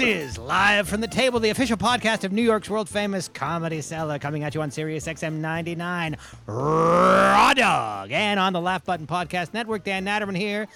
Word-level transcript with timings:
This 0.00 0.30
is 0.30 0.38
live 0.38 0.88
from 0.88 1.02
the 1.02 1.08
table, 1.08 1.40
the 1.40 1.50
official 1.50 1.76
podcast 1.76 2.24
of 2.24 2.32
New 2.32 2.40
York's 2.40 2.70
world 2.70 2.88
famous 2.88 3.28
Comedy 3.28 3.82
Cellar, 3.82 4.18
coming 4.18 4.44
at 4.44 4.54
you 4.54 4.62
on 4.62 4.70
Sirius 4.70 5.06
XM 5.06 5.34
99, 5.34 6.16
Raw 6.46 7.52
Dog, 7.52 8.10
and 8.10 8.40
on 8.40 8.54
the 8.54 8.62
Laugh 8.62 8.82
Button 8.82 9.06
Podcast 9.06 9.52
Network. 9.52 9.84
Dan 9.84 10.06
Natterman 10.06 10.38
here. 10.38 10.68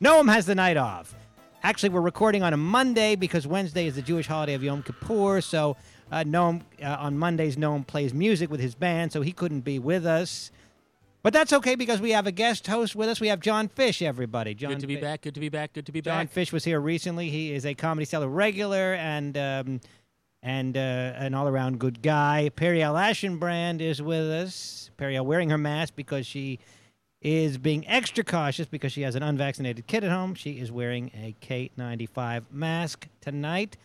Noam 0.00 0.32
has 0.32 0.46
the 0.46 0.54
night 0.54 0.76
off. 0.76 1.12
Actually, 1.64 1.88
we're 1.88 2.00
recording 2.00 2.44
on 2.44 2.52
a 2.52 2.56
Monday 2.56 3.16
because 3.16 3.48
Wednesday 3.48 3.88
is 3.88 3.96
the 3.96 4.02
Jewish 4.02 4.28
holiday 4.28 4.54
of 4.54 4.62
Yom 4.62 4.84
Kippur. 4.84 5.40
So, 5.40 5.76
uh, 6.12 6.22
Noam 6.22 6.62
uh, 6.80 6.98
on 7.00 7.18
Mondays, 7.18 7.56
Noam 7.56 7.84
plays 7.84 8.14
music 8.14 8.48
with 8.48 8.60
his 8.60 8.76
band, 8.76 9.10
so 9.10 9.22
he 9.22 9.32
couldn't 9.32 9.62
be 9.62 9.80
with 9.80 10.06
us. 10.06 10.52
But 11.22 11.32
that's 11.32 11.52
okay 11.52 11.74
because 11.74 12.00
we 12.00 12.12
have 12.12 12.26
a 12.26 12.32
guest 12.32 12.66
host 12.66 12.94
with 12.94 13.08
us. 13.08 13.20
We 13.20 13.28
have 13.28 13.40
Jon 13.40 13.68
Fisch, 13.68 14.02
everybody. 14.02 14.54
Jon 14.54 14.72
Good 14.72 14.80
to 14.80 14.86
be 14.86 14.96
back. 14.96 15.22
Good 15.22 15.34
to 15.34 15.40
be 15.40 15.48
back. 15.48 15.72
Good 15.72 15.86
to 15.86 15.92
be 15.92 16.00
back. 16.00 16.32
Jon. 16.32 16.44
Fisch 16.44 16.52
was 16.52 16.64
here 16.64 16.80
recently. 16.80 17.28
He 17.28 17.52
is 17.52 17.66
a 17.66 17.74
Comedy 17.74 18.04
Cellar 18.04 18.28
regular 18.28 18.94
and 18.94 19.36
um, 19.36 19.80
and 20.42 20.76
uh, 20.76 20.80
an 21.16 21.34
all 21.34 21.48
around 21.48 21.80
good 21.80 22.02
guy. 22.02 22.50
Periel 22.56 22.94
Aschenbrand 22.94 23.80
is 23.80 24.00
with 24.00 24.30
us. 24.30 24.90
Periel 24.96 25.24
wearing 25.24 25.50
her 25.50 25.58
mask 25.58 25.94
because 25.96 26.26
she 26.26 26.60
is 27.20 27.58
being 27.58 27.86
extra 27.88 28.22
cautious 28.22 28.66
because 28.66 28.92
she 28.92 29.02
has 29.02 29.16
an 29.16 29.22
unvaccinated 29.22 29.86
kid 29.86 30.04
at 30.04 30.10
home. 30.10 30.34
She 30.34 30.52
is 30.52 30.70
wearing 30.70 31.10
a 31.14 31.34
K95 31.44 32.44
mask 32.52 33.08
tonight. 33.20 33.76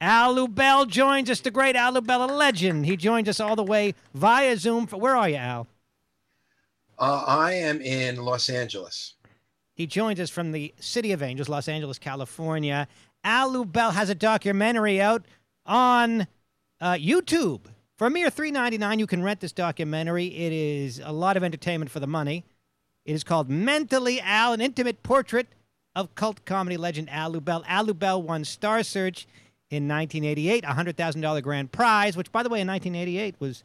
Al 0.00 0.36
Lubel 0.36 0.86
joins 0.86 1.28
us, 1.28 1.40
the 1.40 1.50
great 1.50 1.74
Al 1.74 1.94
Lubel, 1.94 2.28
a 2.28 2.32
legend. 2.32 2.86
He 2.86 2.96
joins 2.96 3.28
us 3.28 3.40
all 3.40 3.56
the 3.56 3.64
way 3.64 3.94
via 4.14 4.56
Zoom. 4.56 4.86
For, 4.86 4.96
where 4.96 5.16
are 5.16 5.28
you, 5.28 5.36
Al? 5.36 5.66
Uh, 6.98 7.24
I 7.26 7.52
am 7.54 7.80
in 7.80 8.16
Los 8.16 8.48
Angeles. 8.48 9.14
He 9.74 9.86
joins 9.86 10.18
us 10.18 10.30
from 10.30 10.50
the 10.50 10.74
City 10.80 11.12
of 11.12 11.22
Angels, 11.22 11.48
Los 11.48 11.68
Angeles, 11.68 11.98
California. 11.98 12.88
Al 13.22 13.52
Lubel 13.52 13.92
has 13.92 14.10
a 14.10 14.14
documentary 14.14 15.00
out 15.00 15.24
on 15.64 16.26
uh, 16.80 16.94
YouTube. 16.94 17.60
For 17.96 18.06
a 18.06 18.10
mere 18.10 18.30
$3.99, 18.30 18.98
you 18.98 19.06
can 19.06 19.22
rent 19.22 19.40
this 19.40 19.52
documentary. 19.52 20.26
It 20.26 20.52
is 20.52 21.00
a 21.04 21.12
lot 21.12 21.36
of 21.36 21.44
entertainment 21.44 21.90
for 21.90 22.00
the 22.00 22.06
money. 22.06 22.44
It 23.04 23.14
is 23.14 23.24
called 23.24 23.48
Mentally 23.48 24.20
Al, 24.20 24.52
an 24.52 24.60
intimate 24.60 25.02
portrait 25.02 25.46
of 25.94 26.14
cult 26.14 26.44
comedy 26.44 26.76
legend 26.76 27.08
Al 27.10 27.32
Lubel. 27.32 27.64
Al 27.66 27.86
Lubel 27.86 28.22
won 28.22 28.44
Star 28.44 28.82
Search 28.82 29.26
in 29.70 29.88
1988, 29.88 30.64
a 30.64 30.68
$100,000 30.68 31.42
grand 31.42 31.72
prize, 31.72 32.16
which, 32.16 32.32
by 32.32 32.42
the 32.42 32.48
way, 32.48 32.60
in 32.60 32.66
1988 32.66 33.36
was, 33.38 33.62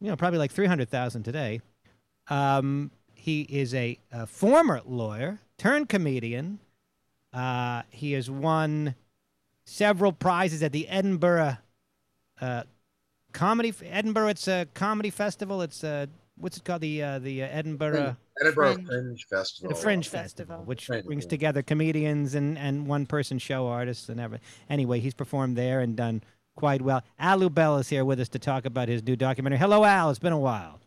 you 0.00 0.08
know, 0.08 0.16
probably 0.16 0.38
like 0.38 0.52
300000 0.52 1.22
today. 1.22 1.60
Um, 2.28 2.90
he 3.14 3.42
is 3.42 3.74
a, 3.74 3.98
a 4.10 4.26
former 4.26 4.80
lawyer 4.84 5.40
turned 5.58 5.88
comedian. 5.88 6.58
Uh, 7.32 7.82
he 7.90 8.12
has 8.12 8.30
won 8.30 8.94
several 9.64 10.12
prizes 10.12 10.62
at 10.62 10.72
the 10.72 10.88
Edinburgh 10.88 11.56
uh, 12.40 12.64
comedy 13.32 13.72
Edinburgh. 13.84 14.28
It's 14.28 14.48
a 14.48 14.66
comedy 14.74 15.10
festival. 15.10 15.62
It's 15.62 15.84
uh, 15.84 16.06
what's 16.36 16.56
it 16.56 16.64
called? 16.64 16.82
The 16.82 17.02
uh, 17.02 17.18
the 17.20 17.42
uh, 17.42 17.48
Edinburgh 17.50 18.16
Edinburgh 18.40 18.74
Fringe. 18.74 18.86
Fringe, 18.86 19.26
Festival. 19.26 19.68
the 19.68 19.80
Fringe 19.80 20.08
Festival. 20.08 20.56
Festival, 20.56 20.64
which 20.64 20.86
Fringe, 20.86 21.06
brings 21.06 21.26
together 21.26 21.62
comedians 21.62 22.34
and 22.34 22.58
and 22.58 22.86
one 22.86 23.06
person 23.06 23.38
show 23.38 23.66
artists 23.68 24.08
and 24.08 24.20
everything. 24.20 24.46
Anyway, 24.68 25.00
he's 25.00 25.14
performed 25.14 25.56
there 25.56 25.80
and 25.80 25.96
done 25.96 26.22
quite 26.56 26.82
well. 26.82 27.02
Al 27.18 27.40
Lubel 27.40 27.80
is 27.80 27.88
here 27.88 28.04
with 28.04 28.20
us 28.20 28.28
to 28.30 28.38
talk 28.38 28.66
about 28.66 28.88
his 28.88 29.02
new 29.02 29.16
documentary. 29.16 29.58
Hello, 29.58 29.84
Al. 29.84 30.10
It's 30.10 30.18
been 30.18 30.32
a 30.32 30.38
while. 30.38 30.81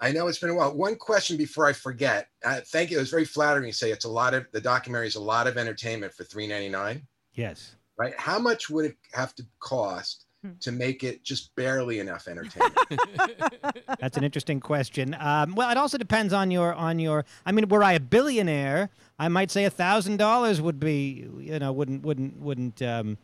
I 0.00 0.12
know 0.12 0.28
it's 0.28 0.38
been 0.38 0.50
a 0.50 0.54
while. 0.54 0.74
One 0.74 0.96
question 0.96 1.36
before 1.36 1.66
I 1.66 1.72
forget. 1.72 2.28
Uh, 2.44 2.60
thank 2.66 2.90
you. 2.90 2.98
It 2.98 3.00
was 3.00 3.10
very 3.10 3.24
flattering. 3.24 3.70
to 3.70 3.76
say 3.76 3.90
it's 3.90 4.04
a 4.04 4.10
lot 4.10 4.34
of 4.34 4.46
the 4.52 4.60
documentary 4.60 5.06
is 5.06 5.14
a 5.16 5.20
lot 5.20 5.46
of 5.46 5.56
entertainment 5.56 6.12
for 6.14 6.24
three 6.24 6.46
ninety 6.46 6.68
nine. 6.68 7.06
Yes. 7.34 7.76
Right? 7.98 8.14
How 8.18 8.38
much 8.38 8.68
would 8.68 8.84
it 8.86 8.96
have 9.12 9.34
to 9.36 9.44
cost 9.60 10.24
Hmm. 10.44 10.50
to 10.60 10.70
make 10.70 11.02
it 11.02 11.24
just 11.24 11.54
barely 11.56 11.98
enough 11.98 12.28
entertainment? 12.28 12.76
That's 14.00 14.18
an 14.18 14.24
interesting 14.24 14.60
question. 14.60 15.16
Um, 15.18 15.54
well, 15.54 15.70
it 15.70 15.78
also 15.78 15.96
depends 15.96 16.34
on 16.34 16.50
your 16.50 16.74
on 16.74 16.98
your. 16.98 17.24
I 17.46 17.52
mean, 17.52 17.66
were 17.68 17.82
I 17.82 17.92
a 17.94 18.00
billionaire, 18.00 18.90
I 19.18 19.28
might 19.28 19.50
say 19.50 19.64
a 19.64 19.70
thousand 19.70 20.18
dollars 20.18 20.60
would 20.60 20.78
be, 20.78 21.26
you 21.38 21.58
know, 21.58 21.72
wouldn't 21.72 22.02
wouldn't 22.02 22.38
wouldn't 22.38 22.82
um, 22.82 23.16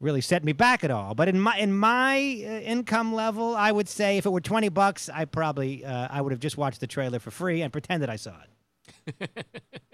really 0.00 0.20
set 0.20 0.44
me 0.44 0.52
back 0.52 0.84
at 0.84 0.90
all. 0.90 1.14
But 1.14 1.28
in 1.28 1.40
my 1.40 1.56
in 1.58 1.72
my 1.76 2.16
uh, 2.16 2.60
income 2.60 3.14
level, 3.14 3.56
I 3.56 3.72
would 3.72 3.88
say 3.88 4.18
if 4.18 4.26
it 4.26 4.30
were 4.30 4.40
twenty 4.40 4.68
bucks, 4.68 5.08
I 5.08 5.24
probably 5.24 5.84
uh, 5.84 6.08
I 6.10 6.20
would 6.20 6.32
have 6.32 6.40
just 6.40 6.56
watched 6.56 6.80
the 6.80 6.86
trailer 6.86 7.18
for 7.18 7.30
free 7.30 7.62
and 7.62 7.72
pretended 7.72 8.08
I 8.08 8.16
saw 8.16 8.34
it. 8.42 9.30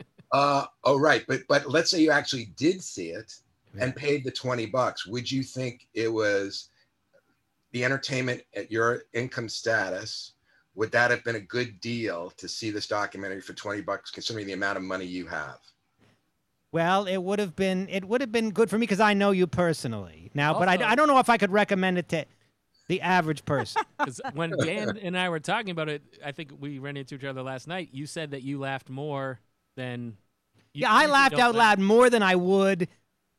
uh, 0.33 0.66
oh, 0.84 0.99
right. 0.99 1.25
But 1.27 1.43
but 1.49 1.71
let's 1.71 1.91
say 1.91 2.00
you 2.00 2.10
actually 2.10 2.47
did 2.56 2.83
see 2.83 3.10
it 3.10 3.33
and 3.81 3.94
paid 3.94 4.25
the 4.25 4.31
twenty 4.31 4.66
bucks. 4.66 5.06
Would 5.06 5.31
you 5.31 5.43
think 5.43 5.87
it 5.94 6.09
was 6.12 6.69
the 7.72 7.84
entertainment 7.84 8.43
at 8.55 8.71
your 8.71 9.05
income 9.12 9.49
status? 9.49 10.33
Would 10.75 10.93
that 10.93 11.10
have 11.10 11.25
been 11.25 11.37
a 11.37 11.41
good 11.41 11.81
deal 11.81 12.31
to 12.37 12.49
see 12.49 12.71
this 12.71 12.87
documentary 12.87 13.41
for 13.41 13.53
twenty 13.53 13.81
bucks, 13.81 14.10
considering 14.10 14.47
the 14.47 14.55
amount 14.55 14.77
of 14.78 14.83
money 14.83 15.05
you 15.05 15.27
have? 15.27 15.59
Well, 16.73 17.07
it 17.07 17.19
would 17.19 17.39
have 17.39 17.57
been 17.57 17.89
it 17.89 18.05
would 18.05 18.21
have 18.21 18.31
been 18.31 18.51
good 18.51 18.71
for 18.71 18.77
me 18.77 18.85
because 18.85 19.01
I 19.01 19.15
know 19.15 19.33
you 19.33 19.47
personally 19.47 20.31
now. 20.35 20.59
but 20.59 20.69
I, 20.69 20.91
I 20.91 20.95
don't 20.95 21.09
know 21.09 21.19
if 21.19 21.29
I 21.29 21.37
could 21.37 21.51
recommend 21.51 21.99
it 21.99 22.09
to 22.11 22.25
the 22.89 23.01
average 23.01 23.45
person. 23.45 23.83
Because 23.99 24.21
when 24.33 24.51
Dan 24.59 24.97
and 24.97 25.17
I 25.17 25.29
were 25.29 25.41
talking 25.41 25.71
about 25.71 25.91
it, 25.91 26.03
I 26.25 26.33
think 26.33 26.53
we 26.59 26.79
ran 26.79 26.97
into 26.97 27.17
each 27.17 27.25
other 27.25 27.43
last 27.43 27.69
night. 27.69 27.91
You 27.93 28.07
said 28.07 28.31
that 28.31 28.43
you 28.43 28.59
laughed 28.59 28.89
more 28.89 29.41
than. 29.77 30.17
You 30.73 30.83
yeah, 30.83 30.93
I 30.93 31.07
laughed 31.07 31.35
out 31.35 31.55
laugh. 31.55 31.79
loud 31.79 31.81
more 31.81 32.09
than 32.09 32.23
I 32.23 32.37
would 32.37 32.89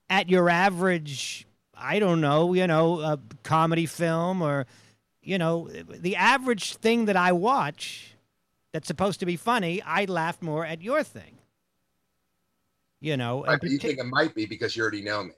at 0.09 0.29
your 0.29 0.49
average, 0.49 1.47
I 1.73 1.97
don't 1.99 2.21
know, 2.21 2.53
you 2.53 2.67
know, 2.67 2.99
a 2.99 3.17
comedy 3.43 3.85
film 3.87 4.41
or, 4.41 4.67
you 5.23 5.37
know, 5.37 5.67
the 5.69 6.17
average 6.17 6.75
thing 6.75 7.05
that 7.05 7.15
I 7.15 7.31
watch 7.31 8.13
that's 8.73 8.87
supposed 8.87 9.21
to 9.21 9.25
be 9.25 9.37
funny. 9.37 9.81
I 9.81 10.05
laugh 10.05 10.41
more 10.41 10.65
at 10.65 10.81
your 10.81 11.01
thing. 11.03 11.37
You 13.01 13.17
know, 13.17 13.43
Right, 13.43 13.61
you 13.63 13.79
think 13.79 13.97
it 13.97 14.05
might 14.05 14.35
be 14.35 14.45
because 14.45 14.75
you 14.75 14.83
already 14.83 15.01
know 15.01 15.23
me. 15.23 15.31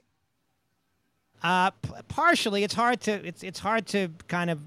Uh, 1.41 1.71
p- 1.71 1.93
partially, 2.09 2.63
it's 2.63 2.73
hard 2.73 2.99
to 3.01 3.11
it's 3.25 3.41
it's 3.41 3.59
hard 3.59 3.87
to 3.87 4.09
kind 4.27 4.49
of, 4.49 4.59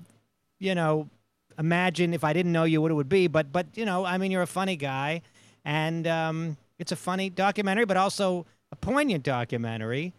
you 0.58 0.74
know, 0.74 1.08
imagine 1.58 2.14
if 2.14 2.24
I 2.24 2.32
didn't 2.32 2.52
know 2.52 2.64
you 2.64 2.80
what 2.80 2.90
it 2.90 2.94
would 2.94 3.08
be. 3.08 3.26
But 3.26 3.52
but 3.52 3.66
you 3.74 3.84
know, 3.84 4.06
I 4.06 4.16
mean, 4.16 4.30
you're 4.30 4.42
a 4.42 4.46
funny 4.46 4.76
guy, 4.76 5.20
and 5.62 6.06
um, 6.06 6.56
it's 6.78 6.90
a 6.90 6.96
funny 6.96 7.28
documentary, 7.28 7.84
but 7.84 7.98
also 7.98 8.46
a 8.72 8.76
poignant 8.76 9.24
documentary. 9.24 10.14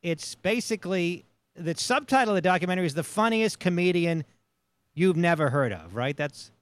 It's 0.00 0.36
basically 0.36 1.24
the 1.56 1.74
subtitle 1.74 2.32
of 2.32 2.36
the 2.36 2.40
documentary 2.40 2.86
is 2.86 2.94
the 2.94 3.02
funniest 3.02 3.58
comedian 3.58 4.24
you've 4.94 5.16
never 5.16 5.50
heard 5.50 5.72
of. 5.72 5.96
Right? 5.96 6.16
That's 6.16 6.52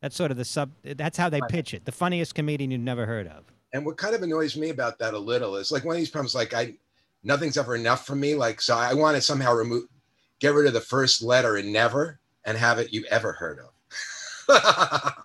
that's 0.00 0.14
sort 0.14 0.30
of 0.30 0.36
the 0.36 0.44
sub. 0.44 0.70
That's 0.84 1.18
how 1.18 1.28
they 1.28 1.40
pitch 1.48 1.74
it. 1.74 1.86
The 1.86 1.92
funniest 1.92 2.36
comedian 2.36 2.70
you've 2.70 2.80
never 2.80 3.06
heard 3.06 3.26
of. 3.26 3.44
And 3.72 3.86
what 3.86 3.96
kind 3.96 4.14
of 4.14 4.22
annoys 4.22 4.56
me 4.56 4.70
about 4.70 4.98
that 4.98 5.14
a 5.14 5.18
little 5.18 5.56
is 5.56 5.72
like 5.72 5.84
one 5.84 5.96
of 5.96 5.98
these 5.98 6.10
problems, 6.10 6.34
like 6.34 6.52
I, 6.52 6.74
nothing's 7.24 7.56
ever 7.56 7.74
enough 7.74 8.06
for 8.06 8.14
me. 8.14 8.34
Like, 8.34 8.60
so 8.60 8.76
I 8.76 8.94
want 8.94 9.16
to 9.16 9.22
somehow 9.22 9.54
remove, 9.54 9.84
get 10.40 10.54
rid 10.54 10.66
of 10.66 10.74
the 10.74 10.80
first 10.80 11.22
letter 11.22 11.56
in 11.56 11.72
never 11.72 12.18
and 12.44 12.58
have 12.58 12.78
it 12.78 12.92
you 12.92 13.04
ever 13.10 13.32
heard 13.32 13.60
of. 13.60 15.14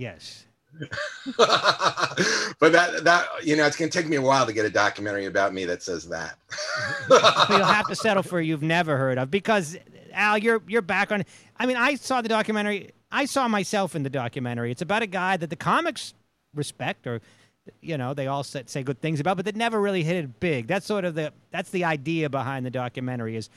Yes. 0.00 0.46
but 1.36 2.72
that, 2.72 3.04
that, 3.04 3.26
you 3.42 3.54
know, 3.54 3.66
it's 3.66 3.76
going 3.76 3.90
to 3.90 3.98
take 3.98 4.08
me 4.08 4.16
a 4.16 4.22
while 4.22 4.46
to 4.46 4.52
get 4.54 4.64
a 4.64 4.70
documentary 4.70 5.26
about 5.26 5.52
me 5.52 5.66
that 5.66 5.82
says 5.82 6.08
that. 6.08 6.38
but 7.10 7.50
you'll 7.50 7.64
have 7.64 7.86
to 7.86 7.94
settle 7.94 8.22
for 8.22 8.40
you've 8.40 8.62
never 8.62 8.96
heard 8.96 9.18
of 9.18 9.30
because 9.30 9.76
Al, 10.14 10.38
your 10.38 10.62
your 10.66 10.80
background. 10.80 11.26
I 11.58 11.66
mean, 11.66 11.76
I 11.76 11.96
saw 11.96 12.22
the 12.22 12.30
documentary. 12.30 12.92
I 13.12 13.26
saw 13.26 13.46
myself 13.46 13.94
in 13.94 14.04
the 14.04 14.10
documentary. 14.10 14.70
It's 14.70 14.80
about 14.80 15.02
a 15.02 15.06
guy 15.06 15.36
that 15.36 15.50
the 15.50 15.56
comics 15.56 16.14
respect, 16.54 17.06
or 17.06 17.20
you 17.80 17.98
know, 17.98 18.14
they 18.14 18.26
all 18.26 18.42
say, 18.42 18.62
say 18.66 18.82
good 18.82 19.00
things 19.00 19.20
about, 19.20 19.36
but 19.36 19.44
that 19.44 19.56
never 19.56 19.80
really 19.80 20.02
hit 20.02 20.16
it 20.16 20.40
big. 20.40 20.66
That's 20.66 20.86
sort 20.86 21.04
of 21.04 21.14
the 21.14 21.32
that's 21.50 21.70
the 21.70 21.84
idea 21.84 22.28
behind 22.30 22.64
the 22.66 22.70
documentary. 22.70 23.36
Is 23.36 23.50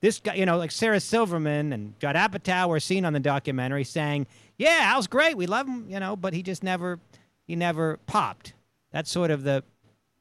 this 0.00 0.20
guy, 0.20 0.34
you 0.34 0.46
know, 0.46 0.58
like 0.58 0.70
Sarah 0.70 1.00
Silverman 1.00 1.72
and 1.72 1.98
Judd 1.98 2.16
Apatow 2.16 2.68
were 2.68 2.80
seen 2.80 3.04
on 3.04 3.12
the 3.12 3.20
documentary 3.20 3.84
saying, 3.84 4.26
"Yeah, 4.58 4.78
Al's 4.82 5.06
great. 5.06 5.36
We 5.36 5.46
love 5.46 5.66
him," 5.66 5.86
you 5.88 6.00
know, 6.00 6.16
but 6.16 6.32
he 6.32 6.42
just 6.42 6.62
never 6.62 6.98
he 7.46 7.56
never 7.56 7.98
popped. 8.06 8.52
That's 8.92 9.10
sort 9.10 9.30
of 9.30 9.42
the 9.42 9.64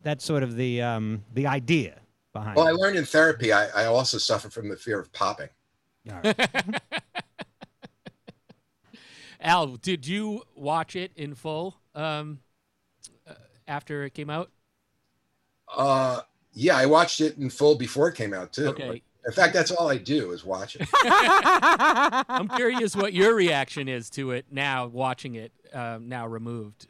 that's 0.02 0.24
sort 0.24 0.44
of 0.44 0.56
the 0.56 0.82
um 0.82 1.24
the 1.34 1.48
idea 1.48 2.00
behind. 2.34 2.56
well, 2.56 2.68
I 2.68 2.72
learned 2.72 2.98
in 2.98 3.06
therapy, 3.06 3.52
I, 3.52 3.68
I 3.84 3.86
also 3.86 4.18
suffer 4.18 4.50
from 4.50 4.70
the 4.70 4.78
fear 4.78 5.00
of 5.00 5.12
popping. 5.12 5.50
All 6.12 6.20
right. 6.24 6.50
Al, 9.42 9.68
did 9.78 10.08
you 10.08 10.44
watch 10.56 10.96
it 10.96 11.12
in 11.16 11.36
full 11.36 11.76
um, 11.96 12.40
uh, 13.28 13.34
after 13.68 14.04
it 14.04 14.14
came 14.14 14.30
out? 14.30 14.52
Uh, 15.76 16.22
yeah, 16.54 16.78
I 16.78 16.86
watched 16.86 17.22
it 17.22 17.38
in 17.38 17.50
full 17.50 17.76
before 17.76 18.08
it 18.10 18.16
came 18.16 18.34
out 18.34 18.54
too. 18.54 18.68
Okay. 18.68 19.02
In 19.26 19.32
fact, 19.32 19.54
that's 19.56 19.72
all 19.72 19.90
I 19.90 19.98
do 19.98 20.32
is 20.34 20.46
watch 20.46 20.76
it. 20.80 20.88
I'm 20.94 22.48
curious 22.50 22.96
what 22.96 23.12
your 23.14 23.34
reaction 23.34 23.88
is 23.88 24.10
to 24.12 24.32
it 24.32 24.46
now, 24.52 24.86
watching 24.86 25.34
it 25.34 25.52
um, 25.74 26.08
now 26.08 26.28
removed. 26.28 26.86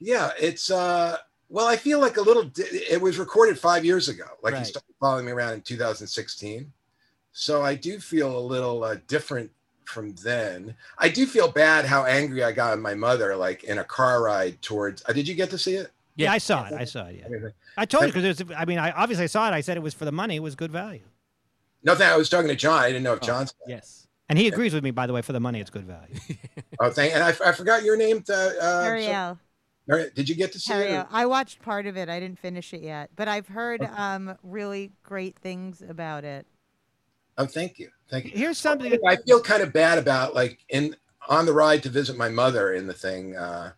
Yeah, 0.00 0.30
it's 0.40 0.70
uh 0.70 1.18
Well, 1.50 1.66
I 1.66 1.76
feel 1.76 2.00
like 2.00 2.16
a 2.16 2.22
little. 2.22 2.44
di- 2.44 2.62
It 2.62 3.00
was 3.02 3.18
recorded 3.18 3.58
five 3.58 3.84
years 3.84 4.08
ago. 4.08 4.24
Like 4.42 4.54
Right. 4.54 4.60
he 4.60 4.64
started 4.64 4.94
following 5.00 5.26
me 5.26 5.32
around 5.32 5.52
in 5.54 5.60
2016, 5.60 6.72
so 7.32 7.62
I 7.62 7.74
do 7.74 8.00
feel 8.00 8.36
a 8.36 8.40
little 8.40 8.82
uh, 8.84 8.96
different 9.06 9.50
from 9.88 10.14
then. 10.16 10.74
I 10.98 11.08
do 11.08 11.26
feel 11.26 11.50
bad 11.50 11.84
how 11.86 12.04
angry 12.04 12.44
I 12.44 12.52
got 12.52 12.72
at 12.72 12.78
my 12.78 12.94
mother, 12.94 13.34
like 13.34 13.64
in 13.64 13.78
a 13.78 13.84
car 13.84 14.22
ride 14.22 14.60
towards. 14.62 15.02
Uh, 15.08 15.12
did 15.12 15.26
you 15.26 15.34
get 15.34 15.50
to 15.50 15.58
see 15.58 15.74
it? 15.74 15.90
Yeah, 16.16 16.26
Yeah. 16.26 16.32
I 16.32 16.38
saw 16.38 16.66
it. 16.66 16.72
I 16.74 16.84
saw 16.84 17.06
it. 17.06 17.24
Yeah, 17.30 17.48
I 17.76 17.84
told 17.86 18.06
you 18.06 18.12
because 18.12 18.42
I 18.56 18.64
mean, 18.64 18.78
I 18.78 18.90
obviously 18.92 19.28
saw 19.28 19.48
it. 19.48 19.52
I 19.52 19.60
said 19.60 19.76
it 19.76 19.82
was 19.82 19.94
for 19.94 20.04
the 20.04 20.12
money. 20.12 20.36
It 20.36 20.42
was 20.42 20.54
good 20.54 20.70
value, 20.72 21.02
No, 21.82 21.94
thank. 21.94 22.12
I 22.12 22.16
was 22.16 22.28
talking 22.28 22.48
to 22.48 22.56
Jon. 22.56 22.78
I 22.78 22.88
didn't 22.88 23.02
know 23.04 23.14
if 23.14 23.20
Oh. 23.22 23.26
Jon. 23.26 23.46
saw 23.46 23.54
it. 23.66 23.70
Yes. 23.70 24.06
and 24.28 24.38
he 24.38 24.46
agrees 24.46 24.74
with 24.74 24.84
me. 24.84 24.90
By 24.90 25.06
the 25.06 25.12
way, 25.14 25.22
for 25.22 25.32
the 25.32 25.40
money, 25.40 25.60
it's 25.60 25.70
good 25.70 25.84
value. 25.86 26.14
Oh, 26.80 26.90
thank. 26.90 27.10
You. 27.12 27.16
And 27.20 27.24
I, 27.24 27.48
I 27.48 27.52
forgot 27.52 27.82
your 27.82 27.96
name. 27.96 28.22
Uh, 28.28 28.32
uh, 28.62 28.82
Ariel. 28.84 29.38
Mary- 29.88 30.10
did 30.14 30.28
you 30.28 30.36
get 30.36 30.52
to 30.52 30.60
see 30.60 30.72
it? 30.74 30.76
Ariel. 30.76 31.00
or- 31.00 31.08
I 31.10 31.26
watched 31.26 31.60
part 31.60 31.86
of 31.86 31.96
it. 31.96 32.08
I 32.08 32.20
didn't 32.20 32.38
finish 32.38 32.72
it 32.72 32.82
yet, 32.82 33.10
but 33.16 33.26
I've 33.26 33.48
heard 33.48 33.82
Okay. 33.82 33.90
um, 33.96 34.36
really 34.44 34.92
great 35.02 35.36
things 35.40 35.82
about 35.82 36.22
it. 36.24 36.46
Oh, 37.38 37.46
thank 37.46 37.78
you. 37.78 37.88
Thank 38.10 38.26
you. 38.26 38.32
Here's 38.32 38.58
something. 38.58 38.98
I 39.06 39.16
feel 39.16 39.40
kind 39.40 39.62
of 39.62 39.72
bad 39.72 39.98
about 39.98 40.34
like 40.34 40.58
in 40.68 40.96
on 41.28 41.46
the 41.46 41.52
ride 41.52 41.82
to 41.84 41.88
visit 41.88 42.16
my 42.16 42.28
mother 42.28 42.74
in 42.74 42.86
the 42.86 42.92
thing. 42.94 43.36
Uh, 43.36 43.72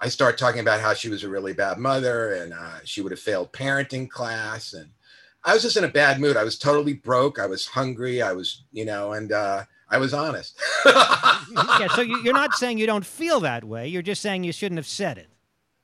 I 0.00 0.08
start 0.08 0.36
talking 0.36 0.60
about 0.60 0.80
how 0.80 0.94
she 0.94 1.08
was 1.08 1.22
a 1.22 1.28
really 1.28 1.52
bad 1.52 1.78
mother 1.78 2.34
and 2.34 2.52
uh, 2.52 2.78
she 2.84 3.00
would 3.02 3.12
have 3.12 3.20
failed 3.20 3.52
parenting 3.52 4.10
class, 4.10 4.72
and 4.72 4.90
I 5.44 5.54
was 5.54 5.62
just 5.62 5.76
in 5.76 5.84
a 5.84 5.88
bad 5.88 6.20
mood. 6.20 6.36
I 6.36 6.44
was 6.44 6.58
totally 6.58 6.94
broke. 6.94 7.38
I 7.38 7.46
was 7.46 7.66
hungry. 7.66 8.20
I 8.20 8.32
was, 8.32 8.64
you 8.72 8.84
know, 8.84 9.12
and 9.12 9.30
uh, 9.30 9.62
I 9.88 9.98
was 9.98 10.12
honest. 10.12 10.60
yeah, 10.86 11.86
so 11.94 12.00
you, 12.00 12.20
you're 12.24 12.34
not 12.34 12.54
saying 12.54 12.78
you 12.78 12.86
don't 12.86 13.06
feel 13.06 13.38
that 13.40 13.62
way. 13.62 13.86
You're 13.86 14.02
just 14.02 14.22
saying 14.22 14.42
you 14.42 14.52
shouldn't 14.52 14.78
have 14.78 14.86
said 14.86 15.18
it. 15.18 15.28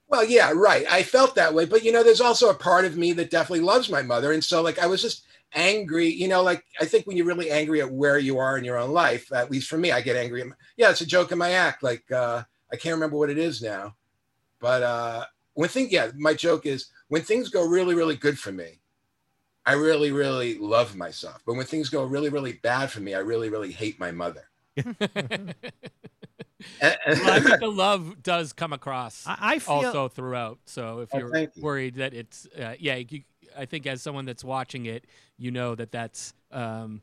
Well, 0.09 0.25
yeah, 0.25 0.53
right. 0.55 0.87
I 0.91 1.03
felt 1.03 1.35
that 1.35 1.53
way, 1.53 1.67
but 1.67 1.85
you 1.85 1.93
know, 1.93 2.03
there's 2.03 2.23
also 2.23 2.49
a 2.49 2.55
part 2.55 2.87
of 2.87 2.97
me 2.97 3.13
that 3.13 3.31
definitely 3.31 3.65
loves 3.65 3.91
my 3.91 4.03
mother, 4.03 4.33
and 4.33 4.43
so 4.43 4.63
like 4.63 4.79
I 4.79 4.87
was 4.87 5.03
just 5.03 5.25
angry. 5.55 6.09
You 6.09 6.29
know, 6.29 6.43
like 6.43 6.65
I 6.81 6.85
think 6.85 7.07
when 7.07 7.17
you're 7.17 7.27
really 7.27 7.51
angry 7.51 7.81
at 7.81 7.91
where 7.91 8.19
you 8.19 8.39
are 8.39 8.59
in 8.59 8.65
your 8.65 8.79
own 8.79 8.91
life, 8.91 9.33
at 9.33 9.51
least 9.51 9.69
for 9.69 9.79
me, 9.79 9.93
I 9.93 10.01
get 10.01 10.17
angry. 10.17 10.41
At 10.43 10.49
my, 10.49 10.55
yeah, 10.77 10.91
it's 10.91 11.01
a 11.01 11.07
joke 11.07 11.33
in 11.33 11.39
my 11.39 11.53
act. 11.53 11.83
Like 11.83 12.11
uh, 12.13 12.43
I 12.73 12.77
can't 12.77 12.95
remember 12.95 13.17
what 13.17 13.31
it 13.31 13.39
is 13.39 13.63
now, 13.63 13.95
but 14.61 14.83
uh, 14.83 15.25
when 15.55 15.69
thing, 15.69 15.89
yeah, 15.91 16.11
my 16.17 16.35
joke 16.35 16.67
is 16.67 16.87
when 17.09 17.23
things 17.23 17.49
go 17.49 17.67
really, 17.67 17.95
really 17.95 18.17
good 18.17 18.39
for 18.39 18.53
me, 18.53 18.81
I 19.67 19.73
really, 19.73 20.13
really 20.13 20.57
love 20.59 20.97
myself. 20.97 21.43
But 21.47 21.55
when 21.55 21.67
things 21.67 21.89
go 21.89 22.05
really, 22.05 22.29
really 22.31 22.55
bad 22.55 22.91
for 22.91 23.01
me, 23.01 23.15
I 23.15 23.19
really, 23.19 23.49
really 23.51 23.73
hate 23.73 23.99
my 23.99 24.11
mother. 24.11 24.49
And- 24.77 24.89
and- 26.81 27.21
well, 27.21 27.31
I 27.33 27.41
think 27.41 27.61
the 27.61 27.71
love 27.71 28.23
does 28.23 28.53
come 28.53 28.73
across 28.73 29.25
I, 29.27 29.37
I 29.41 29.59
feel. 29.59 29.75
also 29.75 30.09
throughout. 30.09 30.59
So 30.67 31.01
if 31.01 31.09
Oh, 31.13 31.19
you're 31.19 31.31
thank 31.31 31.57
you. 31.57 31.63
worried 31.63 31.97
that 31.97 32.15
it's, 32.15 32.47
uh, 32.59 32.75
yeah, 32.79 32.97
you, 32.97 33.23
I 33.59 33.67
think 33.67 33.87
as 33.87 34.03
someone 34.03 34.25
that's 34.25 34.45
watching 34.45 34.87
it, 34.87 35.05
you 35.37 35.51
know 35.51 35.75
that 35.75 35.91
that's, 35.91 36.33
um, 36.53 37.03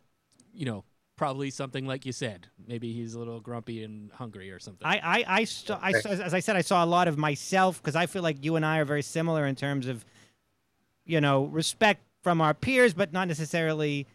you 0.54 0.66
know, 0.66 0.84
probably 1.16 1.50
something 1.50 1.86
like 1.86 2.06
you 2.06 2.12
said. 2.12 2.48
Maybe 2.68 2.92
he's 2.94 3.14
a 3.14 3.20
little 3.20 3.40
grumpy 3.40 3.84
and 3.84 4.12
hungry 4.12 4.52
or 4.52 4.60
something. 4.60 4.86
I, 4.86 4.98
I, 4.98 5.24
I, 5.28 5.44
saw, 5.46 5.80
I 5.82 5.92
saw- 5.94 6.10
as 6.10 6.34
I 6.34 6.40
said, 6.40 6.56
I 6.56 6.62
saw 6.62 6.84
a 6.84 6.88
lot 6.88 7.08
of 7.08 7.18
myself 7.18 7.82
because 7.82 7.96
I 7.96 8.06
feel 8.06 8.24
like 8.24 8.44
you 8.44 8.56
and 8.56 8.66
I 8.66 8.80
are 8.80 8.86
very 8.86 9.02
similar 9.02 9.46
in 9.46 9.56
terms 9.56 9.88
of, 9.88 10.06
you 11.06 11.22
know, 11.22 11.46
respect 11.46 12.02
from 12.24 12.42
our 12.42 12.54
peers, 12.54 12.94
but 12.94 13.14
not 13.14 13.28
necessarily 13.28 14.08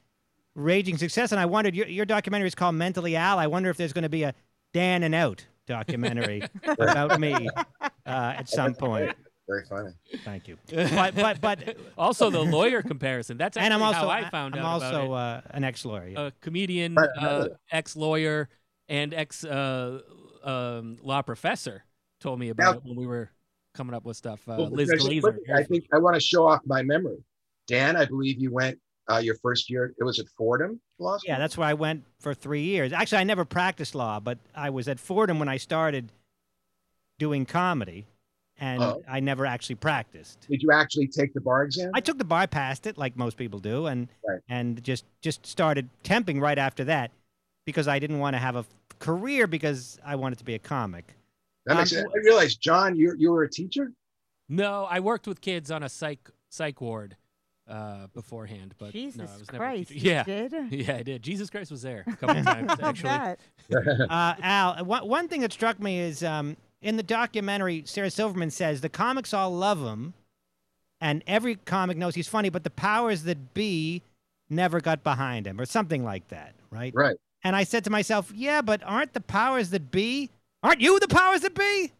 raging 0.55 0.99
success. 0.99 1.33
And 1.33 1.41
I 1.41 1.47
wondered, 1.47 1.75
your, 1.75 1.87
your 1.87 2.05
documentary 2.05 2.49
is 2.49 2.55
called 2.55 2.75
Mentally 2.75 3.17
Al. 3.17 3.39
I 3.39 3.47
wonder 3.47 3.71
if 3.71 3.77
there's 3.77 3.93
going 3.93 4.03
to 4.03 4.09
be 4.09 4.25
a 4.25 4.35
Dan 4.73 5.03
and 5.03 5.15
Out 5.15 5.47
documentary 5.67 6.43
about 6.65 7.21
me 7.21 7.49
uh, 8.05 8.35
at 8.37 8.49
some 8.49 8.75
point. 8.75 9.15
Very 9.51 9.65
funny. 9.65 9.91
Thank 10.25 10.47
you. 10.47 10.57
But, 10.71 11.15
but, 11.17 11.41
but, 11.41 11.77
also 11.99 12.31
the 12.31 12.41
lawyer 12.41 12.83
comparison. 12.83 13.37
That's 13.37 13.57
and 13.57 13.75
I'm 13.75 13.83
also, 13.83 14.01
how 14.01 14.09
I 14.09 14.31
found 14.31 14.55
I'm 14.55 14.61
out 14.61 14.77
about 14.77 14.95
also 14.95 15.13
it. 15.13 15.17
uh, 15.17 15.41
an 15.51 15.65
ex-lawyer. 15.65 16.15
a 16.17 16.33
comedian, 16.41 16.95
Right, 16.95 17.09
I 17.19 17.25
uh, 17.27 17.49
ex-lawyer, 17.73 18.49
and 18.89 19.13
ex 19.13 19.45
uh, 19.45 20.01
um, 20.45 20.99
law 21.03 21.23
professor 21.23 21.85
told 22.21 22.39
me 22.39 22.51
about 22.51 22.63
Now- 22.63 22.79
it 22.79 22.85
when 22.85 22.97
we 22.97 23.07
were 23.07 23.31
coming 23.75 23.95
up 23.95 24.05
with 24.05 24.17
stuff. 24.17 24.41
Uh, 24.49 24.57
Well, 24.59 24.71
Liz 24.71 24.91
Glazer. 24.91 25.37
I 25.55 25.65
think 25.65 25.85
I 25.93 25.99
want 25.99 26.15
to 26.15 26.21
show 26.21 26.47
off 26.47 26.61
my 26.65 26.83
memory. 26.83 27.19
Dan, 27.67 27.97
I 27.97 28.05
believe 28.05 28.41
you 28.41 28.53
went 28.53 28.79
uh, 29.11 29.19
your 29.19 29.35
first 29.37 29.69
year. 29.71 29.93
It 29.99 30.05
was 30.05 30.19
at 30.21 30.27
Fordham 30.37 30.81
Law 30.99 31.19
School. 31.19 31.29
Yeah, 31.29 31.39
that's 31.39 31.57
where 31.57 31.69
I 31.69 31.75
went 31.75 32.05
for 32.21 32.35
three 32.35 32.63
years. 32.63 32.93
Actually, 32.93 33.19
I 33.19 33.25
never 33.25 33.45
practiced 33.45 33.95
law, 33.97 34.21
but 34.21 34.39
I 34.55 34.71
was 34.71 34.87
at 34.89 35.01
Fordham 35.01 35.39
when 35.41 35.49
I 35.49 35.57
started 35.57 36.13
doing 37.19 37.47
comedy, 37.47 38.07
and 38.61 38.83
Oh. 38.83 39.03
I 39.09 39.21
never 39.21 39.47
actually 39.47 39.77
practiced. 39.77 40.47
Did 40.49 40.63
you 40.63 40.71
actually 40.73 41.09
take 41.09 41.33
the 41.35 41.41
bar 41.41 41.65
exam? 41.65 41.91
I 41.95 42.01
took 42.01 42.19
the 42.19 42.25
bar, 42.25 42.47
passed 42.47 42.87
it, 42.87 42.97
like 42.99 43.17
most 43.17 43.37
people 43.37 43.59
do, 43.59 43.87
and 43.87 44.09
Right. 44.27 44.41
and 44.49 44.83
just 44.85 45.05
just 45.23 45.45
started 45.47 45.89
temping 46.05 46.41
right 46.41 46.59
after 46.59 46.85
that, 46.85 47.11
because 47.67 47.89
I 47.89 47.99
didn't 47.99 48.19
want 48.19 48.35
to 48.35 48.39
have 48.39 48.57
a 48.57 48.65
career 48.99 49.47
because 49.47 49.99
I 50.05 50.15
wanted 50.17 50.39
to 50.39 50.45
be 50.45 50.55
a 50.55 50.59
comic. 50.59 51.17
that 51.67 51.77
makes 51.77 51.93
um, 51.93 51.99
sense. 52.03 52.13
I 52.15 52.19
realized, 52.19 52.61
Jon, 52.61 52.95
you 52.97 53.15
you 53.19 53.33
were 53.33 53.43
a 53.45 53.51
teacher. 53.51 53.93
No, 54.49 54.85
I 54.91 55.01
worked 55.01 55.27
with 55.27 55.41
kids 55.41 55.71
on 55.71 55.83
a 55.83 55.89
psych 55.89 56.29
psych 56.51 56.81
ward 56.81 57.17
uh, 57.69 58.09
beforehand, 58.09 58.75
but 58.79 58.91
Jesus 58.93 59.19
no, 59.19 59.25
I 59.25 59.39
was 59.39 59.53
never 59.53 59.65
a 59.65 59.69
Christ. 59.69 59.89
teacher. 59.91 60.05
you 60.07 60.11
Yeah, 60.11 60.23
did? 60.25 60.53
yeah, 60.73 60.97
I 60.97 61.03
did. 61.05 61.23
Jesus 61.23 61.49
Christ 61.51 61.71
was 61.71 61.83
there 61.83 62.03
a 62.07 62.17
couple 62.17 62.43
times 62.43 62.73
actually. 62.83 63.09
bet. 63.11 63.41
Uh, 64.11 64.35
Al, 64.43 64.85
one, 64.85 65.07
one 65.07 65.29
thing 65.29 65.41
that 65.43 65.53
struck 65.53 65.79
me 65.79 66.01
is 66.01 66.25
um, 66.25 66.57
in 66.83 66.97
the 66.97 67.03
documentary, 67.03 67.83
Sarah 67.87 68.11
Silverman 68.11 68.51
says 68.51 68.81
the 68.81 68.89
comics 68.89 69.35
all 69.35 69.55
love 69.55 69.81
him, 69.81 70.15
and 71.01 71.23
every 71.27 71.57
comic 71.57 71.97
knows 71.97 72.15
he's 72.15 72.29
funny, 72.29 72.49
but 72.49 72.65
the 72.65 72.71
powers 72.71 73.25
that 73.25 73.55
be 73.55 74.03
never 74.49 74.81
got 74.81 75.05
behind 75.05 75.47
him, 75.47 75.61
or 75.61 75.67
something 75.67 76.05
like 76.05 76.29
that, 76.29 76.55
right? 76.71 76.93
right. 76.95 77.17
And 77.43 77.57
I 77.57 77.65
said 77.65 77.85
to 77.85 77.91
myself, 77.91 78.33
yeah, 78.35 78.61
but 78.61 78.83
aren't 78.85 79.15
the 79.15 79.21
powers 79.21 79.71
that 79.71 79.91
be? 79.91 80.31
Aren't 80.63 80.81
you 80.81 80.99
the 81.01 81.09
powers 81.09 81.41
that 81.41 81.55
be? 81.55 81.93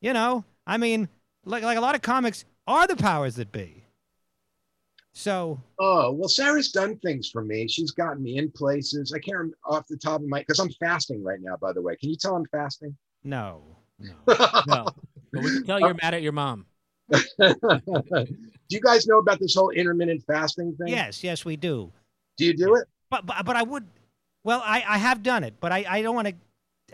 You 0.00 0.12
know, 0.12 0.44
I 0.66 0.76
mean, 0.76 1.08
like 1.44 1.62
like 1.62 1.78
a 1.78 1.80
lot 1.80 1.94
of 1.94 2.02
comics 2.02 2.44
are 2.66 2.86
the 2.86 2.96
powers 2.96 3.36
that 3.36 3.52
be. 3.52 3.84
So 5.12 5.60
Oh 5.78 6.12
well, 6.12 6.28
Sarah's 6.28 6.70
done 6.70 6.98
things 6.98 7.28
for 7.28 7.42
me. 7.42 7.68
She's 7.68 7.90
gotten 7.90 8.22
me 8.22 8.38
in 8.38 8.50
places. 8.50 9.12
I 9.12 9.18
can't 9.18 9.52
off 9.64 9.86
the 9.88 9.96
top 9.96 10.20
of 10.20 10.28
my 10.28 10.40
because 10.40 10.58
I'm 10.58 10.70
fasting 10.80 11.22
right 11.22 11.40
now. 11.40 11.56
By 11.56 11.72
the 11.72 11.82
way, 11.82 11.96
can 11.96 12.10
you 12.10 12.16
tell 12.16 12.36
I'm 12.36 12.46
fasting? 12.46 12.96
no, 13.24 13.62
no. 14.02 14.36
No, 14.66 14.84
but 15.32 15.42
we 15.42 15.50
can 15.50 15.64
tell 15.64 15.80
you're 15.80 15.94
mad 16.02 16.14
at 16.14 16.22
your 16.22 16.32
mom. 16.32 16.66
do 17.10 17.54
you 18.68 18.80
guys 18.80 19.06
know 19.06 19.18
about 19.18 19.38
this 19.40 19.54
whole 19.54 19.70
intermittent 19.70 20.22
fasting 20.26 20.74
thing? 20.76 20.88
yes, 20.88 21.22
yes, 21.22 21.44
we 21.44 21.56
do. 21.56 21.90
Do 22.36 22.44
you 22.44 22.54
do 22.56 22.74
it? 22.76 22.86
But 23.10 23.26
but, 23.26 23.44
but 23.44 23.56
I 23.56 23.62
would. 23.62 23.86
Well, 24.44 24.62
I, 24.64 24.84
I 24.88 24.98
have 24.98 25.22
done 25.22 25.44
it, 25.44 25.54
but 25.60 25.70
I, 25.72 25.84
I 25.88 26.02
don't 26.02 26.14
want 26.14 26.28
to. 26.28 26.34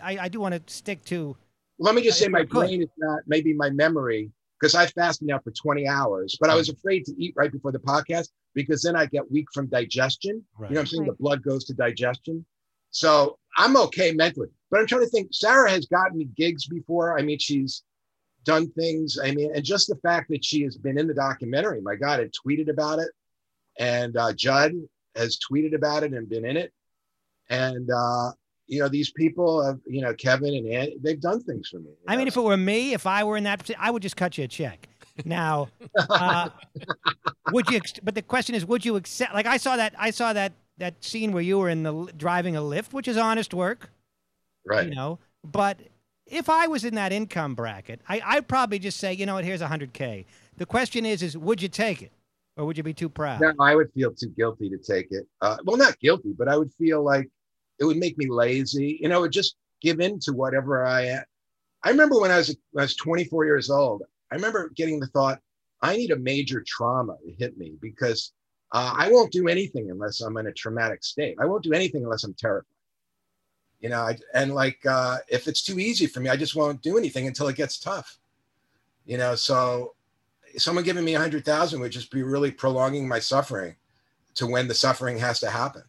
I, 0.02 0.18
I 0.18 0.28
do 0.28 0.40
want 0.40 0.54
to 0.54 0.72
stick 0.72 1.04
to. 1.06 1.36
Let 1.78 1.94
me 1.94 2.02
just 2.02 2.20
Uh, 2.20 2.24
say 2.24 2.28
my 2.28 2.40
if 2.40 2.48
could. 2.48 2.66
brain 2.66 2.82
is 2.82 2.88
not 2.98 3.20
maybe 3.26 3.54
my 3.54 3.70
memory 3.70 4.30
because 4.60 4.74
I 4.74 4.86
fasted 4.86 5.28
now 5.28 5.38
for 5.38 5.52
20 5.52 5.86
hours, 5.86 6.36
but 6.40 6.50
I 6.50 6.56
was 6.56 6.68
afraid 6.68 7.04
to 7.06 7.14
eat 7.22 7.32
right 7.36 7.50
before 7.52 7.70
the 7.72 7.78
podcast 7.78 8.28
because 8.54 8.82
then 8.82 8.96
I 8.96 9.06
get 9.06 9.30
weak 9.30 9.46
from 9.54 9.66
digestion. 9.68 10.34
You 10.36 10.62
know 10.62 10.66
what 10.68 10.78
I'm 10.80 10.86
saying? 10.86 11.02
Right. 11.02 11.10
The 11.10 11.16
blood 11.22 11.42
goes 11.42 11.64
to 11.66 11.74
digestion. 11.74 12.44
So 12.90 13.38
I'm 13.56 13.76
okay 13.76 14.12
mentally. 14.12 14.48
But 14.70 14.80
I'm 14.80 14.86
trying 14.86 15.02
to 15.02 15.08
think, 15.08 15.28
Sarah 15.32 15.70
has 15.70 15.86
gotten 15.86 16.18
me 16.18 16.28
gigs 16.36 16.66
before. 16.66 17.18
I 17.18 17.22
mean, 17.22 17.38
she's 17.38 17.82
done 18.44 18.70
things. 18.70 19.18
I 19.22 19.30
mean, 19.32 19.50
and 19.54 19.64
just 19.64 19.88
the 19.88 19.96
fact 19.96 20.28
that 20.30 20.44
she 20.44 20.62
has 20.62 20.76
been 20.76 20.98
in 20.98 21.06
the 21.06 21.14
documentary, 21.14 21.80
my 21.80 21.96
God, 21.96 22.20
had 22.20 22.32
tweeted 22.32 22.68
about 22.68 22.98
it. 22.98 23.08
And 23.78 24.16
uh, 24.16 24.32
Judd 24.32 24.72
has 25.16 25.38
tweeted 25.38 25.74
about 25.74 26.02
it 26.02 26.12
and 26.12 26.28
been 26.28 26.44
in 26.44 26.56
it. 26.56 26.72
And, 27.48 27.88
uh, 27.90 28.32
you 28.66 28.80
know, 28.80 28.88
these 28.88 29.10
people, 29.12 29.64
have, 29.64 29.78
you 29.86 30.02
know, 30.02 30.12
Kevin 30.14 30.54
and 30.54 30.68
Ann, 30.68 30.90
they've 31.00 31.20
done 31.20 31.42
things 31.42 31.68
for 31.68 31.78
me. 31.78 31.90
I 32.06 32.16
mean, 32.16 32.26
know? 32.26 32.28
if 32.28 32.36
it 32.36 32.42
were 32.42 32.56
me, 32.56 32.92
if 32.92 33.06
I 33.06 33.24
were 33.24 33.36
in 33.36 33.44
that, 33.44 33.70
I 33.78 33.90
would 33.90 34.02
just 34.02 34.16
cut 34.16 34.36
you 34.36 34.44
a 34.44 34.48
check. 34.48 34.88
Now, 35.24 35.68
uh, 36.10 36.50
would 37.50 37.68
you? 37.70 37.80
But 38.02 38.14
the 38.14 38.22
question 38.22 38.54
is, 38.54 38.64
would 38.66 38.84
you 38.84 38.96
accept? 38.96 39.34
Like 39.34 39.46
I 39.46 39.56
saw 39.56 39.76
that. 39.76 39.94
I 39.98 40.10
saw 40.10 40.32
that 40.32 40.52
that 40.78 41.02
scene 41.04 41.32
where 41.32 41.42
you 41.42 41.58
were 41.58 41.68
in 41.68 41.82
the 41.82 42.12
driving 42.16 42.56
a 42.56 42.60
Lyft, 42.60 42.92
which 42.92 43.08
is 43.08 43.16
honest 43.16 43.52
work, 43.52 43.90
right. 44.66 44.88
you 44.88 44.94
know. 44.94 45.18
But 45.44 45.78
if 46.26 46.48
I 46.48 46.66
was 46.66 46.84
in 46.84 46.94
that 46.94 47.12
income 47.12 47.54
bracket, 47.54 48.00
I, 48.08 48.20
I'd 48.24 48.48
probably 48.48 48.78
just 48.78 48.98
say, 48.98 49.12
you 49.12 49.26
know 49.26 49.34
what? 49.34 49.44
Here's 49.44 49.60
a 49.60 49.68
hundred 49.68 49.92
k. 49.92 50.26
The 50.56 50.66
question 50.66 51.04
is, 51.04 51.22
is 51.22 51.36
would 51.36 51.62
you 51.62 51.68
take 51.68 52.02
it, 52.02 52.12
or 52.56 52.64
would 52.64 52.76
you 52.76 52.82
be 52.82 52.94
too 52.94 53.08
proud? 53.08 53.40
No, 53.40 53.52
I 53.60 53.74
would 53.74 53.92
feel 53.92 54.12
too 54.12 54.28
guilty 54.28 54.68
to 54.70 54.78
take 54.78 55.08
it. 55.10 55.26
Uh, 55.40 55.56
well, 55.64 55.76
not 55.76 55.98
guilty, 56.00 56.34
but 56.36 56.48
I 56.48 56.56
would 56.56 56.72
feel 56.74 57.02
like 57.02 57.28
it 57.78 57.84
would 57.84 57.96
make 57.96 58.18
me 58.18 58.28
lazy. 58.28 58.98
You 59.00 59.08
know, 59.08 59.18
it 59.18 59.22
would 59.22 59.32
just 59.32 59.56
give 59.80 60.00
in 60.00 60.18
to 60.20 60.32
whatever 60.32 60.84
I 60.84 61.06
am. 61.06 61.22
I 61.84 61.90
remember 61.90 62.20
when 62.20 62.30
I 62.30 62.38
was 62.38 62.56
when 62.72 62.82
I 62.82 62.84
was 62.84 62.96
24 62.96 63.44
years 63.44 63.70
old. 63.70 64.02
I 64.30 64.34
remember 64.34 64.70
getting 64.76 65.00
the 65.00 65.06
thought, 65.06 65.40
I 65.80 65.96
need 65.96 66.10
a 66.10 66.18
major 66.18 66.62
trauma 66.66 67.16
to 67.24 67.32
hit 67.38 67.56
me 67.56 67.74
because 67.80 68.32
uh, 68.72 68.94
I 68.96 69.10
won't 69.10 69.32
do 69.32 69.48
anything 69.48 69.90
unless 69.90 70.20
I'm 70.20 70.36
in 70.36 70.46
a 70.46 70.52
traumatic 70.52 71.02
state. 71.02 71.36
I 71.40 71.46
won't 71.46 71.62
do 71.62 71.72
anything 71.72 72.04
unless 72.04 72.24
I'm 72.24 72.34
terrified. 72.34 72.66
You 73.80 73.88
know, 73.90 74.00
I, 74.00 74.16
and 74.34 74.54
like 74.54 74.84
uh, 74.86 75.18
if 75.28 75.46
it's 75.46 75.62
too 75.62 75.78
easy 75.78 76.06
for 76.06 76.20
me, 76.20 76.28
I 76.28 76.36
just 76.36 76.56
won't 76.56 76.82
do 76.82 76.98
anything 76.98 77.26
until 77.26 77.48
it 77.48 77.56
gets 77.56 77.78
tough. 77.78 78.18
You 79.06 79.18
know, 79.18 79.34
so 79.34 79.94
someone 80.56 80.84
giving 80.84 81.04
me 81.04 81.14
a 81.14 81.20
hundred 81.20 81.44
thousand 81.44 81.80
would 81.80 81.92
just 81.92 82.10
be 82.10 82.22
really 82.22 82.50
prolonging 82.50 83.06
my 83.06 83.20
suffering 83.20 83.76
to 84.34 84.46
when 84.46 84.68
the 84.68 84.74
suffering 84.74 85.18
has 85.18 85.40
to 85.40 85.50
happen. 85.50 85.82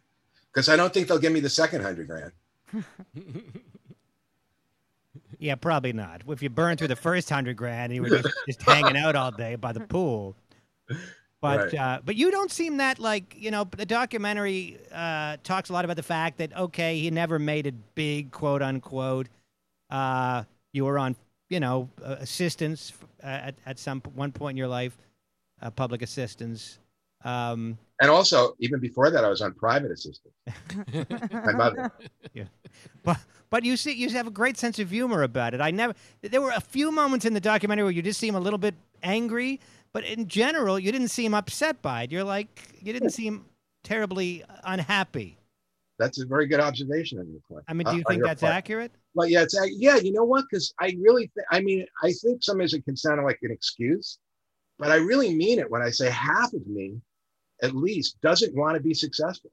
Because 0.52 0.68
I 0.68 0.76
don't 0.76 0.92
think 0.92 1.08
they'll 1.08 1.18
give 1.18 1.32
me 1.32 1.40
the 1.40 1.50
second 1.50 1.82
hundred 1.82 2.06
grand. 2.06 2.32
Yeah, 5.40 5.54
probably 5.54 5.94
not. 5.94 6.20
If 6.28 6.42
you 6.42 6.50
burn 6.50 6.76
through 6.76 6.88
the 6.88 6.96
first 6.96 7.30
hundred 7.30 7.56
grand, 7.56 7.92
and 7.92 7.94
you 7.94 8.02
were 8.02 8.20
just, 8.20 8.34
just 8.46 8.62
hanging 8.62 8.96
out 8.96 9.16
all 9.16 9.30
day 9.30 9.56
by 9.56 9.72
the 9.72 9.80
pool. 9.80 10.36
But 11.40 11.72
Right. 11.72 11.74
uh, 11.74 12.00
but 12.04 12.16
you 12.16 12.30
don't 12.30 12.50
seem 12.50 12.76
that 12.78 12.98
like 12.98 13.34
you 13.38 13.50
know 13.50 13.64
the 13.64 13.86
documentary 13.86 14.78
uh, 14.92 15.38
talks 15.42 15.70
a 15.70 15.72
lot 15.72 15.84
about 15.84 15.96
the 15.96 16.02
fact 16.02 16.38
that 16.38 16.54
okay 16.56 16.98
he 16.98 17.10
never 17.10 17.38
made 17.38 17.66
it 17.66 17.74
big 17.94 18.30
quote 18.30 18.60
unquote. 18.62 19.28
Uh, 19.88 20.44
you 20.72 20.84
were 20.84 20.98
on 20.98 21.16
you 21.48 21.58
know 21.60 21.88
uh, 22.04 22.16
assistance 22.20 22.92
uh, 23.22 23.26
at 23.26 23.54
at 23.64 23.78
some 23.78 24.02
one 24.14 24.32
point 24.32 24.54
in 24.54 24.56
your 24.58 24.68
life, 24.68 24.98
uh, 25.62 25.70
public 25.70 26.02
assistance. 26.02 26.78
Um, 27.24 27.78
And 28.00 28.10
also, 28.10 28.54
even 28.60 28.80
before 28.80 29.10
that, 29.10 29.24
I 29.24 29.28
was 29.28 29.42
on 29.42 29.52
private 29.54 29.90
assistance. 29.90 30.34
My 31.44 31.52
mother. 31.52 31.90
Yeah, 32.34 32.44
but 33.02 33.18
but 33.50 33.64
you 33.64 33.76
see 33.76 33.92
you 33.92 34.08
have 34.10 34.26
a 34.26 34.30
great 34.30 34.56
sense 34.58 34.78
of 34.78 34.90
humor 34.90 35.22
about 35.22 35.54
it. 35.54 35.60
I 35.60 35.70
never 35.70 35.94
there 36.22 36.40
were 36.42 36.52
a 36.54 36.60
few 36.60 36.92
moments 36.92 37.24
in 37.24 37.32
the 37.34 37.40
documentary 37.40 37.84
where 37.84 37.92
you 37.92 38.02
just 38.02 38.20
seem 38.20 38.34
a 38.34 38.40
little 38.40 38.58
bit 38.58 38.74
angry, 39.02 39.60
but 39.92 40.04
in 40.04 40.28
general 40.28 40.78
you 40.78 40.92
didn't 40.92 41.08
seem 41.08 41.34
upset 41.34 41.80
by 41.82 42.02
it. 42.04 42.12
You're 42.12 42.24
like 42.24 42.74
you 42.80 42.92
didn't 42.92 43.10
seem 43.10 43.44
terribly 43.84 44.44
unhappy. 44.64 45.36
That's 45.98 46.20
a 46.20 46.26
very 46.26 46.46
good 46.46 46.60
observation 46.60 47.18
on 47.18 47.30
your 47.30 47.40
point. 47.48 47.64
I 47.68 47.74
mean, 47.74 47.84
do 47.84 47.90
Uh, 47.90 47.94
you 47.94 48.02
on 48.06 48.12
think 48.12 48.22
that's 48.24 48.40
part. 48.40 48.54
accurate? 48.54 48.90
Well, 49.14 49.26
yeah, 49.28 49.42
it's 49.42 49.54
ac- 49.58 49.74
yeah. 49.76 49.96
You 49.96 50.12
know 50.12 50.24
what? 50.24 50.46
Because 50.50 50.72
I 50.80 50.96
really, 50.98 51.30
th- 51.34 51.46
I 51.50 51.60
mean, 51.60 51.84
I 52.02 52.12
think 52.12 52.42
sometimes 52.42 52.72
it 52.72 52.84
can 52.86 52.96
sound 52.96 53.22
like 53.24 53.38
an 53.42 53.50
excuse, 53.50 54.18
but 54.78 54.90
I 54.90 54.96
really 54.96 55.34
mean 55.34 55.58
it 55.58 55.70
when 55.70 55.82
I 55.82 55.90
say 55.90 56.08
half 56.08 56.54
of 56.54 56.66
me, 56.66 57.00
at 57.62 57.74
least, 57.74 58.18
doesn't 58.22 58.54
want 58.56 58.76
to 58.76 58.82
be 58.82 58.94
successful. 58.94 59.50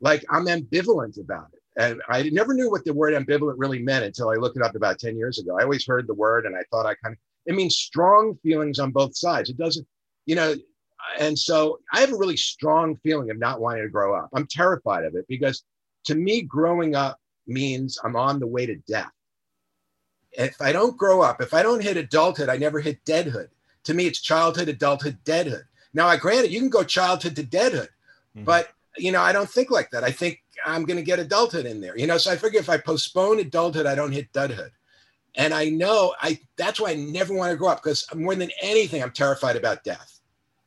Like 0.00 0.24
I'm 0.28 0.46
ambivalent 0.46 1.20
about 1.20 1.48
it, 1.52 1.62
and 1.80 2.02
I 2.08 2.24
never 2.30 2.52
knew 2.52 2.68
what 2.68 2.84
the 2.84 2.92
word 2.92 3.14
ambivalent 3.14 3.54
really 3.58 3.80
meant 3.80 4.04
until 4.04 4.30
I 4.30 4.34
looked 4.34 4.56
it 4.56 4.62
up 4.64 4.74
about 4.74 4.98
ten 4.98 5.16
years 5.16 5.38
ago. 5.38 5.56
I 5.58 5.62
always 5.62 5.86
heard 5.86 6.08
the 6.08 6.14
word, 6.14 6.46
and 6.46 6.56
I 6.56 6.62
thought 6.70 6.86
I 6.86 6.94
kind 6.96 7.12
of 7.14 7.18
it 7.46 7.54
means 7.54 7.76
strong 7.76 8.36
feelings 8.42 8.78
on 8.78 8.90
both 8.90 9.16
sides. 9.16 9.50
It 9.50 9.56
doesn't, 9.56 9.86
you 10.26 10.34
know. 10.34 10.54
And 11.20 11.38
so 11.38 11.78
I 11.92 12.00
have 12.00 12.12
a 12.12 12.16
really 12.16 12.36
strong 12.36 12.96
feeling 12.96 13.30
of 13.30 13.38
not 13.38 13.60
wanting 13.60 13.84
to 13.84 13.88
grow 13.88 14.14
up. 14.14 14.28
I'm 14.34 14.46
terrified 14.46 15.04
of 15.04 15.14
it 15.14 15.26
because 15.28 15.62
to 16.04 16.14
me, 16.14 16.42
growing 16.42 16.94
up 16.94 17.20
means 17.46 17.98
I'm 18.02 18.16
on 18.16 18.40
the 18.40 18.46
way 18.46 18.66
to 18.66 18.76
death. 18.88 19.10
If 20.32 20.60
I 20.60 20.72
don't 20.72 20.96
grow 20.96 21.22
up, 21.22 21.40
if 21.40 21.54
I 21.54 21.62
don't 21.62 21.82
hit 21.82 21.96
adulthood, 21.96 22.48
I 22.48 22.56
never 22.56 22.80
hit 22.80 23.04
deadhood. 23.04 23.48
To 23.84 23.94
me, 23.94 24.06
it's 24.06 24.20
childhood, 24.20 24.68
adulthood, 24.68 25.18
deadhood. 25.24 25.64
Now, 25.94 26.08
I 26.08 26.16
grant 26.16 26.44
it, 26.44 26.50
you 26.50 26.60
can 26.60 26.68
go 26.68 26.82
childhood 26.82 27.36
to 27.36 27.44
deadhood, 27.44 27.88
Mhm. 28.36 28.44
but 28.44 28.68
you 28.98 29.12
know, 29.12 29.20
I 29.20 29.32
don't 29.32 29.48
think 29.48 29.70
like 29.70 29.90
that. 29.90 30.04
I 30.04 30.10
think 30.10 30.42
I'm 30.64 30.84
going 30.84 30.96
to 30.96 31.02
get 31.02 31.18
adulthood 31.18 31.66
in 31.66 31.80
there. 31.80 31.96
You 31.98 32.06
know, 32.06 32.16
so 32.16 32.30
I 32.30 32.36
figure 32.36 32.58
if 32.58 32.70
I 32.70 32.78
postpone 32.78 33.38
adulthood, 33.40 33.86
I 33.86 33.94
don't 33.94 34.12
hit 34.12 34.32
deadhood. 34.32 34.70
And 35.36 35.52
I 35.52 35.66
know 35.68 36.14
I 36.20 36.40
that's 36.56 36.80
why 36.80 36.90
I 36.90 36.94
never 36.94 37.34
want 37.34 37.50
to 37.50 37.56
grow 37.56 37.68
up 37.68 37.82
because 37.82 38.06
more 38.14 38.34
than 38.34 38.50
anything, 38.62 39.02
I'm 39.02 39.12
terrified 39.12 39.56
about 39.56 39.84
death. 39.84 40.20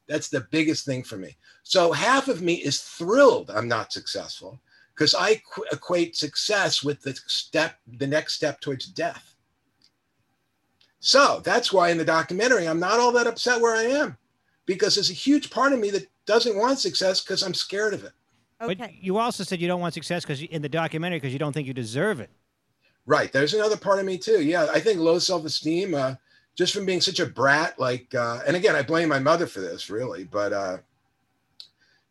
That's 0.08 0.30
the 0.30 0.48
biggest 0.52 0.86
thing 0.86 1.04
for 1.04 1.18
me. 1.18 1.38
So 1.64 1.92
half 1.92 2.28
of 2.28 2.42
me 2.42 2.56
is 2.56 2.82
thrilled 2.82 3.52
I'm 3.52 3.68
not 3.68 3.92
successful 3.94 4.60
because 4.94 5.16
I 5.16 5.42
qu- 5.52 5.66
equate 5.72 6.16
success 6.16 6.84
with 6.84 7.02
the 7.02 7.14
step, 7.28 7.78
the 7.88 8.08
next 8.08 8.34
step 8.34 8.60
towards 8.60 8.86
death. 8.86 9.36
So 11.00 11.42
that's 11.44 11.72
why 11.72 11.90
in 11.90 11.98
the 11.98 12.06
documentary, 12.06 12.68
I'm 12.68 12.80
not 12.80 13.00
all 13.00 13.12
that 13.14 13.28
upset 13.28 13.62
where 13.62 13.76
I 13.76 13.84
am 13.84 14.18
because 14.66 14.96
there's 14.96 15.10
a 15.10 15.14
huge 15.14 15.50
part 15.50 15.72
of 15.72 15.80
me 15.80 15.90
that 15.92 16.08
doesn't 16.26 16.58
want 16.58 16.80
success 16.80 17.22
because 17.22 17.42
I'm 17.42 17.54
scared 17.54 17.94
of 17.94 18.04
it. 18.04 18.12
But 18.60 18.94
you 18.94 19.18
also 19.18 19.46
said 19.46 19.62
you 19.62 19.70
don't 19.70 19.80
want 19.80 19.94
success 19.94 20.24
because 20.24 20.42
in 20.42 20.62
the 20.62 20.70
documentary 20.70 21.18
because 21.18 21.32
you 21.32 21.40
don't 21.40 21.54
think 21.54 21.66
you 21.66 21.74
deserve 21.74 22.20
it. 22.20 22.30
Right. 23.10 23.32
There's 23.34 23.56
another 23.56 23.76
part 23.76 23.98
of 23.98 24.06
me 24.06 24.20
too. 24.20 24.44
Yeah. 24.44 24.68
I 24.72 24.80
think 24.80 25.00
low 25.00 25.18
self 25.18 25.44
esteem, 25.44 25.96
uh, 25.96 26.14
just 26.54 26.76
from 26.76 26.86
being 26.86 27.02
such 27.02 27.20
a 27.20 27.26
brat, 27.26 27.80
like, 27.80 28.14
uh, 28.14 28.42
and 28.46 28.56
again, 28.56 28.76
I 28.76 28.84
blame 28.84 29.10
my 29.10 29.18
mother 29.18 29.48
for 29.48 29.62
this 29.62 29.90
really, 29.90 30.26
but 30.26 30.54
uh, 30.54 30.78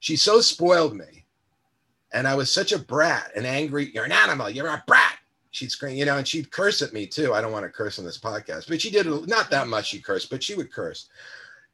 she 0.01 0.17
so 0.17 0.41
spoiled 0.41 0.97
me. 0.97 1.25
And 2.13 2.27
I 2.27 2.35
was 2.35 2.51
such 2.51 2.73
a 2.73 2.81
brat 2.81 3.31
and 3.37 3.47
angry. 3.47 3.93
You're 3.95 4.07
an 4.07 4.13
animal. 4.13 4.51
You're 4.51 4.67
a 4.67 4.83
brat. 4.89 5.19
She'd 5.53 5.71
scream, 5.71 5.97
you 5.97 6.05
know, 6.05 6.19
and 6.19 6.27
she'd 6.27 6.51
curse 6.51 6.83
at 6.83 6.93
me 6.93 7.07
too. 7.07 7.33
I 7.33 7.41
don't 7.43 7.53
want 7.53 7.65
to 7.65 7.71
curse 7.71 8.01
on 8.01 8.05
this 8.05 8.19
podcast, 8.19 8.67
but 8.69 8.81
she 8.81 8.91
did 8.91 9.07
not 9.29 9.51
that 9.53 9.69
much. 9.69 9.87
She 9.87 10.01
cursed, 10.01 10.31
but 10.31 10.43
she 10.43 10.57
would 10.57 10.73
curse. 10.73 11.11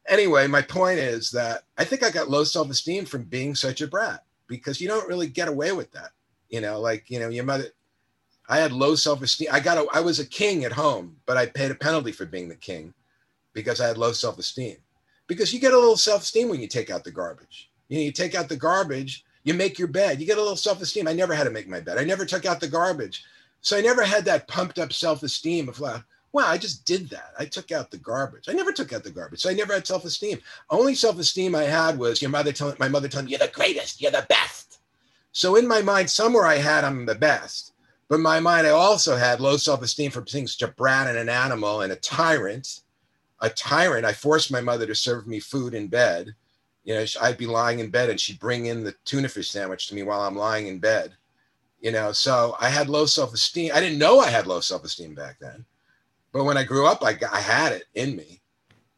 Anyway, 0.07 0.45
my 0.45 0.61
point 0.61 0.99
is 0.99 1.31
that 1.31 1.63
I 1.79 1.83
think 1.83 2.03
I 2.03 2.11
got 2.11 2.29
low 2.29 2.43
self 2.43 2.69
esteem 2.69 3.05
from 3.05 3.23
being 3.23 3.55
such 3.55 3.81
a 3.81 3.87
brat 3.87 4.23
because 4.45 4.79
you 4.79 4.87
don't 4.87 5.07
really 5.07 5.27
get 5.27 5.47
away 5.47 5.71
with 5.71 5.91
that. 5.93 6.11
You 6.49 6.61
know, 6.61 6.79
like, 6.79 7.09
you 7.09 7.19
know, 7.19 7.29
your 7.29 7.43
mother, 7.43 7.69
I 8.47 8.57
had 8.57 8.71
low 8.71 8.95
self 8.95 9.21
esteem. 9.21 9.49
I 9.51 9.59
got 9.59 9.77
a, 9.77 9.87
I 9.93 9.99
was 10.01 10.19
a 10.19 10.25
king 10.25 10.65
at 10.65 10.71
home, 10.71 11.15
but 11.25 11.37
I 11.37 11.45
paid 11.45 11.71
a 11.71 11.75
penalty 11.75 12.11
for 12.11 12.25
being 12.25 12.49
the 12.49 12.55
king 12.55 12.93
because 13.53 13.81
I 13.81 13.87
had 13.87 13.97
low 13.97 14.11
self 14.11 14.37
esteem. 14.37 14.77
Because 15.27 15.53
you 15.53 15.59
get 15.59 15.73
a 15.73 15.79
little 15.79 15.97
self 15.97 16.21
esteem 16.21 16.49
when 16.49 16.61
you 16.61 16.67
take 16.67 16.91
out 16.91 17.03
the 17.03 17.11
garbage. 17.11 17.69
You 17.87 17.97
know, 17.97 18.03
you 18.03 18.11
take 18.11 18.35
out 18.35 18.49
the 18.49 18.55
garbage, 18.55 19.25
you 19.43 19.53
make 19.53 19.79
your 19.79 19.87
bed, 19.87 20.19
you 20.19 20.25
get 20.25 20.37
a 20.37 20.41
little 20.41 20.55
self 20.55 20.81
esteem. 20.81 21.07
I 21.07 21.13
never 21.13 21.33
had 21.33 21.45
to 21.45 21.49
make 21.51 21.67
my 21.67 21.79
bed. 21.79 21.97
I 21.97 22.03
never 22.03 22.25
took 22.25 22.45
out 22.45 22.59
the 22.59 22.67
garbage, 22.67 23.23
so 23.61 23.77
I 23.77 23.81
never 23.81 24.03
had 24.03 24.25
that 24.25 24.47
pumped 24.47 24.77
up 24.77 24.93
self 24.93 25.23
esteem 25.23 25.67
of 25.67 25.79
like, 25.79 26.03
wow, 26.31 26.45
I 26.47 26.57
just 26.57 26.85
did 26.85 27.09
that. 27.09 27.33
I 27.39 27.45
took 27.45 27.71
out 27.71 27.89
the 27.89 27.97
garbage. 27.97 28.49
I 28.49 28.53
never 28.53 28.71
took 28.71 28.91
out 28.93 29.03
the 29.03 29.09
garbage, 29.09 29.39
so 29.41 29.49
I 29.49 29.53
never 29.53 29.73
had 29.73 29.87
self 29.87 30.05
esteem. 30.05 30.39
Only 30.69 30.93
self 30.93 31.17
esteem 31.17 31.55
I 31.55 31.63
had 31.63 31.97
was 31.97 32.21
your 32.21 32.31
mother 32.31 32.51
telling 32.51 32.75
my 32.79 32.89
mother 32.89 33.07
telling 33.07 33.25
me, 33.25 33.31
you're 33.31 33.39
the 33.39 33.47
greatest, 33.47 34.01
you're 34.01 34.11
the 34.11 34.25
best. 34.29 34.79
So 35.31 35.55
in 35.55 35.67
my 35.67 35.81
mind, 35.81 36.09
somewhere 36.09 36.45
I 36.45 36.55
had 36.55 36.83
I'm 36.83 37.05
the 37.05 37.15
best. 37.15 37.73
But 38.07 38.15
in 38.15 38.21
my 38.21 38.39
mind, 38.39 38.67
I 38.67 38.71
also 38.71 39.15
had 39.15 39.39
low 39.39 39.57
self 39.57 39.81
esteem 39.81 40.11
for 40.11 40.19
a 40.21 40.67
brat 40.67 41.07
and 41.07 41.17
an 41.17 41.29
animal 41.29 41.81
and 41.81 41.91
a 41.91 41.97
tyrant. 41.97 42.81
A 43.41 43.49
tyrant. 43.49 44.05
I 44.05 44.13
forced 44.13 44.51
my 44.51 44.61
mother 44.61 44.85
to 44.85 44.95
serve 44.95 45.27
me 45.27 45.39
food 45.39 45.73
in 45.73 45.87
bed. 45.87 46.33
You 46.83 46.95
know, 46.95 47.05
I'd 47.21 47.37
be 47.37 47.47
lying 47.47 47.79
in 47.79 47.89
bed 47.89 48.09
and 48.09 48.19
she'd 48.19 48.39
bring 48.39 48.67
in 48.67 48.83
the 48.83 48.95
tuna 49.05 49.27
fish 49.27 49.49
sandwich 49.49 49.87
to 49.87 49.95
me 49.95 50.03
while 50.03 50.21
I'm 50.21 50.35
lying 50.35 50.67
in 50.67 50.79
bed. 50.79 51.13
You 51.81 51.91
know, 51.91 52.11
so 52.11 52.55
I 52.59 52.69
had 52.69 52.89
low 52.89 53.05
self 53.05 53.33
esteem. 53.33 53.71
I 53.73 53.79
didn't 53.79 53.99
know 53.99 54.19
I 54.19 54.29
had 54.29 54.47
low 54.47 54.59
self 54.59 54.83
esteem 54.83 55.15
back 55.15 55.37
then. 55.39 55.65
But 56.31 56.43
when 56.43 56.57
I 56.57 56.63
grew 56.63 56.85
up, 56.85 57.03
I, 57.03 57.13
got, 57.13 57.33
I 57.33 57.39
had 57.39 57.71
it 57.71 57.85
in 57.95 58.15
me. 58.15 58.41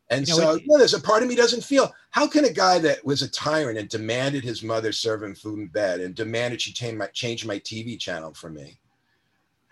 And 0.09 0.27
You 0.27 0.35
know, 0.35 0.41
so, 0.41 0.55
it- 0.55 0.63
yeah, 0.65 0.77
there's 0.77 0.93
a 0.93 1.01
part 1.01 1.23
of 1.23 1.29
me 1.29 1.35
doesn't 1.35 1.63
feel. 1.63 1.93
How 2.11 2.27
can 2.27 2.45
a 2.45 2.51
guy 2.51 2.79
that 2.79 3.05
was 3.05 3.21
a 3.21 3.29
tyrant 3.29 3.77
and 3.77 3.87
demanded 3.89 4.43
his 4.43 4.63
mother 4.63 4.91
serve 4.91 5.23
him 5.23 5.35
food 5.35 5.59
in 5.59 5.67
bed 5.67 6.01
and 6.01 6.13
demanded 6.15 6.61
she 6.61 6.73
change 6.73 6.97
my, 6.97 7.07
change 7.07 7.45
my 7.45 7.59
TV 7.59 7.97
channel 7.97 8.33
for 8.33 8.49
me? 8.49 8.79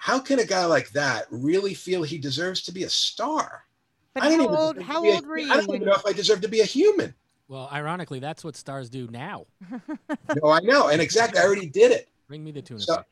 How 0.06 0.20
can 0.20 0.38
a 0.38 0.46
guy 0.46 0.66
like 0.66 0.92
that 0.92 1.26
really 1.32 1.74
feel 1.74 2.04
he 2.04 2.20
deserves 2.20 2.62
to 2.62 2.72
be 2.72 2.84
a 2.84 2.90
star? 2.90 3.66
But 4.14 4.22
I 4.22 4.30
don't 4.30 4.38
how 4.38 4.44
even 4.46 4.56
old? 4.56 4.80
How 4.84 5.02
be 5.02 5.10
a- 5.10 5.14
old 5.16 5.26
were 5.26 5.40
you? 5.40 5.52
I 5.52 5.56
don't 5.58 5.74
even 5.74 5.88
know 5.88 5.96
if 5.96 6.06
I 6.06 6.14
deserve 6.14 6.42
to 6.42 6.48
be 6.48 6.60
a 6.60 6.64
human. 6.64 7.12
Well, 7.48 7.68
ironically, 7.74 8.20
that's 8.20 8.44
what 8.44 8.56
stars 8.56 8.88
do 8.88 9.08
now. 9.10 9.48
No, 10.44 10.52
I 10.52 10.60
know, 10.60 10.90
and 10.90 11.02
exactly, 11.02 11.40
I 11.40 11.44
already 11.44 11.66
did 11.66 11.92
it. 11.92 12.08
Bring 12.28 12.44
me 12.44 12.52
the 12.52 12.62
tuna 12.62 12.82
So- 12.82 13.04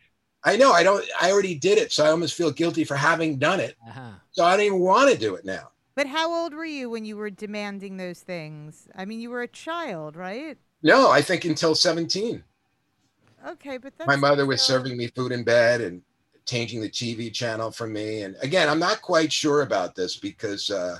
I 0.43 0.55
know, 0.55 0.71
I 0.71 0.83
don't. 0.83 1.03
I 1.19 1.31
already 1.31 1.55
did 1.55 1.79
it, 1.79 1.91
so 1.91 2.05
I 2.05 2.09
almost 2.09 2.35
feel 2.35 2.51
guilty 2.51 2.83
for 2.83 2.95
having 2.95 3.39
done 3.39 3.59
it. 3.59 3.75
Uh-huh. 3.87 4.11
So 4.29 4.45
I 4.45 4.55
don't 4.55 4.65
even 4.67 4.79
want 4.79 5.11
to 5.11 5.17
do 5.17 5.33
it 5.33 5.45
now. 5.45 5.71
But 5.95 6.05
how 6.05 6.31
old 6.31 6.53
were 6.53 6.63
you 6.63 6.91
when 6.91 7.05
you 7.05 7.17
were 7.17 7.31
demanding 7.31 7.97
those 7.97 8.19
things? 8.19 8.87
I 8.95 9.05
mean, 9.05 9.19
you 9.19 9.31
were 9.31 9.41
a 9.41 9.47
child, 9.47 10.15
right? 10.15 10.59
No, 10.83 11.09
I 11.09 11.23
think 11.23 11.43
until 11.45 11.73
17. 11.73 12.43
Okay, 13.47 13.77
but 13.79 13.97
that's 13.97 14.07
my 14.07 14.15
mother 14.15 14.45
was 14.45 14.61
serving 14.61 14.95
me 14.95 15.07
food 15.07 15.31
in 15.31 15.43
bed 15.43 15.81
and 15.81 16.03
changing 16.45 16.81
the 16.81 16.89
TV 16.89 17.31
channel 17.31 17.71
for 17.71 17.87
me. 17.87 18.21
And 18.21 18.35
again, 18.41 18.69
I'm 18.69 18.79
not 18.79 19.01
quite 19.01 19.31
sure 19.31 19.61
about 19.61 19.95
this 19.95 20.17
because 20.17 20.69
uh, 20.69 20.99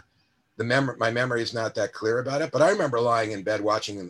the 0.57 0.63
mem- 0.63 0.97
my 0.97 1.11
memory 1.11 1.41
is 1.41 1.53
not 1.53 1.75
that 1.75 1.93
clear 1.93 2.19
about 2.19 2.41
it. 2.41 2.51
But 2.51 2.61
I 2.61 2.69
remember 2.69 2.99
lying 2.99 3.31
in 3.31 3.43
bed 3.43 3.61
watching 3.61 4.09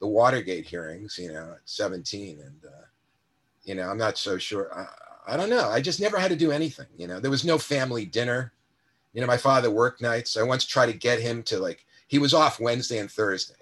the 0.00 0.06
Watergate 0.06 0.66
hearings, 0.66 1.18
you 1.18 1.32
know, 1.32 1.52
at 1.52 1.60
17, 1.64 2.40
and 2.40 2.64
uh, 2.64 2.84
you 3.64 3.74
know, 3.74 3.88
I'm 3.88 3.98
not 3.98 4.16
so 4.16 4.38
sure. 4.38 4.72
I, 4.74 5.34
I 5.34 5.36
don't 5.36 5.50
know. 5.50 5.68
I 5.68 5.80
just 5.80 6.00
never 6.00 6.18
had 6.18 6.30
to 6.30 6.36
do 6.36 6.50
anything. 6.50 6.86
You 6.96 7.06
know, 7.06 7.20
there 7.20 7.30
was 7.30 7.44
no 7.44 7.58
family 7.58 8.06
dinner. 8.06 8.52
You 9.12 9.20
know, 9.20 9.26
my 9.26 9.36
father 9.36 9.70
worked 9.70 10.00
nights. 10.00 10.36
I 10.36 10.42
once 10.42 10.64
tried 10.64 10.86
to 10.86 10.96
get 10.96 11.20
him 11.20 11.42
to 11.44 11.58
like 11.58 11.84
he 12.08 12.18
was 12.18 12.34
off 12.34 12.60
Wednesday 12.60 12.98
and 12.98 13.10
Thursday. 13.10 13.54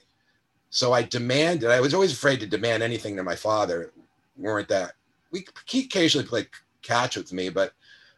So 0.70 0.92
I 0.92 1.02
demanded, 1.02 1.70
I 1.70 1.80
was 1.80 1.94
always 1.94 2.12
afraid 2.12 2.40
to 2.40 2.46
demand 2.46 2.82
anything 2.82 3.16
to 3.16 3.22
my 3.22 3.34
father. 3.34 3.92
Weren't 4.36 4.68
that 4.68 4.92
we 5.30 5.46
occasionally 5.74 6.26
played 6.26 6.48
catch 6.88 7.16
with 7.16 7.32
me, 7.32 7.48
but 7.48 7.72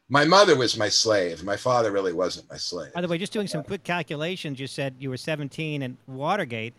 my 0.08 0.24
mother 0.24 0.56
was 0.56 0.76
my 0.76 0.88
slave. 0.88 1.44
My 1.44 1.56
father 1.56 1.92
really 1.92 2.12
wasn't 2.12 2.48
my 2.50 2.56
slave. 2.56 2.92
By 2.92 3.00
the 3.00 3.08
way, 3.08 3.18
just 3.18 3.32
doing 3.32 3.46
some 3.46 3.62
quick 3.62 3.84
calculations, 3.84 4.58
you 4.58 4.66
said 4.66 4.96
you 4.98 5.10
were 5.10 5.16
17 5.16 5.82
and 5.82 5.96
Watergate. 6.06 6.74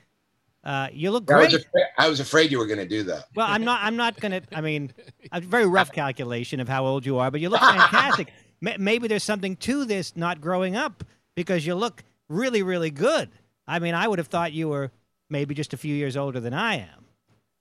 Uh, 0.63 0.87
you 0.91 1.09
look 1.11 1.29
I 1.31 1.37
was, 1.37 1.47
great. 1.49 1.65
afraid, 1.65 1.85
I 1.97 2.09
was 2.09 2.19
afraid 2.19 2.51
you 2.51 2.59
were 2.59 2.67
going 2.67 2.79
to 2.79 2.87
do 2.87 3.03
that. 3.03 3.25
Well, 3.35 3.47
I'm 3.49 3.63
not. 3.63 3.79
I'm 3.81 3.95
not 3.95 4.19
gonna. 4.19 4.41
I 4.53 4.61
mean, 4.61 4.91
a 5.31 5.41
very 5.41 5.65
rough 5.65 5.91
calculation 6.01 6.59
of 6.59 6.67
how 6.69 6.85
old 6.85 7.05
you 7.05 7.17
are, 7.17 7.31
but 7.31 7.41
you 7.41 7.49
look 7.49 7.61
fantastic. 7.61 8.31
Ma- 8.61 8.75
Maybe 8.77 9.07
there's 9.07 9.23
something 9.23 9.55
to 9.57 9.85
this 9.85 10.15
not 10.15 10.39
growing 10.39 10.75
up 10.75 11.03
because 11.35 11.65
you 11.65 11.73
look 11.73 12.03
really, 12.29 12.61
really 12.61 12.91
good. 12.91 13.29
I 13.67 13.79
mean, 13.79 13.95
I 13.95 14.07
would 14.07 14.19
have 14.19 14.27
thought 14.27 14.53
you 14.53 14.69
were 14.69 14.91
maybe 15.31 15.55
just 15.55 15.73
a 15.73 15.77
few 15.77 15.95
years 15.95 16.15
older 16.15 16.39
than 16.39 16.53
I 16.53 16.75
am. 16.75 17.05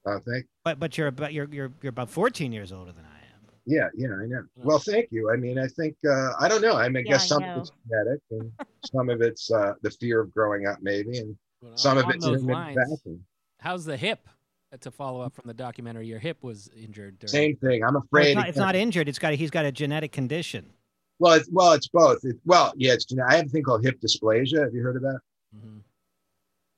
Oh, 0.04 0.18
thank. 0.18 0.44
But 0.64 0.78
but 0.78 0.98
you're 0.98 1.06
about 1.06 1.32
you're 1.32 1.48
you're 1.50 1.72
you're 1.80 1.90
about 1.90 2.10
14 2.10 2.52
years 2.52 2.70
older 2.70 2.92
than 2.92 3.04
I 3.04 3.08
am. 3.08 3.19
Yeah, 3.66 3.88
yeah, 3.94 4.08
I 4.08 4.26
know. 4.26 4.42
Yeah. 4.56 4.64
Well, 4.64 4.78
thank 4.78 5.08
you. 5.10 5.30
I 5.30 5.36
mean, 5.36 5.58
I 5.58 5.66
think 5.68 5.96
uh, 6.08 6.32
I 6.40 6.48
don't 6.48 6.62
know. 6.62 6.76
I 6.76 6.88
mean, 6.88 6.98
I 7.06 7.08
Yeah, 7.08 7.12
guess 7.14 7.24
I 7.24 7.26
some 7.26 7.42
know. 7.42 7.54
of 7.54 7.58
it's 7.62 7.72
genetic, 7.88 8.20
and 8.30 8.52
some 8.90 9.08
of 9.10 9.20
it's 9.20 9.50
uh, 9.50 9.74
the 9.82 9.90
fear 9.90 10.20
of 10.20 10.32
growing 10.32 10.66
up, 10.66 10.78
maybe, 10.80 11.18
and 11.18 11.36
Well, 11.60 11.76
some 11.76 11.98
of 11.98 12.04
it's 12.10 12.24
those 12.24 12.42
intermittent 12.42 12.76
lines, 13.06 13.18
how's 13.58 13.84
the 13.84 13.96
hip? 13.96 14.26
Uh, 14.72 14.76
To 14.78 14.90
follow 14.90 15.20
up 15.20 15.34
from 15.34 15.44
the 15.46 15.54
documentary, 15.54 16.06
your 16.06 16.18
hip 16.20 16.38
was 16.42 16.70
injured. 16.76 17.18
During, 17.18 17.30
Same 17.30 17.56
thing. 17.56 17.84
I'm 17.84 17.94
No, 17.94 18.00
afraid. 18.00 18.28
it's, 18.28 18.34
not, 18.36 18.48
it's 18.48 18.58
can't- 18.58 18.76
injured. 18.76 19.08
It's 19.08 19.18
got 19.18 19.32
a, 19.32 19.36
he's 19.36 19.50
got 19.50 19.64
a 19.64 19.72
genetic 19.72 20.12
condition. 20.12 20.72
Well, 21.18 21.34
it's, 21.34 21.48
well, 21.52 21.72
it's 21.72 21.88
both. 21.88 22.24
It, 22.24 22.36
well, 22.46 22.72
yeah, 22.76 22.94
it's. 22.94 23.04
gene- 23.04 23.20
I 23.20 23.36
have 23.36 23.46
a 23.46 23.48
thing 23.50 23.62
called 23.62 23.84
hip 23.84 24.00
dysplasia. 24.00 24.62
Have 24.64 24.72
you 24.74 24.80
heard 24.82 24.96
of 24.96 25.02
that? 25.02 25.18
Mhm. 25.54 25.80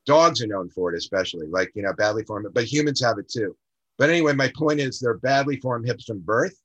Dogs 0.05 0.43
are 0.43 0.49
known 0.49 0.69
for 0.69 0.93
it, 0.93 0.97
especially 0.97 1.47
like 1.47 1.71
you 1.77 1.83
know 1.83 1.93
badly 1.93 2.25
formed, 2.25 2.47
but 2.53 2.65
humans 2.65 3.01
have 3.01 3.19
it 3.19 3.29
too. 3.29 3.55
But 3.99 4.11
anyway, 4.11 4.33
my 4.33 4.51
point 4.57 4.81
is 4.81 4.99
they're 4.99 5.19
badly 5.19 5.59
formed 5.59 5.87
hips 5.87 6.05
from 6.07 6.19
birth, 6.19 6.57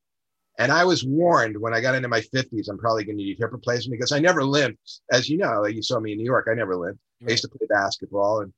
and 0.57 0.71
I 0.71 0.83
was 0.85 1.05
warned 1.05 1.59
when 1.59 1.73
I 1.73 1.81
got 1.81 1.95
into 1.95 2.07
my 2.07 2.21
50s 2.21 2.69
I'm 2.69 2.77
probably 2.77 3.03
going 3.03 3.17
to 3.17 3.23
need 3.23 3.37
hip 3.39 3.51
replacement 3.51 3.99
because 3.99 4.11
I 4.11 4.19
never 4.19 4.43
limped, 4.43 5.01
as 5.11 5.29
you 5.29 5.37
know. 5.37 5.65
You 5.65 5.83
saw 5.83 5.99
me 5.99 6.13
in 6.13 6.17
New 6.17 6.23
York. 6.25 6.47
I 6.49 6.55
never 6.55 6.75
limped. 6.75 6.99
I 7.25 7.31
used 7.31 7.43
to 7.43 7.49
play 7.49 7.67
basketball, 7.69 8.41
and 8.41 8.53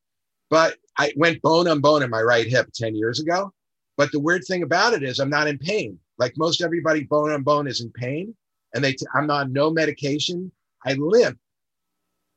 but 0.49 0.77
I 0.97 1.13
went 1.15 1.41
bone 1.41 1.67
on 1.67 1.81
bone 1.81 2.03
in 2.03 2.09
my 2.09 2.21
right 2.21 2.47
hip 2.47 2.69
10 2.73 2.95
years 2.95 3.19
ago. 3.19 3.53
But 3.97 4.11
the 4.11 4.19
weird 4.19 4.43
thing 4.45 4.63
about 4.63 4.93
it 4.93 5.03
is 5.03 5.19
I'm 5.19 5.29
not 5.29 5.47
in 5.47 5.57
pain. 5.57 5.99
Like 6.17 6.33
most 6.37 6.61
everybody, 6.61 7.03
bone 7.03 7.31
on 7.31 7.43
bone 7.43 7.67
is 7.67 7.81
in 7.81 7.91
pain, 7.91 8.35
and 8.73 8.83
they 8.83 8.93
t- 8.93 9.05
I'm 9.13 9.29
on 9.29 9.51
no 9.53 9.69
medication. 9.69 10.51
I 10.85 10.93
limp 10.93 11.37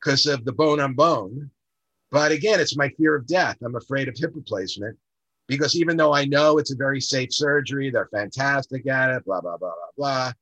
because 0.01 0.27
of 0.27 0.45
the 0.45 0.53
bone 0.53 0.81
on 0.81 0.95
bone. 0.95 1.51
But 2.11 2.33
again, 2.33 2.61
it's 2.61 2.77
my 2.77 2.89
fear 2.91 3.15
of 3.15 3.27
death. 3.27 3.57
I'm 3.65 3.77
afraid 3.77 4.09
of 4.09 4.17
hip 4.19 4.33
replacement 4.35 4.99
because 5.53 5.77
even 5.77 5.97
though 5.97 6.15
I 6.15 6.25
know 6.25 6.59
it's 6.59 6.73
a 6.73 6.77
very 6.77 7.01
safe 7.01 7.33
surgery, 7.33 7.91
they're 7.91 8.09
fantastic 8.13 8.87
at 8.87 9.11
it, 9.11 9.25
blah, 9.25 9.41
blah, 9.41 9.59
blah, 9.59 9.71
blah, 9.71 9.93
blah. 9.97 10.33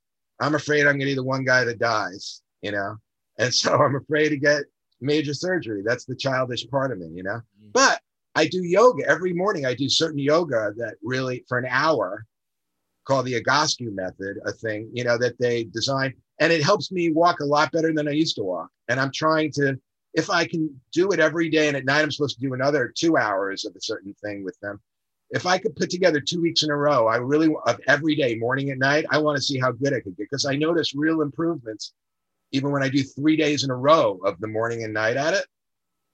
I'm 0.40 0.55
afraid 0.55 0.81
I'm 0.81 0.99
going 0.99 1.00
to 1.00 1.07
be 1.07 1.14
the 1.14 1.25
one 1.25 1.45
guy 1.45 1.64
that 1.64 1.79
dies, 1.79 2.43
you 2.62 2.73
know? 2.73 2.97
And 3.38 3.55
so 3.55 3.73
I'm 3.73 3.97
afraid 3.97 4.29
to 4.31 4.37
get 4.37 4.64
major 5.00 5.33
surgery. 5.33 5.83
That's 5.83 6.05
the 6.05 6.14
childish 6.14 6.69
part 6.69 6.93
of 6.93 6.99
me, 6.99 7.09
you 7.14 7.23
know? 7.23 7.40
Mm. 7.59 7.73
But 7.73 8.02
I 8.35 8.47
do 8.47 8.62
yoga 8.62 9.09
every 9.09 9.33
morning. 9.33 9.64
I 9.64 9.73
do 9.73 9.88
certain 9.88 10.19
yoga 10.19 10.75
that 10.76 10.97
really, 11.02 11.43
for 11.49 11.57
an 11.57 11.67
hour, 11.71 12.26
called 13.07 13.25
the 13.25 13.40
Egoscue 13.40 13.95
method, 13.95 14.38
a 14.45 14.52
thing, 14.52 14.90
you 14.93 15.05
know, 15.05 15.17
that 15.17 15.38
they 15.38 15.64
design. 15.64 16.12
And 16.38 16.52
it 16.52 16.62
helps 16.62 16.93
me 16.93 17.12
walk 17.12 17.40
a 17.40 17.47
lot 17.47 17.73
better 17.73 17.95
than 17.95 18.09
I 18.09 18.12
used 18.12 18.37
to 18.37 18.45
walk. 18.45 18.69
And 18.88 19.00
I'm 19.00 19.11
trying 19.12 19.52
to, 19.52 19.81
if 20.14 20.29
I 20.29 20.47
can 20.47 20.79
do 20.93 21.12
it 21.12 21.21
every 21.21 21.49
day 21.49 21.69
and 21.69 21.76
at 21.76 21.85
night 21.85 22.02
I'm 22.02 22.11
supposed 22.11 22.38
to 22.38 22.47
do 22.47 22.52
another 22.52 22.93
two 22.95 23.17
hours 23.17 23.64
of 23.64 23.75
a 23.75 23.81
certain 23.81 24.14
thing 24.23 24.45
with 24.45 24.59
them. 24.61 24.81
If 25.31 25.47
I 25.47 25.59
could 25.59 25.77
put 25.77 25.91
together 25.91 26.21
two 26.21 26.41
weeks 26.41 26.63
in 26.65 26.71
a 26.71 26.77
row, 26.77 27.07
I 27.07 27.17
really, 27.17 27.55
of 27.67 27.81
every 27.87 28.17
day, 28.17 28.35
morning 28.37 28.71
and 28.71 28.81
night, 28.81 29.07
I 29.11 29.19
want 29.19 29.37
to 29.37 29.43
see 29.43 29.59
how 29.59 29.71
good 29.71 29.95
I 29.95 30.01
could 30.01 30.17
get 30.17 30.29
because 30.31 30.45
I 30.45 30.57
notice 30.57 30.95
real 30.95 31.23
improvements 31.23 31.93
even 32.53 32.71
when 32.71 32.83
I 32.83 32.89
do 32.89 33.03
three 33.03 33.37
days 33.37 33.65
in 33.65 33.71
a 33.71 33.77
row 33.77 34.19
of 34.25 34.41
the 34.41 34.49
morning 34.49 34.85
and 34.85 34.93
night 34.93 35.17
at 35.17 35.35
it. 35.35 35.47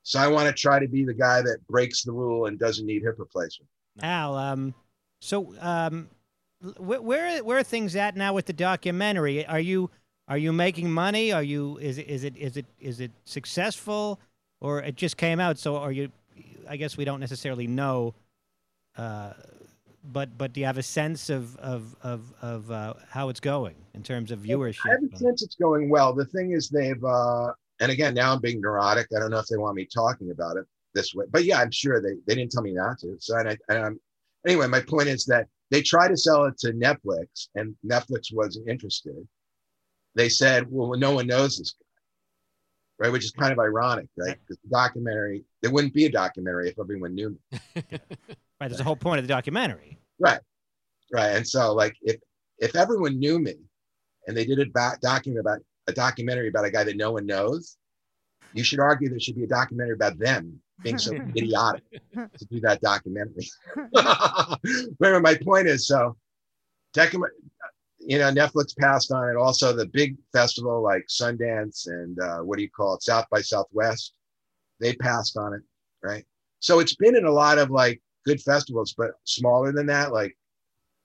So 0.02 0.20
I 0.20 0.28
want 0.28 0.48
to 0.48 0.54
try 0.54 0.78
to 0.78 0.86
be 0.86 1.04
the 1.04 1.14
guy 1.14 1.42
that 1.42 1.66
breaks 1.66 2.04
the 2.04 2.12
rule 2.12 2.46
and 2.46 2.58
doesn't 2.58 2.86
need 2.86 3.02
hip 3.02 3.16
replacement. 3.18 3.68
Al, 4.02 4.36
um, 4.36 4.74
so 5.20 5.54
um, 5.60 6.08
wh- 6.60 7.02
where 7.02 7.42
where 7.42 7.58
are 7.58 7.64
things 7.64 7.96
at 7.96 8.16
now 8.16 8.32
with 8.32 8.46
the 8.46 8.52
documentary? 8.52 9.44
Are 9.46 9.58
you 9.58 9.90
are 10.28 10.38
you 10.38 10.52
making 10.52 10.90
money? 10.90 11.32
Are 11.32 11.42
you 11.42 11.78
is 11.78 11.98
it 11.98 12.06
is 12.06 12.22
it 12.22 12.36
is 12.36 12.56
it 12.56 12.66
is 12.78 13.00
it 13.00 13.10
successful, 13.24 14.20
or 14.60 14.82
it 14.82 14.96
just 14.96 15.16
came 15.16 15.40
out? 15.40 15.58
So 15.58 15.76
are 15.76 15.92
you? 15.92 16.12
I 16.68 16.76
guess 16.76 16.96
we 16.96 17.04
don't 17.04 17.20
necessarily 17.20 17.66
know. 17.66 18.14
Uh, 18.96 19.32
but 20.12 20.36
but 20.38 20.52
do 20.52 20.60
you 20.60 20.66
have 20.66 20.78
a 20.78 20.82
sense 20.82 21.30
of 21.30 21.56
of 21.56 21.96
of 22.02 22.32
of 22.42 22.70
uh, 22.70 22.94
how 23.10 23.28
it's 23.28 23.40
going 23.40 23.74
in 23.94 24.02
terms 24.02 24.30
of 24.30 24.40
viewership? 24.40 24.86
I 24.86 24.90
have 24.90 25.12
a 25.12 25.16
sense 25.16 25.42
it's 25.42 25.56
going 25.56 25.88
well. 25.88 26.12
The 26.12 26.26
thing 26.26 26.52
is, 26.52 26.68
they've, 26.68 27.02
uh, 27.04 27.52
and 27.80 27.90
again, 27.90 28.14
now 28.14 28.32
I'm 28.32 28.40
being 28.40 28.60
neurotic. 28.60 29.08
I 29.14 29.20
don't 29.20 29.30
know 29.30 29.38
if 29.38 29.46
they 29.46 29.56
want 29.56 29.76
me 29.76 29.86
talking 29.86 30.30
about 30.30 30.56
it 30.56 30.64
this 30.94 31.14
way, 31.14 31.26
but 31.30 31.44
yeah, 31.44 31.60
I'm 31.60 31.70
sure 31.70 32.00
they, 32.00 32.14
they 32.26 32.34
didn't 32.34 32.52
tell 32.52 32.62
me 32.62 32.72
not 32.72 32.98
to. 33.00 33.16
So, 33.18 33.36
and 33.36 33.48
I, 33.48 33.56
and 33.68 33.78
I'm, 33.84 34.00
anyway, 34.46 34.66
my 34.66 34.80
point 34.80 35.08
is 35.08 35.24
that 35.26 35.46
they 35.70 35.82
tried 35.82 36.08
to 36.08 36.16
sell 36.16 36.44
it 36.44 36.56
to 36.58 36.72
Netflix 36.72 37.48
and 37.54 37.74
Netflix 37.84 38.32
wasn't 38.32 38.68
interested. 38.68 39.16
They 40.14 40.28
said, 40.28 40.66
well, 40.70 40.96
no 40.98 41.12
one 41.12 41.26
knows 41.26 41.58
this 41.58 41.72
guy, 41.72 43.04
right? 43.04 43.12
Which 43.12 43.24
is 43.24 43.32
kind 43.32 43.52
of 43.52 43.58
ironic, 43.58 44.06
right? 44.16 44.36
Because 44.40 44.58
the 44.62 44.70
documentary, 44.70 45.44
there 45.60 45.70
wouldn't 45.70 45.92
be 45.92 46.06
a 46.06 46.10
documentary 46.10 46.70
if 46.70 46.78
everyone 46.78 47.14
knew 47.14 47.36
me. 47.74 47.82
Right, 48.60 48.68
there's 48.68 48.80
a 48.80 48.84
whole 48.84 48.96
point 48.96 49.18
of 49.18 49.24
the 49.24 49.32
documentary. 49.32 49.98
Right. 50.18 50.40
Right. 51.12 51.36
And 51.36 51.46
so 51.46 51.74
like 51.74 51.94
if 52.02 52.16
if 52.58 52.74
everyone 52.74 53.18
knew 53.18 53.38
me 53.38 53.54
and 54.26 54.36
they 54.36 54.46
did 54.46 54.58
a 54.58 54.66
ba- 54.66 54.98
document 55.02 55.40
about 55.40 55.58
a 55.86 55.92
documentary 55.92 56.48
about 56.48 56.64
a 56.64 56.70
guy 56.70 56.84
that 56.84 56.96
no 56.96 57.12
one 57.12 57.26
knows, 57.26 57.76
you 58.54 58.64
should 58.64 58.80
argue 58.80 59.08
there 59.08 59.20
should 59.20 59.36
be 59.36 59.44
a 59.44 59.48
documentary 59.48 59.94
about 59.94 60.18
them 60.18 60.60
being 60.82 60.98
so 60.98 61.12
idiotic 61.36 61.82
to 62.12 62.44
do 62.50 62.60
that 62.60 62.80
documentary. 62.80 63.48
Remember, 64.98 65.20
my 65.20 65.34
point 65.34 65.68
is 65.68 65.86
so 65.86 66.16
you 66.94 68.18
know, 68.18 68.30
Netflix 68.30 68.76
passed 68.78 69.12
on 69.12 69.28
it. 69.28 69.36
Also, 69.36 69.72
the 69.72 69.86
big 69.86 70.16
festival 70.32 70.82
like 70.82 71.04
Sundance 71.08 71.88
and 71.88 72.18
uh, 72.20 72.38
what 72.38 72.56
do 72.56 72.62
you 72.62 72.70
call 72.70 72.94
it, 72.94 73.02
South 73.02 73.26
by 73.30 73.42
Southwest, 73.42 74.14
they 74.80 74.94
passed 74.94 75.36
on 75.36 75.54
it, 75.54 75.62
right? 76.02 76.24
So 76.60 76.78
it's 76.78 76.94
been 76.94 77.16
in 77.16 77.26
a 77.26 77.30
lot 77.30 77.58
of 77.58 77.70
like 77.70 78.00
good 78.26 78.42
festivals, 78.42 78.94
but 78.98 79.12
smaller 79.24 79.72
than 79.72 79.86
that. 79.86 80.12
Like 80.12 80.36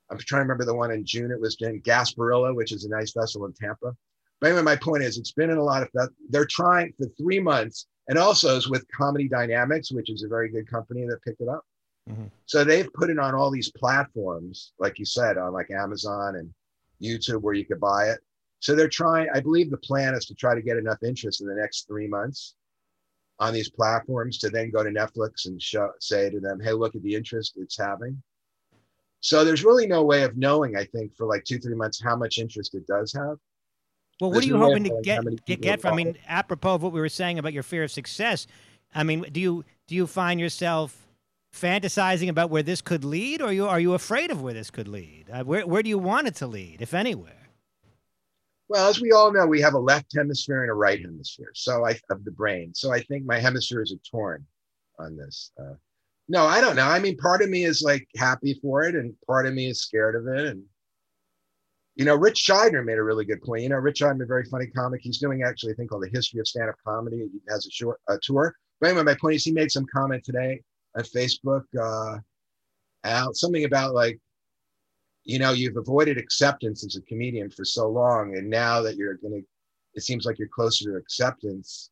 I'm 0.10 0.18
trying 0.18 0.40
to 0.40 0.44
remember 0.44 0.66
the 0.66 0.76
one 0.76 0.92
in 0.92 1.06
June. 1.06 1.32
It 1.32 1.40
was 1.40 1.56
in 1.62 1.82
Gasparilla, 1.82 2.54
which 2.54 2.74
is 2.74 2.84
a 2.84 2.90
nice 2.90 3.14
festival 3.14 3.48
in 3.48 3.54
Tampa. 3.54 3.96
But 4.42 4.48
anyway, 4.48 4.64
my 4.64 4.76
point 4.76 5.04
is, 5.04 5.18
it's 5.18 5.32
been 5.32 5.52
in 5.52 5.58
a 5.58 5.64
lot 5.64 5.84
of. 5.84 6.10
They're 6.30 6.46
trying 6.46 6.94
for 6.98 7.08
three 7.18 7.40
months, 7.40 7.88
and 8.10 8.18
also 8.18 8.58
is 8.58 8.68
with 8.68 8.86
Comedy 8.92 9.30
Dynamics, 9.30 9.92
which 9.92 10.10
is 10.10 10.24
a 10.24 10.28
very 10.28 10.50
good 10.50 10.68
company 10.68 11.06
that 11.08 11.22
picked 11.22 11.42
it 11.42 11.48
up. 11.48 11.64
Mhm. 12.10 12.32
So 12.48 12.64
they've 12.64 12.92
put 12.94 13.12
it 13.12 13.20
on 13.20 13.36
all 13.36 13.52
these 13.52 13.72
platforms, 13.72 14.74
like 14.80 14.98
you 14.98 15.06
said, 15.06 15.38
on 15.38 15.54
like 15.54 15.70
Amazon 15.70 16.36
and 16.38 16.52
YouTube, 17.00 17.42
where 17.42 17.54
you 17.54 17.66
could 17.66 17.80
buy 17.80 18.10
it. 18.10 18.20
So 18.60 18.76
they're 18.76 18.90
trying. 18.90 19.30
I 19.34 19.40
believe 19.40 19.70
the 19.70 19.78
plan 19.78 20.16
is 20.16 20.26
to 20.26 20.36
try 20.36 20.56
to 20.56 20.62
get 20.62 20.78
enough 20.78 21.04
interest 21.04 21.42
in 21.42 21.48
the 21.48 21.56
next 21.56 21.88
three 21.88 22.08
months 22.08 22.56
on 23.42 23.54
these 23.54 23.70
platforms 23.70 24.38
to 24.38 24.50
then 24.50 24.70
go 24.70 24.84
to 24.84 24.90
Netflix 24.90 25.48
and 25.48 25.62
show, 25.62 25.90
say 26.00 26.30
to 26.30 26.40
them, 26.40 26.60
"Hey, 26.62 26.72
look 26.72 26.96
at 26.96 27.02
the 27.02 27.16
interest 27.16 27.58
it's 27.58 27.78
having." 27.78 28.22
So 29.20 29.44
there's 29.44 29.66
really 29.66 29.88
no 29.88 30.04
way 30.04 30.24
of 30.24 30.38
knowing, 30.38 30.78
I 30.78 30.86
think, 30.86 31.16
for 31.16 31.26
like 31.26 31.44
two, 31.44 31.60
three 31.60 31.76
months, 31.76 32.02
how 32.02 32.16
much 32.16 32.38
interest 32.38 32.74
it 32.76 32.88
does 32.88 33.12
have. 33.14 33.38
Well, 34.20 34.30
what 34.30 34.34
There's 34.34 34.46
are 34.46 34.48
you 34.48 34.58
no 34.58 34.66
hoping 34.66 34.84
to 34.84 35.02
get 35.04 35.46
get, 35.46 35.62
get 35.62 35.82
from? 35.82 35.94
I 35.94 35.96
mean, 35.96 36.18
apropos 36.28 36.76
of 36.76 36.84
what 36.84 36.94
we 36.94 37.02
were 37.02 37.10
saying 37.10 37.40
about 37.40 37.54
your 37.54 37.64
fear 37.64 37.84
of 37.84 37.92
success, 37.92 38.46
I 38.94 39.04
mean, 39.04 39.26
do 39.32 39.42
you 39.42 39.66
do 39.88 39.96
you 39.96 40.06
find 40.06 40.40
yourself 40.40 41.08
fantasizing 41.52 42.30
about 42.30 42.52
where 42.52 42.64
this 42.64 42.82
could 42.82 43.04
lead, 43.04 43.42
or 43.42 43.52
you 43.52 43.68
are 43.68 43.80
you 43.80 43.96
afraid 43.96 44.30
of 44.30 44.42
where 44.42 44.54
this 44.54 44.70
could 44.70 44.88
lead? 44.88 45.26
Uh, 45.32 45.44
where 45.44 45.66
where 45.66 45.82
do 45.82 45.90
you 45.90 45.98
want 45.98 46.28
it 46.28 46.36
to 46.36 46.48
lead, 46.48 46.82
if 46.82 46.94
anywhere? 46.94 47.41
Well, 48.72 48.90
as 48.90 49.02
we 49.02 49.12
all 49.12 49.34
know, 49.34 49.46
we 49.46 49.60
have 49.60 49.74
a 49.74 49.80
left 49.80 50.16
hemisphere 50.16 50.62
and 50.62 50.72
a 50.72 50.74
right 50.74 51.02
hemisphere. 51.02 51.52
So 51.54 51.86
I 51.86 52.00
of 52.10 52.24
the 52.24 52.32
brain. 52.32 52.74
So 52.74 52.94
I 52.94 53.02
think 53.02 53.26
my 53.26 53.38
hemispheres 53.38 53.92
are 53.92 54.10
torn 54.10 54.46
on 54.98 55.18
this. 55.18 55.52
Uh, 55.60 55.74
no, 56.30 56.46
I 56.46 56.62
don't 56.62 56.78
know. 56.78 56.88
I 56.88 56.98
mean, 56.98 57.18
part 57.18 57.42
of 57.42 57.50
me 57.50 57.66
is 57.66 57.82
like 57.82 58.08
happy 58.16 58.58
for 58.62 58.84
it, 58.84 58.96
and 58.96 59.14
part 59.28 59.46
of 59.46 59.54
me 59.54 59.68
is 59.68 59.82
scared 59.82 60.16
of 60.16 60.26
it. 60.28 60.46
And 60.46 60.64
you 61.96 62.06
know, 62.06 62.16
Rich 62.16 62.46
Shydner 62.48 62.86
made 62.86 62.98
a 62.98 63.04
really 63.04 63.26
good 63.26 63.42
point. 63.42 63.64
You 63.64 63.70
know, 63.70 63.76
Rich 63.76 64.00
Shydner, 64.00 64.24
a 64.24 64.26
very 64.26 64.46
funny 64.46 64.68
comic. 64.68 65.02
He's 65.04 65.20
doing 65.20 65.44
actually 65.44 65.74
a 65.74 65.76
thing 65.76 65.90
called 65.90 66.04
the 66.04 66.10
History 66.10 66.40
of 66.40 66.48
Stand-Up 66.48 66.76
Comedy. 66.88 67.28
He 67.30 67.42
has 67.50 67.66
a 67.66 67.72
short 67.72 68.00
a 68.08 68.18
tour. 68.24 68.56
But 68.80 68.92
anyway, 68.92 69.04
my 69.04 69.16
point 69.16 69.36
is, 69.36 69.44
he 69.44 69.52
made 69.52 69.70
some 69.70 69.86
comment 69.94 70.24
today 70.24 70.62
on 70.96 71.04
Facebook, 71.04 71.64
uh, 71.78 72.20
out 73.04 73.36
something 73.36 73.66
about 73.66 73.94
like 73.94 74.18
you 75.24 75.40
know, 75.40 75.52
you've 75.52 75.78
avoided 75.78 76.18
acceptance 76.18 76.86
as 76.86 76.96
a 76.96 77.02
comedian 77.02 77.50
for 77.50 77.64
so 77.64 77.88
long, 77.90 78.38
and 78.38 78.50
now 78.50 78.82
that 78.82 78.96
you're 78.96 79.16
gonna, 79.16 79.42
it 79.94 80.04
seems 80.04 80.26
like 80.26 80.40
you're 80.40 80.48
closer 80.48 80.92
to 80.92 80.98
acceptance. 80.98 81.92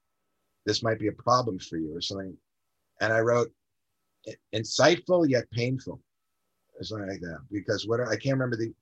This 0.65 0.83
might 0.83 0.99
be 0.99 1.07
a 1.07 1.13
problem 1.13 1.59
for 1.59 1.77
you 1.77 1.95
or 1.95 2.01
something. 2.01 2.35
And 3.01 3.13
I 3.13 3.19
wrote, 3.19 3.51
insightful 4.53 5.27
yet 5.27 5.49
painful, 5.51 6.01
or 6.79 6.83
something 6.83 7.09
like 7.09 7.21
that. 7.21 7.39
Because 7.51 7.87
what 7.87 8.01
I 8.01 8.15
can't 8.15 8.35
remember 8.35 8.57
the, 8.57 8.73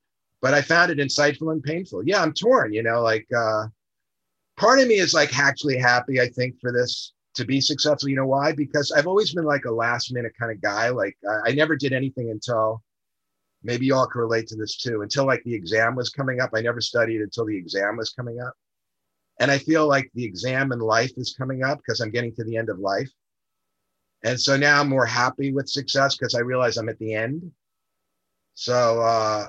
but 0.42 0.54
I 0.54 0.62
found 0.62 0.92
it 0.92 0.98
insightful 0.98 1.52
and 1.52 1.64
painful. 1.64 2.04
Yeah, 2.06 2.22
I'm 2.22 2.34
torn. 2.34 2.74
You 2.74 2.84
know, 2.84 3.02
like 3.02 3.28
uh, 3.36 3.66
part 4.58 4.80
of 4.80 4.88
me 4.88 4.96
is 4.96 5.14
like 5.14 5.38
actually 5.38 5.78
happy. 5.78 6.20
I 6.20 6.30
think 6.30 6.56
for 6.60 6.72
this 6.72 7.14
to 7.36 7.46
be 7.46 7.62
successful. 7.62 8.10
You 8.10 8.16
know 8.16 8.26
why? 8.26 8.52
Because 8.52 8.92
I've 8.92 9.08
always 9.08 9.34
been 9.34 9.46
like 9.46 9.66
a 9.66 9.72
last 9.72 10.14
minute 10.14 10.34
kind 10.40 10.52
of 10.52 10.62
guy. 10.62 10.90
Like 10.90 11.18
I, 11.30 11.50
I 11.50 11.54
never 11.54 11.76
did 11.76 11.94
anything 11.94 12.32
until 12.32 12.82
maybe 13.68 13.86
y'all 13.86 14.08
can 14.08 14.22
relate 14.22 14.48
to 14.48 14.56
this 14.56 14.78
too. 14.78 15.02
Until 15.02 15.26
like 15.26 15.44
the 15.44 15.54
exam 15.54 15.94
was 15.94 16.10
coming 16.10 16.40
up, 16.40 16.52
I 16.56 16.62
never 16.62 16.80
studied 16.80 17.22
until 17.22 17.46
the 17.46 17.56
exam 17.56 17.98
was 17.98 18.12
coming 18.12 18.40
up. 18.40 18.54
And 19.40 19.52
I 19.52 19.60
feel 19.60 19.88
like 19.88 20.10
the 20.16 20.24
exam 20.24 20.72
in 20.72 20.80
life 20.80 21.12
is 21.18 21.36
coming 21.38 21.64
up 21.64 21.78
because 21.78 22.00
I'm 22.00 22.10
getting 22.10 22.34
to 22.36 22.46
the 22.46 22.56
end 22.56 22.70
of 22.70 22.80
life. 22.80 23.12
And 24.24 24.40
so 24.40 24.58
now 24.58 24.80
I'm 24.80 24.90
more 24.90 25.06
happy 25.06 25.54
with 25.54 25.70
success 25.70 26.16
because 26.16 26.34
I 26.34 26.40
realize 26.40 26.78
I'm 26.78 26.90
at 26.90 26.98
the 26.98 27.14
end. 27.14 27.52
So 28.56 29.02
uh, 29.02 29.48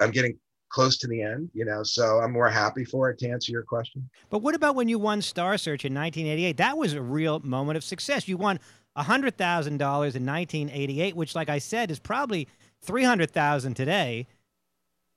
I'm 0.00 0.12
getting 0.12 0.38
close 0.70 0.96
to 0.98 1.08
the 1.08 1.20
end, 1.20 1.50
you 1.52 1.64
know, 1.64 1.82
so 1.82 2.20
I'm 2.20 2.32
more 2.32 2.48
happy 2.48 2.84
for 2.84 3.10
it 3.10 3.18
to 3.18 3.28
answer 3.28 3.50
your 3.50 3.64
question. 3.64 4.08
But 4.30 4.38
what 4.38 4.54
about 4.54 4.76
when 4.76 4.88
you 4.88 4.98
won 5.00 5.20
Star 5.20 5.58
Search 5.58 5.84
in 5.84 5.92
1988? 5.92 6.56
That 6.56 6.78
was 6.78 6.94
a 6.94 7.02
real 7.02 7.40
moment 7.40 7.76
of 7.76 7.84
success. 7.84 8.28
You 8.28 8.36
won 8.36 8.60
$100,000 8.96 9.66
in 9.66 9.76
1988, 9.76 11.16
which, 11.16 11.34
like 11.34 11.48
I 11.48 11.58
said, 11.58 11.90
is 11.90 11.98
probably 11.98 12.48
300000 12.82 13.74
today. 13.74 14.26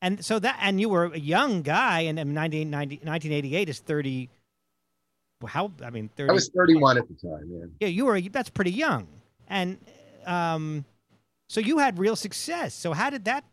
And 0.02 0.24
so 0.24 0.38
that, 0.40 0.60
and 0.62 0.82
you 0.82 0.90
were 0.90 1.06
a 1.06 1.20
young 1.20 1.62
guy, 1.62 2.02
and 2.02 2.18
1990, 2.18 2.96
1988 2.98 3.70
is 3.70 3.80
30. 3.80 4.30
How, 5.46 5.72
I 5.84 5.90
mean, 5.90 6.10
30. 6.16 6.30
I 6.30 6.34
was 6.34 6.50
31 6.56 6.98
at 6.98 7.08
the 7.08 7.16
time, 7.16 7.50
yeah. 7.50 7.66
Yeah, 7.80 7.88
you 7.88 8.06
were, 8.06 8.20
that's 8.22 8.50
pretty 8.50 8.72
young. 8.72 9.08
And 9.48 9.78
um, 10.26 10.86
so 11.48 11.60
you 11.60 11.78
had 11.78 12.00
real 12.00 12.16
success. 12.16 12.74
So 12.74 12.94
how 12.94 13.10
did 13.10 13.26
that, 13.26 13.46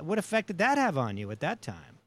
what 0.00 0.18
effect 0.18 0.48
did 0.48 0.58
that 0.58 0.78
have 0.78 0.96
on 0.98 1.16
you 1.16 1.30
at 1.30 1.40
that 1.40 1.62
time? 1.62 1.98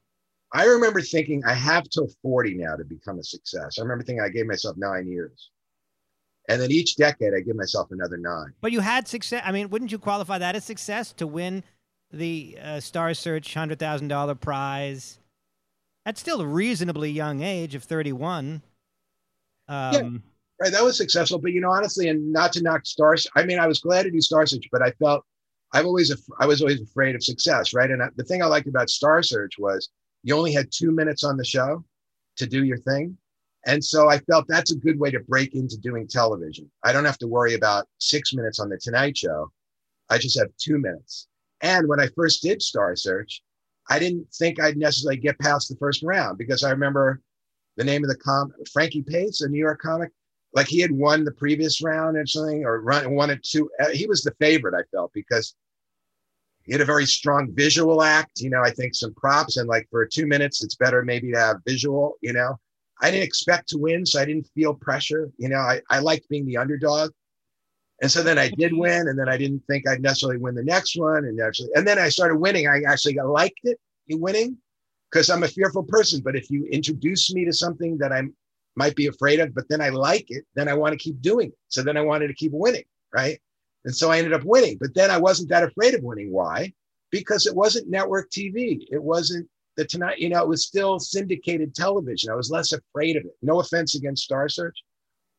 I 0.52 0.66
remember 0.66 1.02
thinking 1.02 1.44
I 1.46 1.54
have 1.54 1.88
till 1.90 2.08
40 2.24 2.56
now 2.56 2.76
to 2.76 2.84
become 2.84 3.20
a 3.20 3.24
success. 3.24 3.78
I 3.78 3.84
remember 3.84 4.04
thinking 4.04 4.22
I 4.22 4.30
gave 4.30 4.48
myself 4.48 4.78
nine 4.78 5.08
years. 5.08 5.52
And 6.50 6.62
then 6.62 6.72
each 6.72 6.96
decade 6.98 7.34
I 7.34 7.40
give 7.40 7.56
myself 7.56 7.92
another 7.92 8.18
nine. 8.18 8.54
But 8.60 8.72
you 8.72 8.82
had 8.82 9.08
success. 9.08 9.42
I 9.46 9.52
mean, 9.52 9.70
wouldn't 9.70 9.92
you 9.92 10.00
qualify 10.00 10.38
that 10.40 10.56
as 10.56 10.66
success 10.66 11.14
to 11.14 11.28
win 11.28 11.64
the 12.12 12.58
uh, 12.62 12.80
Star 12.80 13.14
Search 13.14 13.54
hundred 13.54 13.80
thousand 13.80 14.10
dollar 14.10 14.36
prize? 14.36 15.20
at 16.06 16.18
still 16.18 16.42
a 16.42 16.46
reasonably 16.46 17.12
young 17.12 17.44
age 17.44 17.76
of 17.76 17.84
thirty 17.84 18.12
one. 18.12 18.64
Um, 19.68 20.24
Right. 20.60 20.74
That 20.74 20.84
was 20.84 20.98
successful. 20.98 21.40
But 21.40 21.54
you 21.54 21.62
know, 21.62 21.72
honestly, 21.72 22.10
and 22.10 22.34
not 22.34 22.52
to 22.54 22.62
knock 22.62 22.86
stars, 22.86 23.26
I 23.36 23.46
mean, 23.46 23.60
I 23.60 23.68
was 23.68 23.80
glad 23.80 24.04
to 24.04 24.12
do 24.12 24.20
Star 24.20 24.46
Search, 24.46 24.68
but 24.74 24.82
I 24.82 24.92
felt 24.92 25.24
I've 25.72 25.86
always 25.86 26.12
I 26.40 26.46
was 26.46 26.62
always 26.62 26.82
afraid 26.82 27.16
of 27.16 27.24
success, 27.24 27.74
right? 27.74 27.90
And 27.90 28.04
I, 28.04 28.10
the 28.18 28.26
thing 28.26 28.44
I 28.44 28.48
liked 28.48 28.68
about 28.68 28.90
Star 28.90 29.24
Search 29.24 29.54
was 29.58 29.88
you 30.24 30.36
only 30.36 30.52
had 30.52 30.68
two 30.70 30.92
minutes 30.92 31.24
on 31.24 31.38
the 31.38 31.46
show 31.46 31.86
to 32.38 32.46
do 32.46 32.66
your 32.66 32.78
thing. 32.80 33.18
And 33.70 33.86
so 33.86 34.10
I 34.10 34.18
felt 34.18 34.48
that's 34.48 34.72
a 34.72 34.78
good 34.86 35.00
way 35.00 35.12
to 35.12 35.20
break 35.20 35.54
into 35.54 35.78
doing 35.78 36.08
television. 36.08 36.72
I 36.84 36.92
don't 36.92 37.06
have 37.06 37.20
to 37.20 37.28
worry 37.28 37.54
about 37.54 37.88
six 38.00 38.34
minutes 38.34 38.60
on 38.60 38.68
the 38.68 38.80
Tonight 38.80 39.16
Show. 39.16 39.52
I 40.10 40.18
just 40.18 40.40
have 40.40 40.50
two 40.58 40.80
minutes. 40.80 41.28
And 41.62 41.88
when 41.88 42.00
I 42.00 42.08
first 42.16 42.42
did 42.42 42.64
Star 42.64 42.96
Search, 42.96 43.44
I 43.88 44.00
didn't 44.00 44.26
think 44.34 44.60
I'd 44.60 44.78
necessarily 44.78 45.20
get 45.20 45.38
past 45.38 45.70
the 45.70 45.76
first 45.76 46.02
round 46.02 46.40
because 46.40 46.64
I 46.64 46.72
remember 46.72 47.22
the 47.78 47.84
name 47.84 48.04
of 48.04 48.10
the 48.10 48.18
com 48.18 48.52
Frankie 48.74 49.04
Pace, 49.04 49.42
a 49.42 49.48
New 49.48 49.60
York 49.60 49.80
comic, 49.80 50.10
like 50.54 50.68
he 50.68 50.80
had 50.80 50.92
won 50.92 51.24
the 51.24 51.32
previous 51.32 51.80
round 51.84 52.18
or 52.18 52.26
something, 52.26 52.66
or 52.66 52.82
run 52.82 53.14
won 53.14 53.30
it 53.30 53.44
two. 53.44 53.70
uh, 53.80 53.90
He 53.90 54.08
was 54.08 54.24
the 54.24 54.34
favorite, 54.40 54.74
I 54.74 54.82
felt, 54.92 55.12
because 55.14 55.56
he 56.64 56.72
had 56.72 56.82
a 56.82 56.86
very 56.86 57.06
strong 57.06 57.52
visual 57.54 58.02
act. 58.02 58.42
You 58.42 58.50
know, 58.50 58.64
I 58.64 58.72
think 58.72 58.96
some 58.96 59.14
props 59.14 59.58
and 59.58 59.68
like 59.70 59.88
for 59.92 60.08
two 60.08 60.26
minutes, 60.26 60.64
it's 60.64 60.76
better 60.76 61.04
maybe 61.04 61.32
to 61.34 61.40
have 61.40 61.58
visual. 61.68 62.16
You 62.22 62.34
know, 62.34 62.58
I 63.02 63.12
didn't 63.12 63.24
expect 63.24 63.70
to 63.70 63.78
win, 63.78 64.06
so 64.06 64.20
I 64.20 64.26
didn't 64.26 64.50
feel 64.54 64.74
pressure. 64.74 65.30
You 65.38 65.50
know, 65.50 65.58
I, 65.58 65.82
I 65.90 66.00
liked 66.00 66.28
being 66.30 66.46
the 66.46 66.58
underdog. 66.58 67.12
And 68.02 68.12
so 68.12 68.24
then 68.24 68.38
I 68.38 68.50
did 68.50 68.74
win, 68.74 69.08
and 69.08 69.20
then 69.20 69.28
I 69.28 69.38
didn't 69.38 69.64
think 69.68 69.88
I'd 69.88 70.02
necessarily 70.02 70.38
win 70.38 70.56
the 70.56 70.64
next 70.64 70.98
one. 70.98 71.26
And 71.26 71.40
actually, 71.40 71.70
and 71.76 71.88
then 71.88 72.00
I 72.00 72.10
started 72.10 72.38
winning. 72.38 72.68
I 72.68 72.82
actually 72.88 73.14
got 73.14 73.28
liked 73.28 73.60
it, 73.64 73.78
winning, 74.10 74.58
because 75.12 75.30
I'm 75.30 75.44
a 75.44 75.48
fearful 75.48 75.84
person. 75.84 76.22
But 76.24 76.36
if 76.36 76.50
you 76.50 76.66
introduce 76.66 77.34
me 77.34 77.46
to 77.46 77.54
something 77.54 77.98
that 77.98 78.12
I 78.12 78.24
might 78.76 78.96
be 78.96 79.08
afraid 79.08 79.40
of, 79.40 79.54
but 79.54 79.68
then 79.70 79.82
I 79.82 79.90
like 79.90 80.26
it, 80.30 80.46
then 80.56 80.68
I 80.70 80.74
want 80.74 80.94
to 80.94 80.98
keep 80.98 81.22
doing 81.22 81.50
it. 81.50 81.58
So 81.68 81.84
then 81.84 81.98
I 81.98 82.02
wanted 82.02 82.28
to 82.28 82.34
keep 82.34 82.54
winning, 82.54 82.86
right? 83.14 83.40
And 83.86 83.96
so 83.96 84.12
I 84.12 84.18
ended 84.18 84.34
up 84.34 84.44
winning. 84.44 84.78
But 84.80 84.94
then 84.94 85.12
I 85.12 85.18
wasn't 85.18 85.50
that 85.50 85.64
afraid 85.64 85.94
of 85.94 86.04
winning. 86.04 86.32
Why? 86.32 86.74
Because 87.12 87.46
it 87.46 87.56
wasn't 87.56 87.90
network 87.90 88.30
TV. 88.30 88.86
It 88.92 89.02
wasn't 89.02 89.50
the 89.80 89.86
tonight, 89.86 90.20
you 90.20 90.28
know, 90.28 90.42
it 90.42 90.48
was 90.48 90.66
still 90.66 91.00
syndicated 91.00 91.74
television. 91.74 92.30
I 92.30 92.36
was 92.36 92.52
less 92.52 92.74
afraid 92.74 93.16
of 93.16 93.24
it. 93.24 93.32
No 93.42 93.62
offense 93.62 93.96
against 93.96 94.24
Star 94.24 94.50
Search, 94.50 94.78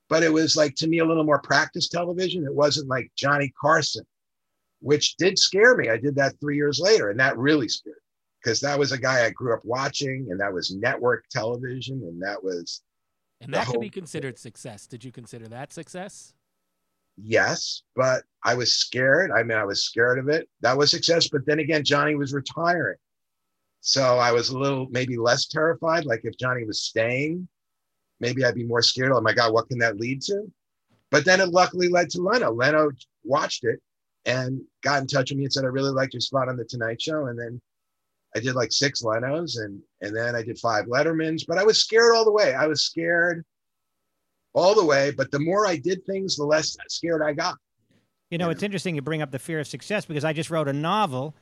but 0.09 0.23
it 0.23 0.33
was 0.33 0.57
like 0.57 0.75
to 0.77 0.89
me 0.89 1.01
a 1.01 1.05
little 1.05 1.25
more 1.25 1.43
practice 1.43 1.89
television. 1.89 2.45
It 2.45 2.55
wasn't 2.55 2.89
like 2.89 3.13
Johnny 3.17 3.53
Carson, 3.61 4.05
which 4.81 5.17
did 5.17 5.39
scare 5.39 5.77
me. 5.77 5.91
I 5.91 5.99
did 5.99 6.17
that 6.17 6.41
three 6.41 6.57
years 6.57 6.81
later, 6.81 7.11
and 7.11 7.21
that 7.21 7.37
really 7.37 7.69
scared 7.69 7.97
me 7.97 8.43
because 8.43 8.61
that 8.61 8.79
was 8.79 8.93
a 8.93 8.99
guy 8.99 9.27
I 9.27 9.31
grew 9.31 9.53
up 9.53 9.61
watching, 9.63 10.29
and 10.31 10.41
that 10.41 10.53
was 10.53 10.75
network 10.75 11.25
television, 11.31 12.01
and 12.03 12.23
that 12.23 12.43
was 12.43 12.81
And 13.43 13.53
that 13.53 13.67
could 13.67 13.81
be 13.81 13.91
considered 13.91 14.39
success. 14.39 14.87
Did 14.87 15.05
you 15.05 15.13
consider 15.13 15.49
that 15.49 15.73
success? 15.73 16.33
yes, 17.23 17.83
but 17.95 18.23
I 18.43 18.55
was 18.55 18.75
scared. 18.75 19.31
I 19.31 19.43
mean, 19.43 19.59
I 19.59 19.65
was 19.65 19.85
scared 19.85 20.19
of 20.19 20.31
it. 20.31 20.49
That 20.63 20.79
was 20.79 20.91
success. 20.91 21.29
But 21.29 21.45
then 21.45 21.59
again, 21.59 21.85
Johnny 21.85 22.15
was 22.15 22.33
retiring. 22.33 22.97
So 23.81 24.19
I 24.19 24.33
was 24.33 24.51
a 24.51 24.59
little 24.59 24.87
maybe 24.91 25.17
less 25.17 25.47
terrified. 25.47 26.05
Like 26.05 26.21
if 26.25 26.37
Johnny 26.39 26.65
was 26.65 26.83
staying, 26.83 27.49
maybe 28.21 28.45
I'd 28.45 28.55
be 28.55 28.65
more 28.65 28.83
scared. 28.83 29.13
Oh 29.13 29.21
my 29.21 29.33
God, 29.33 29.53
what 29.53 29.69
can 29.69 29.79
that 29.79 29.99
lead 29.99 30.21
to? 30.23 30.51
But 31.11 31.25
then 31.25 31.41
it 31.41 31.49
luckily 31.49 31.89
led 31.89 32.11
to 32.11 32.21
Leno. 32.21 32.53
Leno 32.53 32.91
watched 33.25 33.65
it 33.65 33.81
and 34.27 34.61
got 34.83 35.01
in 35.01 35.07
touch 35.07 35.31
with 35.31 35.39
me 35.39 35.45
and 35.45 35.53
said, 35.53 35.65
I 35.65 35.69
really 35.69 35.91
liked 35.91 36.15
your 36.15 36.21
spot 36.21 36.49
on 36.49 36.57
the 36.57 36.65
Tonight 36.65 37.01
Show. 37.01 37.27
And 37.27 37.39
then 37.39 37.61
I 38.37 38.41
did 38.41 38.55
like 38.55 38.71
six 38.71 39.03
Lenos 39.03 39.59
and 39.59 39.81
and 40.03 40.15
then 40.15 40.37
I 40.37 40.43
did 40.43 40.59
five 40.59 40.87
Lettermans, 40.87 41.43
but 41.49 41.59
I 41.59 41.65
was 41.65 41.83
scared 41.83 42.15
all 42.15 42.25
the 42.25 42.33
way. 42.33 42.55
I 42.55 42.67
was 42.67 42.85
scared 42.85 43.45
all 44.53 44.75
the 44.75 44.85
way. 44.85 45.11
But 45.11 45.31
the 45.31 45.41
more 45.41 45.67
I 45.67 45.77
did 45.77 46.05
things, 46.07 46.37
the 46.37 46.45
less 46.45 46.77
scared 46.89 47.23
I 47.23 47.33
got. 47.33 47.57
You 48.31 48.39
know, 48.39 48.51
it's 48.51 48.63
interesting 48.63 48.95
you 48.95 49.03
bring 49.03 49.23
up 49.23 49.33
the 49.33 49.41
fear 49.41 49.59
of 49.59 49.67
success 49.67 50.05
because 50.05 50.25
I 50.25 50.33
just 50.33 50.51
wrote 50.51 50.69
a 50.69 50.73
novel 50.73 51.35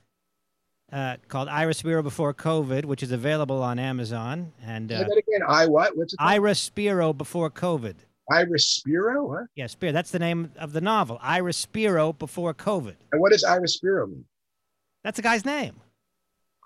uh, 0.93 1.17
called 1.29 1.49
Ira 1.49 1.75
Spiro 1.75 2.03
Before 2.03 2.33
COVID, 2.35 2.85
which 2.85 3.03
is 3.03 3.13
available 3.13 3.63
on 3.63 3.79
Amazon. 3.79 4.53
And 4.65 4.91
uh, 4.93 5.05
again. 5.11 5.41
I 5.47 5.67
what? 5.67 5.97
What's 5.97 6.15
it 6.15 6.17
called? 6.19 6.31
Ira 6.31 7.13
Before 7.15 7.51
COVID. 7.51 7.95
Iris 8.31 8.69
Spiro? 8.69 9.27
What? 9.27 9.45
Yeah, 9.55 9.67
Spiro. 9.69 9.93
That's 9.93 10.11
the 10.11 10.19
name 10.19 10.53
of 10.59 10.73
the 10.73 10.81
novel. 10.81 11.19
Ira 11.23 11.53
Spiro 11.53 12.13
Before 12.13 12.53
COVID. 12.53 12.95
And 13.13 13.21
what 13.21 13.33
does 13.33 13.45
Iris 13.45 13.75
Spiro 13.75 14.07
mean? 14.07 14.25
That's 15.03 15.17
the 15.17 15.23
guy's 15.23 15.45
name. 15.45 15.77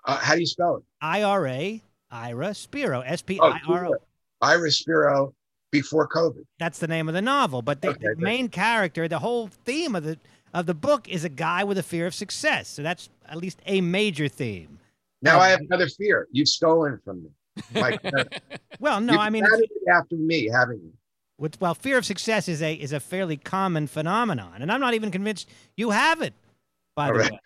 Uh, 0.05 0.17
how 0.17 0.33
do 0.33 0.41
you 0.41 0.45
spell 0.45 0.77
it? 0.77 0.83
I 1.01 1.23
R 1.23 1.47
A 1.47 1.81
Ira 2.11 2.53
Spiro. 2.53 3.01
S 3.01 3.21
P 3.21 3.39
Oh, 3.41 3.47
I 3.49 3.59
R 3.67 3.87
O. 3.87 3.93
Ira 4.41 4.71
Spiro 4.71 5.33
before 5.71 6.07
COVID. 6.09 6.43
That's 6.59 6.79
the 6.79 6.87
name 6.87 7.07
of 7.07 7.13
the 7.13 7.21
novel. 7.21 7.61
But 7.61 7.81
the, 7.81 7.89
Okay, 7.91 7.99
the 8.01 8.15
main 8.17 8.49
character, 8.49 9.07
the 9.07 9.19
whole 9.19 9.47
theme 9.63 9.95
of 9.95 10.03
the 10.03 10.17
of 10.53 10.65
the 10.65 10.73
book 10.73 11.07
is 11.09 11.23
a 11.23 11.29
guy 11.29 11.63
with 11.63 11.77
a 11.77 11.83
fear 11.83 12.05
of 12.05 12.13
success. 12.15 12.67
So 12.67 12.83
that's 12.83 13.09
at 13.27 13.37
least 13.37 13.59
a 13.65 13.81
major 13.81 14.27
theme. 14.27 14.79
Now 15.21 15.37
Oh. 15.37 15.41
I 15.41 15.49
have 15.49 15.61
another 15.61 15.87
fear. 15.87 16.27
You've 16.31 16.47
stolen 16.49 16.99
from 17.03 17.23
me. 17.23 17.29
My, 17.73 17.97
Well, 18.79 18.99
no, 19.01 19.17
I 19.17 19.29
mean, 19.29 19.45
after 19.93 20.15
me, 20.15 20.47
haven't 20.49 20.81
you? 20.83 20.91
With, 21.37 21.59
well, 21.61 21.73
fear 21.73 21.97
of 21.97 22.05
success 22.05 22.47
is 22.47 22.61
a 22.61 22.73
is 22.73 22.93
a 22.93 22.99
fairly 22.99 23.37
common 23.37 23.87
phenomenon, 23.87 24.61
and 24.61 24.71
I'm 24.71 24.79
not 24.79 24.93
even 24.93 25.11
convinced 25.11 25.49
you 25.75 25.89
have 25.89 26.21
it. 26.21 26.33
By 26.95 27.07
the 27.07 27.13
All 27.13 27.19
right. 27.19 27.31
way, 27.31 27.39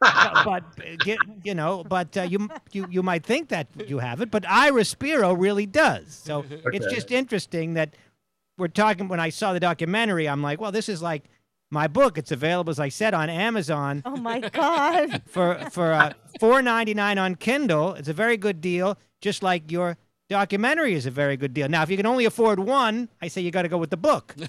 but, 0.00 0.44
but 0.44 0.64
uh, 0.84 0.96
get, 0.98 1.18
you 1.44 1.54
know, 1.54 1.84
but 1.84 2.16
uh, 2.16 2.22
you 2.22 2.48
you 2.72 2.86
you 2.90 3.02
might 3.02 3.24
think 3.24 3.48
that 3.50 3.68
you 3.86 3.98
have 4.00 4.20
it, 4.20 4.30
but 4.30 4.44
Ira 4.48 4.84
Spiro 4.84 5.34
really 5.34 5.66
does. 5.66 6.12
So 6.14 6.44
it's 6.72 6.92
just 6.92 7.10
interesting 7.12 7.74
that 7.74 7.94
we're 8.58 8.68
talking. 8.68 9.06
When 9.08 9.20
I 9.20 9.28
saw 9.30 9.52
the 9.52 9.60
documentary, 9.60 10.28
I'm 10.28 10.42
like, 10.42 10.60
well, 10.60 10.72
this 10.72 10.88
is 10.88 11.00
like 11.00 11.22
my 11.70 11.86
book. 11.86 12.18
It's 12.18 12.32
available, 12.32 12.70
as 12.70 12.80
I 12.80 12.88
said, 12.88 13.14
on 13.14 13.28
Amazon 13.30 14.02
Oh 14.04 14.16
my 14.16 14.40
God. 14.40 15.22
for 15.28 15.58
for 15.70 15.92
uh, 15.92 16.12
four 16.40 16.62
ninety 16.62 16.94
nine 16.94 17.18
on 17.18 17.34
Kindle. 17.34 17.94
It's 17.94 18.08
a 18.08 18.12
very 18.12 18.36
good 18.36 18.60
deal, 18.60 18.96
just 19.20 19.42
like 19.42 19.70
your 19.70 19.96
documentary 20.28 20.92
is 20.94 21.06
a 21.06 21.10
very 21.10 21.36
good 21.36 21.54
deal. 21.54 21.68
Now, 21.68 21.82
if 21.82 21.90
you 21.90 21.96
can 21.96 22.04
only 22.06 22.24
afford 22.26 22.58
one, 22.58 23.08
I 23.22 23.28
say 23.28 23.40
you 23.40 23.50
got 23.50 23.62
to 23.62 23.68
go 23.68 23.78
with 23.78 23.90
the 23.90 23.96
book. 23.96 24.34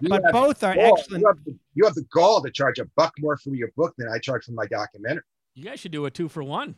You 0.00 0.08
but 0.08 0.22
have 0.24 0.32
both 0.32 0.64
are 0.64 0.74
gall- 0.74 0.96
excellent. 0.98 1.20
You 1.22 1.26
have, 1.28 1.44
the, 1.44 1.58
you 1.74 1.84
have 1.84 1.94
the 1.94 2.04
gall 2.12 2.42
to 2.42 2.50
charge 2.50 2.78
a 2.78 2.84
buck 2.96 3.12
more 3.20 3.36
for 3.36 3.50
your 3.54 3.70
book 3.76 3.94
than 3.98 4.08
I 4.08 4.18
charge 4.18 4.44
for 4.44 4.52
my 4.52 4.66
documentary. 4.66 5.22
You 5.54 5.64
guys 5.64 5.78
should 5.80 5.92
do 5.92 6.04
a 6.06 6.10
two 6.10 6.28
for 6.28 6.42
one. 6.42 6.74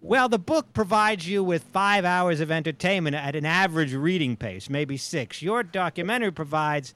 Well, 0.00 0.28
the 0.28 0.38
book 0.38 0.72
provides 0.72 1.26
you 1.28 1.42
with 1.42 1.64
five 1.72 2.04
hours 2.04 2.40
of 2.40 2.50
entertainment 2.50 3.16
at 3.16 3.34
an 3.34 3.44
average 3.44 3.92
reading 3.94 4.36
pace, 4.36 4.70
maybe 4.70 4.96
six. 4.96 5.42
Your 5.42 5.62
documentary 5.62 6.30
provides 6.30 6.94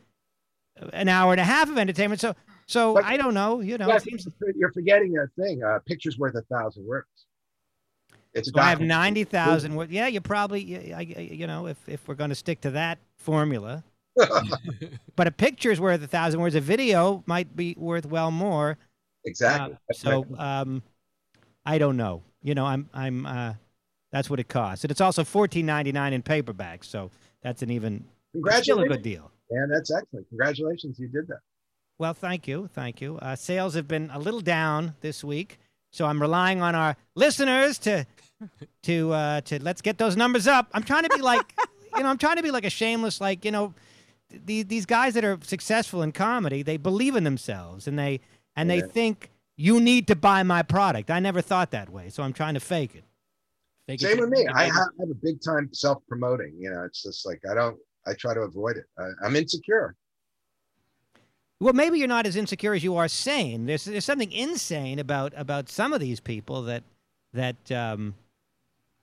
an 0.92 1.08
hour 1.08 1.32
and 1.32 1.40
a 1.40 1.44
half 1.44 1.68
of 1.70 1.78
entertainment. 1.78 2.20
So, 2.20 2.34
so 2.66 2.94
But- 2.94 3.04
I 3.04 3.16
don't 3.16 3.34
know. 3.34 3.60
You 3.60 3.78
know, 3.78 3.90
it 3.90 4.02
seems. 4.02 4.26
you're 4.56 4.72
forgetting 4.72 5.16
a 5.18 5.26
thing. 5.40 5.62
Uh, 5.62 5.78
picture's 5.86 6.18
worth 6.18 6.34
a 6.34 6.42
thousand 6.42 6.86
words. 6.86 7.06
It's 8.32 8.48
a 8.48 8.52
so 8.52 8.60
I 8.60 8.70
have 8.70 8.80
ninety 8.80 9.24
thousand 9.24 9.74
wo- 9.74 9.86
Yeah, 9.90 10.06
you 10.06 10.20
probably. 10.20 10.64
y- 10.64 10.94
I- 10.96 11.14
I- 11.20 11.22
You 11.32 11.46
know, 11.46 11.66
if 11.66 11.88
if 11.88 12.06
we're 12.06 12.14
going 12.14 12.30
to 12.30 12.36
stick 12.36 12.60
to 12.62 12.70
that 12.70 12.98
formula, 13.16 13.82
but 15.16 15.26
a 15.26 15.30
picture 15.32 15.70
is 15.72 15.80
worth 15.80 16.02
a 16.02 16.06
thousand 16.06 16.40
words. 16.40 16.54
A 16.54 16.60
video 16.60 17.22
might 17.26 17.56
be 17.56 17.74
worth 17.78 18.06
well 18.06 18.30
more. 18.30 18.78
exactly. 19.24 19.74
Uh, 19.74 19.92
so 19.92 20.26
um, 20.38 20.82
I 21.66 21.78
don't 21.78 21.96
know. 21.96 22.22
You 22.42 22.54
know, 22.54 22.64
I'm 22.66 22.88
I'm 22.94 23.26
uh, 23.26 23.54
that's 24.12 24.30
what 24.30 24.38
it 24.40 24.48
costs, 24.48 24.84
and 24.84 24.90
it's 24.92 25.00
also 25.00 25.24
fourteen 25.24 25.66
ninety 25.66 25.90
nine 25.92 26.12
in 26.12 26.22
paperback. 26.22 26.84
So 26.84 27.10
that's 27.42 27.62
an 27.62 27.70
even 27.70 28.04
still 28.60 28.80
a 28.80 28.88
good 28.88 29.02
deal. 29.02 29.30
And 29.50 29.72
that's 29.72 29.90
excellent. 29.90 30.28
Congratulations, 30.28 30.98
you 30.98 31.08
did 31.08 31.28
that. 31.28 31.40
Well, 31.98 32.14
thank 32.14 32.48
you, 32.48 32.68
thank 32.72 33.00
you. 33.00 33.18
Uh, 33.18 33.36
sales 33.36 33.74
have 33.74 33.86
been 33.86 34.10
a 34.12 34.18
little 34.18 34.40
down 34.40 34.94
this 35.00 35.22
week, 35.22 35.58
so 35.90 36.06
I'm 36.06 36.20
relying 36.20 36.62
on 36.62 36.74
our 36.74 36.96
listeners 37.14 37.78
to 37.80 38.06
to 38.84 39.12
uh, 39.12 39.40
to 39.42 39.62
let's 39.62 39.82
get 39.82 39.98
those 39.98 40.16
numbers 40.16 40.46
up. 40.46 40.68
I'm 40.72 40.82
trying 40.82 41.02
to 41.02 41.14
be 41.14 41.20
like, 41.20 41.54
you 41.96 42.02
know, 42.02 42.08
I'm 42.08 42.18
trying 42.18 42.36
to 42.36 42.42
be 42.42 42.50
like 42.50 42.64
a 42.64 42.70
shameless, 42.70 43.20
like 43.20 43.44
you 43.44 43.50
know, 43.50 43.74
these 44.30 44.64
these 44.66 44.86
guys 44.86 45.14
that 45.14 45.24
are 45.24 45.38
successful 45.42 46.02
in 46.02 46.12
comedy, 46.12 46.62
they 46.62 46.76
believe 46.76 47.16
in 47.16 47.24
themselves 47.24 47.86
and 47.86 47.98
they 47.98 48.20
and 48.56 48.70
they 48.70 48.80
think 48.80 49.30
you 49.56 49.78
need 49.78 50.06
to 50.06 50.16
buy 50.16 50.42
my 50.42 50.62
product. 50.62 51.10
I 51.10 51.20
never 51.20 51.42
thought 51.42 51.70
that 51.72 51.90
way, 51.90 52.08
so 52.08 52.22
I'm 52.22 52.32
trying 52.32 52.54
to 52.54 52.60
fake 52.60 52.94
it. 52.94 53.04
Fake 53.86 54.00
Same 54.00 54.16
till 54.16 54.20
with 54.20 54.30
me. 54.30 54.46
I 54.46 54.64
have, 54.64 54.72
I 54.72 55.00
have 55.00 55.10
a 55.10 55.14
big 55.22 55.42
time 55.42 55.68
self 55.72 56.02
promoting. 56.08 56.54
You 56.58 56.70
know, 56.70 56.84
it's 56.84 57.02
just 57.02 57.26
like 57.26 57.42
I 57.50 57.54
don't. 57.54 57.76
I 58.06 58.14
try 58.14 58.34
to 58.34 58.40
avoid 58.40 58.76
it. 58.76 58.84
I, 58.98 59.08
I'm 59.24 59.36
insecure. 59.36 59.94
Well, 61.60 61.74
maybe 61.74 61.98
you're 61.98 62.08
not 62.08 62.26
as 62.26 62.36
insecure 62.36 62.72
as 62.72 62.82
you 62.82 62.96
are 62.96 63.08
sane. 63.08 63.66
There's 63.66 63.84
there's 63.84 64.04
something 64.04 64.32
insane 64.32 64.98
about 64.98 65.34
about 65.36 65.68
some 65.68 65.92
of 65.92 66.00
these 66.00 66.18
people 66.18 66.62
that 66.62 66.82
that 67.34 67.70
um 67.70 68.14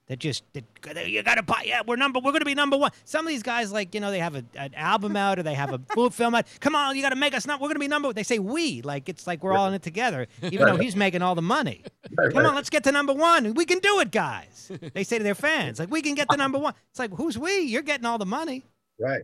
that 0.08 0.18
just 0.18 0.42
that, 0.54 0.64
you 1.08 1.22
got 1.22 1.34
to 1.34 1.42
buy. 1.42 1.64
Yeah, 1.66 1.82
we're 1.86 1.96
number. 1.96 2.18
We're 2.18 2.32
going 2.32 2.40
to 2.40 2.46
be 2.46 2.54
number 2.54 2.78
one. 2.78 2.90
Some 3.04 3.26
of 3.26 3.30
these 3.30 3.42
guys, 3.42 3.70
like 3.70 3.94
you 3.94 4.00
know, 4.00 4.10
they 4.10 4.20
have 4.20 4.34
a, 4.34 4.44
an 4.54 4.74
album 4.74 5.16
out 5.16 5.38
or 5.38 5.42
they 5.42 5.54
have 5.54 5.72
a 5.72 5.78
full 5.94 6.08
film 6.08 6.34
out. 6.34 6.46
Come 6.60 6.74
on, 6.74 6.96
you 6.96 7.02
got 7.02 7.10
to 7.10 7.16
make 7.16 7.34
us 7.34 7.46
not. 7.46 7.60
We're 7.60 7.68
going 7.68 7.76
to 7.76 7.80
be 7.80 7.88
number. 7.88 8.12
They 8.12 8.22
say 8.22 8.38
we 8.38 8.80
like 8.82 9.08
it's 9.08 9.26
like 9.26 9.44
we're 9.44 9.52
all 9.52 9.68
in 9.68 9.74
it 9.74 9.82
together, 9.82 10.26
even 10.42 10.66
though 10.66 10.78
he's 10.78 10.96
making 10.96 11.22
all 11.22 11.34
the 11.34 11.42
money. 11.42 11.84
Right, 12.16 12.32
Come 12.32 12.42
right. 12.42 12.48
on, 12.48 12.54
let's 12.54 12.70
get 12.70 12.84
to 12.84 12.92
number 12.92 13.12
one. 13.12 13.52
We 13.52 13.66
can 13.66 13.80
do 13.80 14.00
it, 14.00 14.10
guys. 14.10 14.72
They 14.94 15.04
say 15.04 15.18
to 15.18 15.24
their 15.24 15.34
fans, 15.34 15.78
like 15.78 15.90
we 15.90 16.00
can 16.00 16.14
get 16.14 16.28
to 16.30 16.36
number 16.38 16.58
one. 16.58 16.72
It's 16.90 16.98
like 16.98 17.12
who's 17.12 17.38
we? 17.38 17.60
You're 17.60 17.82
getting 17.82 18.06
all 18.06 18.16
the 18.16 18.26
money 18.26 18.64
Right. 19.00 19.22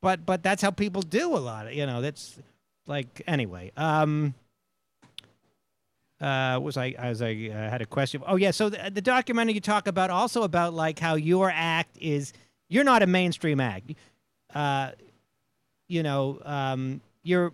but 0.00 0.24
but 0.24 0.42
that's 0.42 0.62
how 0.62 0.70
people 0.70 1.02
do 1.02 1.34
a 1.36 1.38
lot 1.38 1.66
of 1.66 1.72
you 1.72 1.86
know 1.86 2.00
that's 2.00 2.38
like 2.86 3.22
anyway 3.26 3.72
um 3.76 4.34
uh 6.20 6.58
was 6.62 6.76
i 6.76 6.90
as 6.98 7.22
i 7.22 7.50
uh, 7.52 7.70
had 7.70 7.80
a 7.82 7.86
question. 7.86 8.22
Oh 8.26 8.36
yeah 8.36 8.50
so 8.50 8.68
the, 8.68 8.90
the 8.92 9.00
documentary 9.00 9.54
you 9.54 9.60
talk 9.60 9.86
about 9.86 10.10
also 10.10 10.42
about 10.42 10.74
like 10.74 10.98
how 10.98 11.14
your 11.14 11.50
act 11.50 11.96
is 12.00 12.32
you're 12.68 12.84
not 12.84 13.02
a 13.02 13.06
mainstream 13.06 13.60
act. 13.60 13.92
Uh 14.54 14.92
you 15.88 16.02
know 16.02 16.40
um 16.44 17.00
you're 17.22 17.52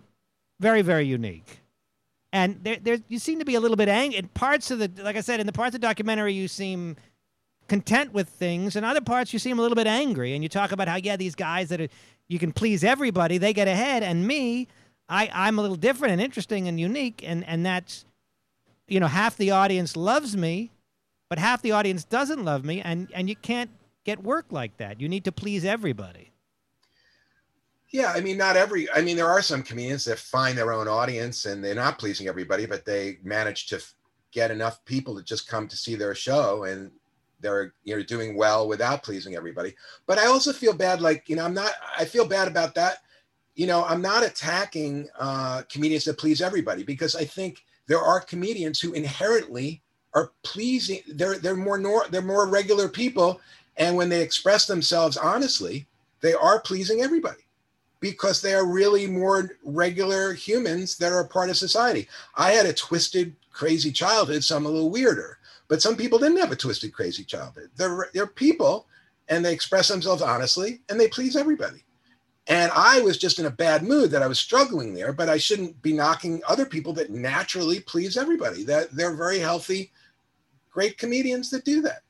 very 0.59 0.81
very 0.81 1.05
unique. 1.05 1.59
And 2.33 2.59
there, 2.63 2.77
there 2.81 2.97
you 3.07 3.17
seem 3.19 3.39
to 3.39 3.45
be 3.45 3.55
a 3.55 3.59
little 3.61 3.77
bit 3.77 3.87
angry 3.87 4.17
in 4.17 4.27
parts 4.29 4.69
of 4.71 4.79
the 4.79 4.91
like 5.03 5.15
i 5.15 5.21
said 5.21 5.39
in 5.39 5.45
the 5.45 5.53
parts 5.53 5.75
of 5.75 5.81
the 5.81 5.87
documentary 5.87 6.33
you 6.33 6.47
seem 6.47 6.95
content 7.67 8.13
with 8.13 8.29
things 8.29 8.75
and 8.75 8.85
other 8.85 9.01
parts 9.01 9.33
you 9.33 9.39
seem 9.39 9.57
a 9.57 9.61
little 9.61 9.75
bit 9.75 9.87
angry 9.87 10.33
and 10.33 10.43
you 10.43 10.49
talk 10.49 10.71
about 10.71 10.87
how 10.87 10.95
yeah 10.95 11.15
these 11.15 11.35
guys 11.35 11.69
that 11.69 11.81
are 11.81 11.87
you 12.27 12.39
can 12.39 12.51
please 12.51 12.83
everybody 12.83 13.37
they 13.37 13.53
get 13.53 13.67
ahead 13.67 14.03
and 14.03 14.27
me 14.27 14.67
i 15.09 15.29
i'm 15.33 15.57
a 15.57 15.61
little 15.61 15.77
different 15.77 16.11
and 16.11 16.21
interesting 16.21 16.67
and 16.67 16.79
unique 16.79 17.23
and 17.25 17.43
and 17.47 17.65
that's 17.65 18.05
you 18.87 18.99
know 18.99 19.07
half 19.07 19.35
the 19.37 19.51
audience 19.51 19.95
loves 19.95 20.37
me 20.37 20.71
but 21.29 21.39
half 21.39 21.61
the 21.61 21.71
audience 21.71 22.03
doesn't 22.03 22.43
love 22.43 22.63
me 22.63 22.81
and 22.81 23.09
and 23.13 23.29
you 23.29 23.35
can't 23.35 23.71
get 24.03 24.21
work 24.23 24.45
like 24.51 24.77
that 24.77 25.01
you 25.01 25.09
need 25.09 25.23
to 25.23 25.31
please 25.31 25.65
everybody 25.65 26.31
Yeah, 27.91 28.11
I 28.13 28.19
mean, 28.19 28.37
not 28.37 28.57
every. 28.57 28.91
I 28.91 29.01
mean, 29.01 29.15
there 29.15 29.29
are 29.29 29.41
some 29.41 29.63
comedians 29.63 30.03
that 30.05 30.19
find 30.19 30.57
their 30.57 30.73
own 30.73 30.87
audience 30.87 31.45
and 31.45 31.63
they're 31.63 31.75
not 31.75 31.97
pleasing 31.97 32.27
everybody, 32.27 32.65
but 32.65 32.83
they 32.83 33.19
manage 33.23 33.67
to 33.67 33.79
get 34.31 34.51
enough 34.51 34.83
people 34.83 35.15
to 35.15 35.23
just 35.23 35.47
come 35.47 35.65
to 35.69 35.77
see 35.77 35.95
their 35.95 36.13
show, 36.13 36.65
and 36.65 36.91
they're 37.39 37.73
you 37.83 37.95
know 37.95 38.03
doing 38.03 38.35
well 38.35 38.67
without 38.67 39.03
pleasing 39.03 39.35
everybody. 39.35 39.75
But 40.05 40.17
I 40.17 40.27
also 40.27 40.53
feel 40.53 40.73
bad, 40.73 41.01
like 41.01 41.29
you 41.29 41.35
know, 41.35 41.45
I'm 41.45 41.53
not. 41.53 41.71
I 41.97 42.05
feel 42.05 42.25
bad 42.25 42.47
about 42.47 42.75
that. 42.75 42.99
You 43.55 43.67
know, 43.67 43.85
I'm 43.85 44.01
not 44.01 44.25
attacking 44.25 45.07
uh, 45.19 45.63
comedians 45.69 46.03
that 46.05 46.17
please 46.17 46.41
everybody 46.41 46.83
because 46.83 47.15
I 47.15 47.25
think 47.25 47.63
there 47.87 48.01
are 48.01 48.19
comedians 48.19 48.79
who 48.79 48.93
inherently 48.93 49.81
are 50.13 50.31
pleasing. 50.43 50.99
They're 51.07 51.37
they're 51.37 51.55
more 51.55 51.77
nor, 51.77 52.05
they're 52.09 52.21
more 52.21 52.47
regular 52.47 52.89
people, 52.89 53.39
and 53.77 53.95
when 53.95 54.09
they 54.09 54.21
express 54.21 54.65
themselves 54.67 55.17
honestly, 55.17 55.87
they 56.21 56.33
are 56.33 56.59
pleasing 56.61 57.01
everybody 57.01 57.41
because 57.99 58.41
they 58.41 58.53
are 58.53 58.65
really 58.65 59.07
more 59.07 59.57
regular 59.63 60.33
humans 60.33 60.97
that 60.97 61.11
are 61.11 61.21
a 61.21 61.27
part 61.27 61.49
of 61.49 61.57
society. 61.57 62.07
I 62.35 62.51
had 62.51 62.65
a 62.65 62.73
twisted, 62.73 63.35
crazy 63.51 63.91
childhood, 63.91 64.43
so 64.43 64.55
I'm 64.55 64.65
a 64.65 64.69
little 64.69 64.91
weirder. 64.91 65.39
But 65.67 65.81
some 65.81 65.95
people 65.95 66.19
didn't 66.19 66.37
have 66.37 66.51
a 66.51 66.55
twisted, 66.55 66.93
crazy 66.93 67.23
childhood. 67.23 67.71
They're, 67.75 68.09
they're 68.13 68.27
people 68.27 68.87
and 69.29 69.43
they 69.43 69.53
express 69.53 69.87
themselves 69.87 70.21
honestly 70.21 70.81
and 70.89 70.99
they 70.99 71.07
please 71.07 71.35
everybody. 71.35 71.83
And 72.47 72.71
I 72.75 73.01
was 73.01 73.17
just 73.17 73.39
in 73.39 73.47
a 73.47 73.49
bad 73.51 73.81
mood 73.81 74.11
that 74.11 74.21
I 74.21 74.27
was 74.27 74.37
struggling 74.37 74.93
there, 74.93 75.11
but 75.11 75.29
I 75.29 75.37
shouldn't 75.37 75.81
be 75.81 75.93
knocking 75.93 76.41
other 76.47 76.65
people 76.65 76.93
that 76.93 77.09
naturally 77.09 77.79
please 77.79 78.17
everybody. 78.17 78.63
That 78.63 78.91
they're 78.91 79.15
very 79.15 79.39
healthy, 79.39 79.91
great 80.69 80.99
comedians 80.99 81.49
that 81.49 81.65
do 81.65 81.81
that. 81.81 82.03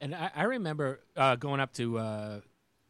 And 0.00 0.12
I, 0.12 0.30
I 0.34 0.42
remember 0.42 1.00
uh, 1.16 1.36
going 1.36 1.60
up 1.60 1.72
to 1.74 1.98
uh, 1.98 2.40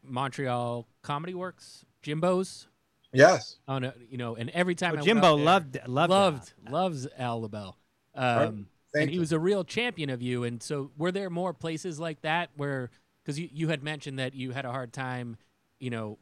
Montreal 0.02 0.88
Comedy 1.02 1.34
Works, 1.34 1.84
Jimbo's. 2.02 2.66
Yes. 3.12 3.56
On 3.68 3.84
a, 3.84 3.94
you 4.10 4.16
know, 4.16 4.36
and 4.36 4.48
every 4.50 4.74
time 4.74 4.94
Oh, 4.96 4.98
I 4.98 5.02
Jimbo 5.02 5.36
went 5.36 5.48
up 5.48 5.64
loved 5.64 5.78
loved 5.86 6.10
loved 6.10 6.52
that. 6.64 6.72
loves 6.72 7.06
Al 7.18 7.46
Lubel. 7.46 7.74
Right. 8.16 8.52
Thank 8.96 9.02
and 9.02 9.10
he 9.10 9.14
you. 9.16 9.20
was 9.20 9.32
a 9.32 9.38
real 9.38 9.64
champion 9.64 10.10
of 10.10 10.22
you. 10.22 10.44
And 10.44 10.62
so, 10.62 10.90
were 10.96 11.12
there 11.12 11.30
more 11.30 11.52
places 11.52 12.00
like 12.00 12.22
that 12.22 12.50
where, 12.56 12.90
because 13.22 13.38
you, 13.38 13.48
you 13.52 13.68
had 13.68 13.82
mentioned 13.82 14.18
that 14.18 14.34
you 14.34 14.52
had 14.52 14.64
a 14.64 14.70
hard 14.70 14.92
time, 14.92 15.36
you 15.78 15.90
know, 15.90 16.18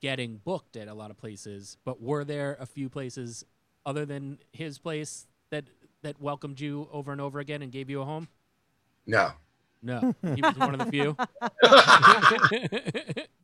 getting 0.00 0.36
booked 0.36 0.76
at 0.76 0.88
a 0.88 0.94
lot 0.94 1.10
of 1.10 1.18
places, 1.18 1.76
but 1.84 2.00
were 2.00 2.24
there 2.24 2.56
a 2.60 2.66
few 2.66 2.88
places 2.88 3.44
other 3.84 4.04
than 4.04 4.38
his 4.52 4.78
place 4.78 5.26
that 5.50 5.64
that 6.02 6.20
welcomed 6.20 6.60
you 6.60 6.88
over 6.92 7.12
and 7.12 7.20
over 7.20 7.38
again 7.38 7.62
and 7.62 7.72
gave 7.72 7.90
you 7.90 8.00
a 8.00 8.04
home? 8.04 8.28
No. 9.06 9.32
No, 9.82 10.14
he 10.34 10.42
was 10.42 10.58
one 10.58 10.78
of 10.78 10.78
the 10.78 10.90
few. 10.90 11.16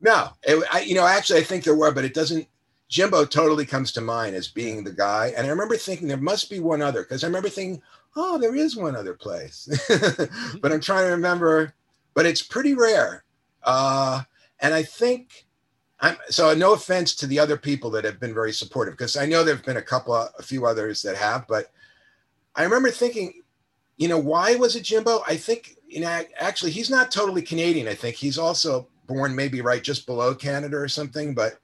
No, 0.00 0.30
it, 0.42 0.64
I, 0.72 0.80
you 0.80 0.94
know, 0.94 1.06
actually, 1.06 1.40
I 1.40 1.42
think 1.42 1.64
there 1.64 1.74
were, 1.74 1.90
but 1.90 2.04
it 2.04 2.14
doesn't. 2.14 2.46
Jimbo 2.88 3.24
totally 3.26 3.66
comes 3.66 3.92
to 3.92 4.00
mind 4.00 4.34
as 4.34 4.48
being 4.48 4.82
the 4.82 4.92
guy, 4.92 5.32
and 5.36 5.46
I 5.46 5.50
remember 5.50 5.76
thinking 5.76 6.08
there 6.08 6.16
must 6.16 6.50
be 6.50 6.60
one 6.60 6.82
other 6.82 7.02
because 7.02 7.22
I 7.22 7.26
remember 7.26 7.50
thinking, 7.50 7.82
oh, 8.16 8.38
there 8.38 8.54
is 8.54 8.76
one 8.76 8.96
other 8.96 9.14
place, 9.14 9.68
but 10.60 10.72
I'm 10.72 10.80
trying 10.80 11.06
to 11.06 11.12
remember. 11.12 11.74
But 12.14 12.26
it's 12.26 12.42
pretty 12.42 12.74
rare, 12.74 13.24
uh, 13.64 14.22
and 14.60 14.74
I 14.74 14.82
think. 14.82 15.44
I'm, 16.00 16.16
so 16.28 16.54
no 16.54 16.74
offense 16.74 17.12
to 17.16 17.26
the 17.26 17.40
other 17.40 17.56
people 17.56 17.90
that 17.90 18.04
have 18.04 18.20
been 18.20 18.32
very 18.32 18.52
supportive 18.52 18.94
because 18.94 19.16
I 19.16 19.26
know 19.26 19.42
there've 19.42 19.64
been 19.64 19.78
a 19.78 19.82
couple, 19.82 20.14
a 20.14 20.42
few 20.44 20.64
others 20.64 21.02
that 21.02 21.16
have, 21.16 21.48
but 21.48 21.72
I 22.54 22.62
remember 22.62 22.92
thinking, 22.92 23.42
you 23.96 24.08
know, 24.08 24.18
why 24.18 24.54
was 24.54 24.76
it 24.76 24.84
Jimbo? 24.84 25.22
I 25.26 25.36
think, 25.36 25.76
you 25.86 26.00
know, 26.00 26.22
actually, 26.38 26.70
he's 26.70 26.88
not 26.88 27.10
totally 27.10 27.42
Canadian. 27.42 27.88
I 27.88 27.94
think 27.94 28.14
he's 28.16 28.38
also 28.38 28.88
born 29.06 29.34
maybe 29.34 29.60
right 29.60 29.82
just 29.82 30.06
below 30.06 30.34
Canada 30.34 30.76
or 30.76 30.88
something. 30.88 31.34
But, 31.34 31.58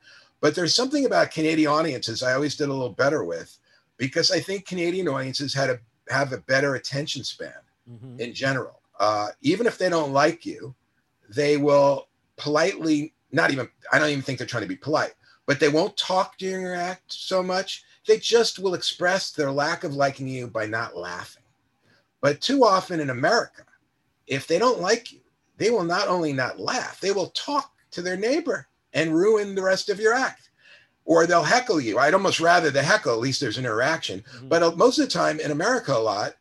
but 0.45 0.55
there's 0.55 0.75
something 0.75 1.07
about 1.07 1.31
Canadian 1.31 1.71
audiences 1.71 2.23
I 2.23 2.35
always 2.35 2.55
did 2.55 2.69
a 2.69 2.73
little 2.73 2.91
better 2.91 3.25
with, 3.25 3.57
because 3.97 4.31
I 4.31 4.41
think 4.41 4.67
Canadian 4.67 5.09
audiences 5.09 5.55
had 5.55 5.71
a 5.71 5.79
have 6.11 6.35
a 6.35 6.39
better 6.53 6.75
attention 6.75 7.25
span 7.25 7.63
Mhm. 7.91 8.21
in 8.21 8.35
general. 8.35 8.83
Uh, 9.01 9.29
even 9.41 9.67
if 9.67 9.79
they 9.79 9.89
don't 9.89 10.13
like 10.13 10.45
you, 10.45 10.75
they 11.31 11.57
will 11.57 12.09
politely, 12.37 13.15
not 13.33 13.53
even, 13.53 13.71
I 13.91 13.99
don't 13.99 14.11
even 14.11 14.21
think 14.21 14.37
they're 14.37 14.47
trying 14.47 14.65
to 14.65 14.69
be 14.69 14.77
polite, 14.77 15.15
but 15.47 15.61
they 15.61 15.71
won't 15.71 15.97
talk 15.97 16.37
during 16.37 16.61
your 16.61 16.75
act 16.75 17.11
so 17.11 17.43
much. 17.43 17.83
They 18.07 18.19
just 18.19 18.59
will 18.59 18.75
express 18.75 19.31
their 19.31 19.51
lack 19.51 19.83
of 19.83 19.95
liking 19.95 20.29
you 20.29 20.47
by 20.47 20.67
not 20.67 20.95
laughing. 20.95 21.45
But 22.21 22.43
too 22.43 22.67
often 22.67 23.01
in 23.01 23.09
America, 23.09 23.65
if 24.27 24.47
they 24.47 24.59
don't 24.59 24.83
like 24.83 25.11
you, 25.11 25.23
they 25.57 25.71
will 25.71 25.85
not 25.85 26.09
only 26.09 26.35
not 26.35 26.61
laugh, 26.61 27.01
they 27.01 27.13
will 27.13 27.31
talk 27.31 27.73
to 27.93 28.03
their 28.03 28.19
neighbor 28.19 28.69
and 28.95 29.15
ruin 29.15 29.55
the 29.55 29.63
rest 29.63 29.91
of 29.91 30.01
your 30.01 30.15
act. 30.15 30.49
Or 31.05 31.27
they'll 31.27 31.43
heckle 31.43 31.81
you. 31.81 31.99
I'd 31.99 32.15
almost 32.15 32.41
rather 32.41 32.71
the 32.71 32.83
heckle, 32.83 33.13
at 33.13 33.19
least 33.19 33.41
there's 33.41 33.59
an 33.59 33.67
interaction. 33.67 34.25
Mhm. 34.37 34.49
But 34.49 34.63
uh, 34.63 34.71
most 34.73 34.99
of 34.99 35.05
the 35.05 35.11
time 35.11 35.39
in 35.39 35.51
America, 35.51 35.93
a 35.93 35.99
lot, 35.99 36.35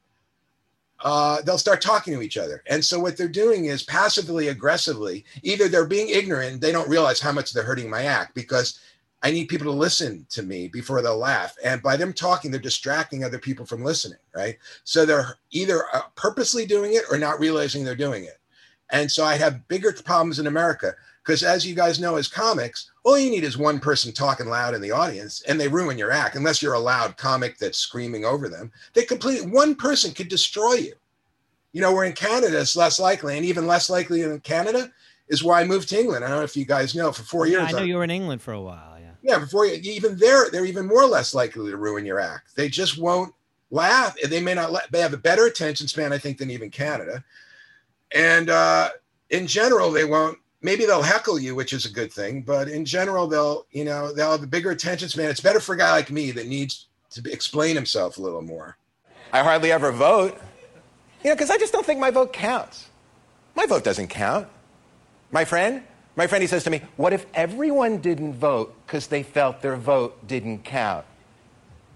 uh, 1.04 1.42
they'll 1.42 1.58
start 1.58 1.82
talking 1.82 2.14
to 2.14 2.22
each 2.22 2.38
other. 2.38 2.64
And 2.68 2.84
so 2.84 2.98
what 2.98 3.18
they're 3.18 3.28
doing 3.28 3.66
is 3.66 3.84
passively 3.84 4.48
aggressively, 4.48 5.26
either 5.42 5.68
they're 5.68 5.86
being 5.86 6.08
ignorant, 6.08 6.62
they 6.62 6.72
don't 6.72 6.88
realize 6.88 7.20
how 7.20 7.34
much 7.34 7.52
they're 7.52 7.64
hurting 7.64 7.90
my 7.90 8.04
act 8.04 8.34
because 8.36 8.80
I 9.22 9.32
need 9.32 9.48
people 9.48 9.72
to 9.72 9.78
listen 9.78 10.26
to 10.30 10.44
me 10.44 10.68
before 10.68 11.02
they'll 11.02 11.18
laugh. 11.18 11.56
And 11.64 11.82
by 11.82 11.98
them 11.98 12.14
talking, 12.14 12.52
they're 12.52 12.60
distracting 12.60 13.24
other 13.24 13.40
people 13.40 13.66
from 13.66 13.84
listening, 13.84 14.20
right? 14.34 14.58
So 14.84 15.06
they're 15.06 15.38
either 15.52 15.84
uh, 15.94 16.02
purposely 16.16 16.66
doing 16.66 16.94
it 16.94 17.04
or 17.10 17.18
not 17.18 17.40
realizing 17.40 17.84
they're 17.84 17.96
doing 17.96 18.26
it. 18.26 18.40
And 18.92 19.12
so 19.12 19.26
I 19.26 19.36
have 19.36 19.68
bigger 19.68 19.94
problems 19.94 20.40
in 20.40 20.48
America 20.48 20.94
because, 21.24 21.44
as 21.44 21.66
you 21.66 21.74
guys 21.74 22.00
know, 22.00 22.16
as 22.18 22.28
comics, 22.28 22.92
all 23.04 23.18
you 23.18 23.30
need 23.32 23.44
is 23.44 23.58
one 23.58 23.80
person 23.80 24.12
talking 24.12 24.48
loud 24.48 24.74
in 24.76 24.82
the 24.82 24.92
audience 24.92 25.42
and 25.48 25.60
they 25.60 25.68
ruin 25.68 25.98
your 25.98 26.12
act 26.12 26.36
unless 26.36 26.62
you're 26.62 26.74
a 26.74 26.80
loud 26.80 27.16
comic 27.18 27.58
that's 27.58 27.78
screaming 27.78 28.26
over 28.26 28.50
them. 28.50 28.72
They 28.94 29.04
completely, 29.04 29.50
one 29.50 29.76
person 29.76 30.12
could 30.14 30.28
destroy 30.28 30.74
you. 30.74 30.94
You 31.72 31.82
know, 31.82 31.94
we're 31.94 32.06
in 32.06 32.14
Canada, 32.14 32.60
it's 32.60 32.76
less 32.76 33.00
likely, 33.00 33.38
and 33.38 33.46
even 33.46 33.66
less 33.68 33.90
likely 33.90 34.22
in 34.22 34.40
Canada 34.42 34.92
is 35.30 35.44
why 35.44 35.62
I 35.62 35.64
moved 35.64 35.90
to 35.90 36.00
England. 36.00 36.24
I 36.24 36.28
don't 36.28 36.38
know 36.38 36.44
if 36.44 36.56
you 36.58 36.66
guys 36.66 36.94
know. 36.94 37.12
For 37.12 37.24
four 37.24 37.48
Yeah, 37.48 37.60
years, 37.60 37.70
I 37.70 37.72
know 37.72 37.78
I- 37.80 37.84
you 37.84 37.96
were 37.96 38.04
in 38.04 38.12
England 38.12 38.42
for 38.42 38.52
a 38.54 38.62
while. 38.62 39.00
Yeah. 39.00 39.12
yeah, 39.24 39.40
before 39.40 39.66
you, 39.66 39.80
even 39.82 40.18
there, 40.18 40.50
they're 40.52 40.66
even 40.66 40.86
more 40.86 41.06
less 41.06 41.34
likely 41.34 41.72
to 41.72 41.78
ruin 41.78 42.06
your 42.06 42.20
act. 42.20 42.56
They 42.56 42.68
just 42.70 42.98
won't 43.00 43.34
laugh. 43.72 44.16
They 44.28 44.40
may 44.42 44.54
not. 44.54 44.72
la- 44.72 44.82
They 44.92 45.00
have 45.02 45.14
a 45.14 45.18
better 45.18 45.46
attention 45.46 45.88
span, 45.88 46.12
I 46.14 46.18
think, 46.20 46.38
than 46.38 46.52
even 46.52 46.70
Canada. 46.70 47.24
And 48.14 48.50
uh, 48.50 48.90
in 49.32 49.48
general, 49.48 49.90
they 49.92 50.06
won't. 50.06 50.38
Maybe 50.64 50.86
they'll 50.86 51.02
heckle 51.02 51.38
you, 51.38 51.56
which 51.56 51.74
is 51.74 51.86
a 51.86 51.92
good 51.92 52.12
thing. 52.12 52.42
But 52.42 52.70
in 52.70 52.86
general, 52.86 53.28
they'll, 53.28 53.68
you 53.72 53.84
know, 53.84 54.14
they'll 54.14 54.32
have 54.32 54.44
a 54.44 54.48
bigger 54.48 54.72
attention 54.72 55.10
span. 55.10 55.30
It's 55.30 55.42
better 55.42 55.60
for 55.60 55.76
a 55.76 55.78
guy 55.78 55.92
like 55.92 56.10
me 56.10 56.32
that 56.32 56.48
needs 56.48 56.88
to 57.12 57.32
explain 57.32 57.76
himself 57.76 58.18
a 58.18 58.22
little 58.22 58.42
more. 58.42 58.78
I 59.34 59.44
hardly 59.44 59.72
ever 59.72 59.92
vote. 59.92 60.40
You 61.24 61.30
know, 61.30 61.36
because 61.36 61.50
I 61.50 61.58
just 61.58 61.74
don't 61.74 61.86
think 61.86 62.00
my 62.00 62.12
vote 62.12 62.32
counts. 62.32 62.90
My 63.56 63.66
vote 63.66 63.84
doesn't 63.84 64.08
count. 64.08 64.48
My 65.32 65.46
friend, 65.46 65.84
my 66.16 66.28
friend, 66.28 66.42
he 66.42 66.48
says 66.48 66.64
to 66.64 66.70
me, 66.70 66.82
What 66.96 67.12
if 67.12 67.26
everyone 67.34 67.98
didn't 67.98 68.36
vote 68.36 68.74
because 68.86 69.08
they 69.08 69.24
felt 69.24 69.62
their 69.62 69.76
vote 69.76 70.28
didn't 70.28 70.64
count? 70.64 71.06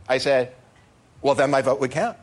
I 0.09 0.17
said, 0.17 0.53
Well, 1.21 1.35
then 1.35 1.51
my 1.51 1.61
vote 1.61 1.79
would 1.79 1.91
count. 1.91 2.17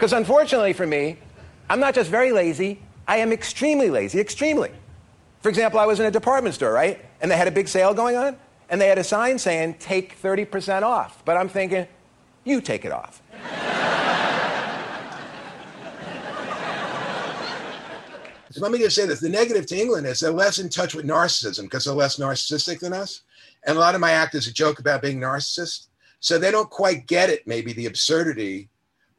Because 0.00 0.14
unfortunately 0.14 0.72
for 0.72 0.86
me, 0.86 1.18
I'm 1.68 1.78
not 1.78 1.94
just 1.94 2.08
very 2.08 2.32
lazy, 2.32 2.80
I 3.06 3.18
am 3.18 3.32
extremely 3.32 3.90
lazy, 3.90 4.18
extremely. 4.18 4.70
For 5.42 5.50
example, 5.50 5.78
I 5.78 5.84
was 5.84 6.00
in 6.00 6.06
a 6.06 6.10
department 6.10 6.54
store, 6.54 6.72
right? 6.72 7.04
And 7.20 7.30
they 7.30 7.36
had 7.36 7.46
a 7.46 7.50
big 7.50 7.68
sale 7.68 7.92
going 7.92 8.16
on, 8.16 8.38
and 8.70 8.80
they 8.80 8.86
had 8.86 8.96
a 8.96 9.04
sign 9.04 9.38
saying, 9.38 9.74
take 9.74 10.18
30% 10.18 10.84
off. 10.84 11.22
But 11.26 11.36
I'm 11.36 11.50
thinking, 11.50 11.86
you 12.44 12.62
take 12.62 12.86
it 12.86 12.92
off. 12.92 13.20
So 18.52 18.60
let 18.62 18.72
me 18.72 18.78
just 18.78 18.96
say 18.96 19.06
this: 19.06 19.20
the 19.20 19.28
negative 19.28 19.64
to 19.66 19.78
England 19.78 20.08
is 20.08 20.18
they're 20.18 20.32
less 20.32 20.58
in 20.58 20.68
touch 20.68 20.92
with 20.92 21.06
narcissism 21.06 21.62
because 21.62 21.84
they're 21.84 21.94
less 21.94 22.18
narcissistic 22.18 22.80
than 22.80 22.92
us. 22.92 23.20
And 23.64 23.76
a 23.76 23.80
lot 23.80 23.94
of 23.94 24.00
my 24.00 24.10
actors 24.10 24.52
joke 24.52 24.80
about 24.80 25.02
being 25.02 25.20
narcissist, 25.20 25.86
so 26.18 26.36
they 26.36 26.50
don't 26.50 26.68
quite 26.68 27.06
get 27.06 27.30
it. 27.30 27.46
Maybe 27.46 27.72
the 27.72 27.86
absurdity, 27.86 28.68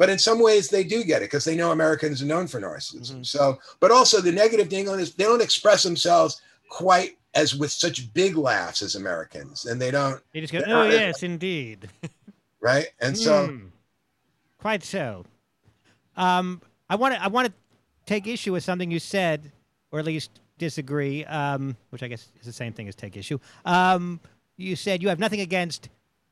but 0.01 0.09
in 0.09 0.17
some 0.17 0.39
ways 0.39 0.67
they 0.67 0.83
do 0.83 1.03
get 1.03 1.21
it 1.21 1.25
because 1.25 1.45
they 1.45 1.55
know 1.55 1.69
Americans 1.69 2.23
are 2.23 2.25
known 2.25 2.47
for 2.47 2.59
narcissism. 2.59 3.23
So, 3.23 3.59
but 3.79 3.91
also 3.91 4.19
the 4.19 4.31
negative 4.31 4.67
to 4.69 4.75
England 4.75 4.99
is 4.99 5.13
they 5.13 5.25
don't 5.25 5.43
express 5.43 5.83
themselves 5.83 6.41
quite 6.69 7.19
as 7.35 7.53
with 7.53 7.69
such 7.69 8.11
big 8.11 8.35
laughs 8.35 8.81
as 8.81 8.95
Americans, 8.95 9.65
and 9.65 9.79
they 9.79 9.91
don't 9.91 10.19
They 10.33 10.41
just 10.41 10.53
go, 10.53 10.63
oh 10.65 10.85
yes, 10.85 11.21
indeed. 11.21 11.87
right. 12.61 12.87
And 12.99 13.15
so. 13.15 13.45
Hmm. 13.45 13.65
quite 14.57 14.81
so. 14.83 15.23
Um, 16.17 16.63
I 16.89 16.95
want 16.95 17.13
to 17.13 17.21
I 17.21 17.27
want 17.27 17.49
to 17.49 17.53
take 18.07 18.25
issue 18.25 18.53
with 18.53 18.63
something 18.63 18.89
you 18.89 18.97
said, 18.97 19.51
or 19.91 19.99
at 19.99 20.05
least 20.05 20.39
disagree, 20.57 21.25
um, 21.25 21.77
which 21.91 22.01
I 22.01 22.07
guess 22.07 22.27
is 22.39 22.47
the 22.47 22.53
same 22.53 22.73
thing 22.73 22.87
as 22.87 22.95
take 22.95 23.15
issue. 23.15 23.37
Um, 23.65 24.19
you 24.57 24.75
said 24.75 25.03
you 25.03 25.09
have 25.09 25.19
nothing 25.19 25.41
against 25.41 25.89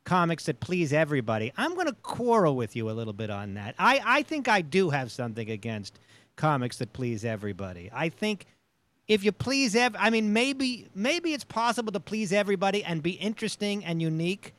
comics 0.09 0.45
that 0.45 0.59
please 0.59 0.91
everybody. 0.91 1.53
I'm 1.55 1.75
going 1.75 1.85
to 1.85 1.93
quarrel 1.93 2.55
with 2.55 2.75
you 2.75 2.89
a 2.89 2.93
little 2.93 3.13
bit 3.13 3.29
on 3.29 3.53
that. 3.53 3.75
I, 3.77 4.01
I 4.03 4.23
think 4.23 4.47
I 4.47 4.61
do 4.61 4.89
have 4.89 5.11
something 5.11 5.51
against 5.51 5.99
comics 6.35 6.77
that 6.77 6.93
please 6.93 7.23
everybody. 7.23 7.91
I 7.93 8.09
think 8.09 8.47
if 9.07 9.23
you 9.23 9.31
please 9.31 9.75
ev- 9.75 9.95
I 9.99 10.09
mean 10.09 10.33
maybe 10.33 10.87
maybe 10.95 11.33
it's 11.33 11.43
possible 11.43 11.91
to 11.91 11.99
please 11.99 12.33
everybody 12.33 12.83
and 12.83 13.03
be 13.03 13.11
interesting 13.11 13.85
and 13.85 14.01
unique 14.01 14.55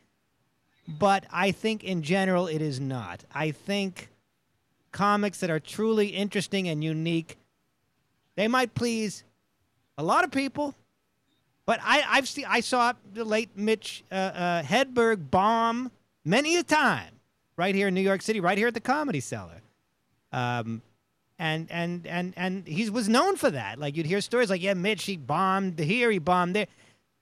but 0.86 1.24
I 1.32 1.50
think 1.50 1.82
in 1.82 2.02
general 2.02 2.46
it 2.46 2.62
is 2.62 2.78
not. 2.78 3.24
I 3.34 3.50
think 3.50 4.08
comics 4.92 5.40
that 5.40 5.50
are 5.50 5.60
truly 5.60 6.08
interesting 6.08 6.68
and 6.68 6.82
unique, 6.84 7.38
they 8.36 8.46
might 8.46 8.74
please 8.76 9.24
a 9.98 10.04
lot 10.04 10.22
of 10.22 10.30
people. 10.30 10.76
But 11.70 11.78
I, 11.84 12.02
I've 12.04 12.26
seen, 12.26 12.46
I 12.48 12.58
saw 12.58 12.94
the 13.14 13.24
late 13.24 13.50
Mitch 13.54 14.02
uh, 14.10 14.14
uh, 14.16 14.62
Hedberg 14.64 15.30
bomb 15.30 15.92
many 16.24 16.56
a 16.56 16.64
time 16.64 17.12
right 17.56 17.76
here 17.76 17.86
in 17.86 17.94
New 17.94 18.00
York 18.00 18.22
City, 18.22 18.40
right 18.40 18.58
here 18.58 18.66
at 18.66 18.74
the 18.74 18.80
Comedy 18.80 19.20
Cellar. 19.20 19.60
Um, 20.32 20.82
and 21.38 21.70
and 21.70 22.08
and 22.08 22.34
and 22.36 22.66
he 22.66 22.90
was 22.90 23.08
known 23.08 23.36
for 23.36 23.52
that. 23.52 23.78
Like 23.78 23.96
you'd 23.96 24.06
hear 24.06 24.20
stories 24.20 24.50
like, 24.50 24.60
yeah, 24.60 24.74
Mitch, 24.74 25.04
he 25.04 25.16
bombed 25.16 25.78
here, 25.78 26.10
he 26.10 26.18
bombed 26.18 26.56
there. 26.56 26.66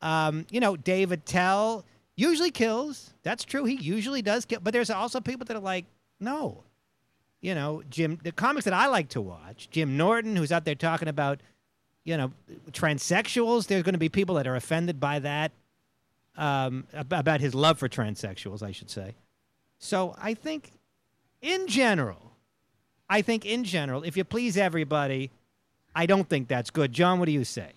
Um, 0.00 0.46
you 0.50 0.60
know, 0.60 0.78
Dave 0.78 1.12
Attell 1.12 1.84
usually 2.16 2.50
kills. 2.50 3.12
That's 3.24 3.44
true. 3.44 3.66
He 3.66 3.74
usually 3.74 4.22
does 4.22 4.46
kill. 4.46 4.60
But 4.60 4.72
there's 4.72 4.88
also 4.88 5.20
people 5.20 5.44
that 5.44 5.58
are 5.58 5.60
like, 5.60 5.84
no. 6.20 6.64
You 7.42 7.54
know, 7.54 7.82
Jim, 7.90 8.18
the 8.24 8.32
comics 8.32 8.64
that 8.64 8.72
I 8.72 8.86
like 8.86 9.10
to 9.10 9.20
watch, 9.20 9.68
Jim 9.70 9.98
Norton, 9.98 10.36
who's 10.36 10.52
out 10.52 10.64
there 10.64 10.74
talking 10.74 11.08
about, 11.08 11.42
you 12.04 12.16
know, 12.16 12.32
transsexuals. 12.72 13.66
There's 13.66 13.82
going 13.82 13.94
to 13.94 13.98
be 13.98 14.08
people 14.08 14.36
that 14.36 14.46
are 14.46 14.56
offended 14.56 15.00
by 15.00 15.18
that, 15.20 15.52
um, 16.36 16.86
about 16.94 17.40
his 17.40 17.54
love 17.54 17.78
for 17.78 17.88
transsexuals, 17.88 18.62
I 18.62 18.72
should 18.72 18.90
say. 18.90 19.14
So 19.78 20.14
I 20.18 20.34
think, 20.34 20.72
in 21.40 21.66
general, 21.66 22.32
I 23.08 23.22
think 23.22 23.44
in 23.46 23.64
general, 23.64 24.02
if 24.02 24.16
you 24.16 24.24
please 24.24 24.56
everybody, 24.56 25.30
I 25.94 26.06
don't 26.06 26.28
think 26.28 26.48
that's 26.48 26.70
good. 26.70 26.92
Jon, 26.92 27.18
what 27.18 27.26
do 27.26 27.32
you 27.32 27.44
say? 27.44 27.72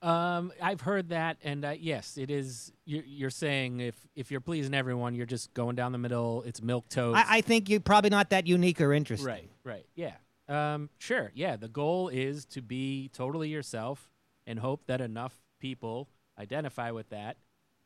Um, 0.00 0.52
I've 0.62 0.80
heard 0.80 1.08
that, 1.08 1.38
and 1.42 1.64
uh, 1.64 1.74
yes, 1.78 2.18
it 2.18 2.30
is. 2.30 2.72
You're, 2.84 3.02
you're 3.04 3.30
saying 3.30 3.80
if 3.80 3.96
if 4.14 4.30
you're 4.30 4.40
pleasing 4.40 4.72
everyone, 4.74 5.14
you're 5.16 5.26
just 5.26 5.52
going 5.54 5.74
down 5.74 5.90
the 5.90 5.98
middle. 5.98 6.44
It's 6.44 6.62
milk 6.62 6.88
toast. 6.88 7.18
I, 7.18 7.38
I 7.38 7.40
think 7.40 7.68
you're 7.68 7.80
probably 7.80 8.10
not 8.10 8.30
that 8.30 8.46
unique 8.46 8.80
or 8.80 8.92
interesting. 8.92 9.26
Right, 9.26 9.50
right. 9.64 9.86
Yeah. 9.96 10.12
Um, 10.48 10.90
sure. 10.98 11.30
Yeah. 11.34 11.56
The 11.56 11.68
goal 11.68 12.08
is 12.08 12.44
to 12.46 12.62
be 12.62 13.10
totally 13.12 13.48
yourself 13.48 14.10
and 14.46 14.58
hope 14.58 14.86
that 14.86 15.00
enough 15.00 15.34
people 15.60 16.08
identify 16.38 16.90
with 16.90 17.10
that 17.10 17.36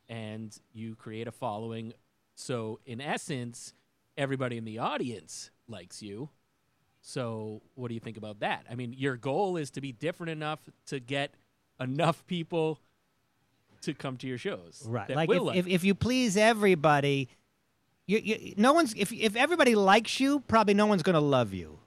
and 0.09 0.57
you 0.73 0.95
create 0.95 1.27
a 1.27 1.33
following. 1.33 1.93
So, 2.35 2.81
in 2.87 3.01
essence, 3.01 3.73
everybody 4.17 4.57
in 4.57 4.65
the 4.65 4.79
audience 4.79 5.51
likes 5.69 6.03
you. 6.03 6.29
So, 7.01 7.63
what 7.75 7.89
do 7.89 7.95
you 7.95 8.01
think 8.01 8.17
about 8.17 8.41
that? 8.41 8.65
I 8.71 8.75
mean, 8.75 8.95
your 8.97 9.17
goal 9.17 9.57
is 9.57 9.71
to 9.73 9.81
be 9.81 9.93
different 9.93 10.31
enough 10.31 10.61
to 10.87 11.01
get 11.01 11.35
enough 11.81 12.25
people 12.27 12.79
to 13.83 13.95
come 13.95 14.17
to 14.19 14.27
your 14.27 14.39
shows. 14.39 14.85
Right. 14.87 15.11
Like 15.11 15.31
if, 15.31 15.43
like 15.43 15.57
if, 15.57 15.67
if 15.67 15.85
you 15.85 15.95
please 15.95 16.37
everybody, 16.37 17.29
you, 18.07 18.19
you, 18.19 18.55
no 18.57 18.73
one's 18.73 18.95
if 18.95 19.13
if 19.13 19.35
everybody 19.37 19.75
likes 19.75 20.21
you, 20.21 20.41
probably 20.41 20.75
no 20.75 20.87
one's 20.87 21.03
going 21.03 21.15
to 21.15 21.21
love 21.21 21.53
you. 21.53 21.79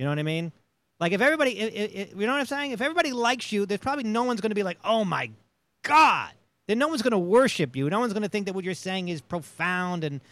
You 0.00 0.06
know 0.06 0.12
what 0.12 0.18
I 0.18 0.22
mean? 0.22 0.50
Like 0.98 1.12
if 1.12 1.20
everybody, 1.20 1.50
you 1.52 2.26
know 2.26 2.32
what 2.32 2.40
I'm 2.40 2.46
saying? 2.46 2.70
If 2.70 2.80
everybody 2.80 3.12
likes 3.12 3.52
you, 3.52 3.66
there's 3.66 3.80
probably 3.82 4.04
no 4.04 4.22
one's 4.22 4.40
going 4.40 4.50
to 4.50 4.54
be 4.54 4.62
like, 4.62 4.78
"Oh 4.82 5.04
my 5.04 5.30
god." 5.82 6.30
Then 6.66 6.78
no 6.78 6.88
one's 6.88 7.02
going 7.02 7.10
to 7.10 7.18
worship 7.18 7.76
you. 7.76 7.90
No 7.90 8.00
one's 8.00 8.14
going 8.14 8.22
to 8.22 8.28
think 8.30 8.46
that 8.46 8.54
what 8.54 8.64
you're 8.64 8.72
saying 8.72 9.10
is 9.10 9.20
profound 9.20 10.02
and 10.02 10.22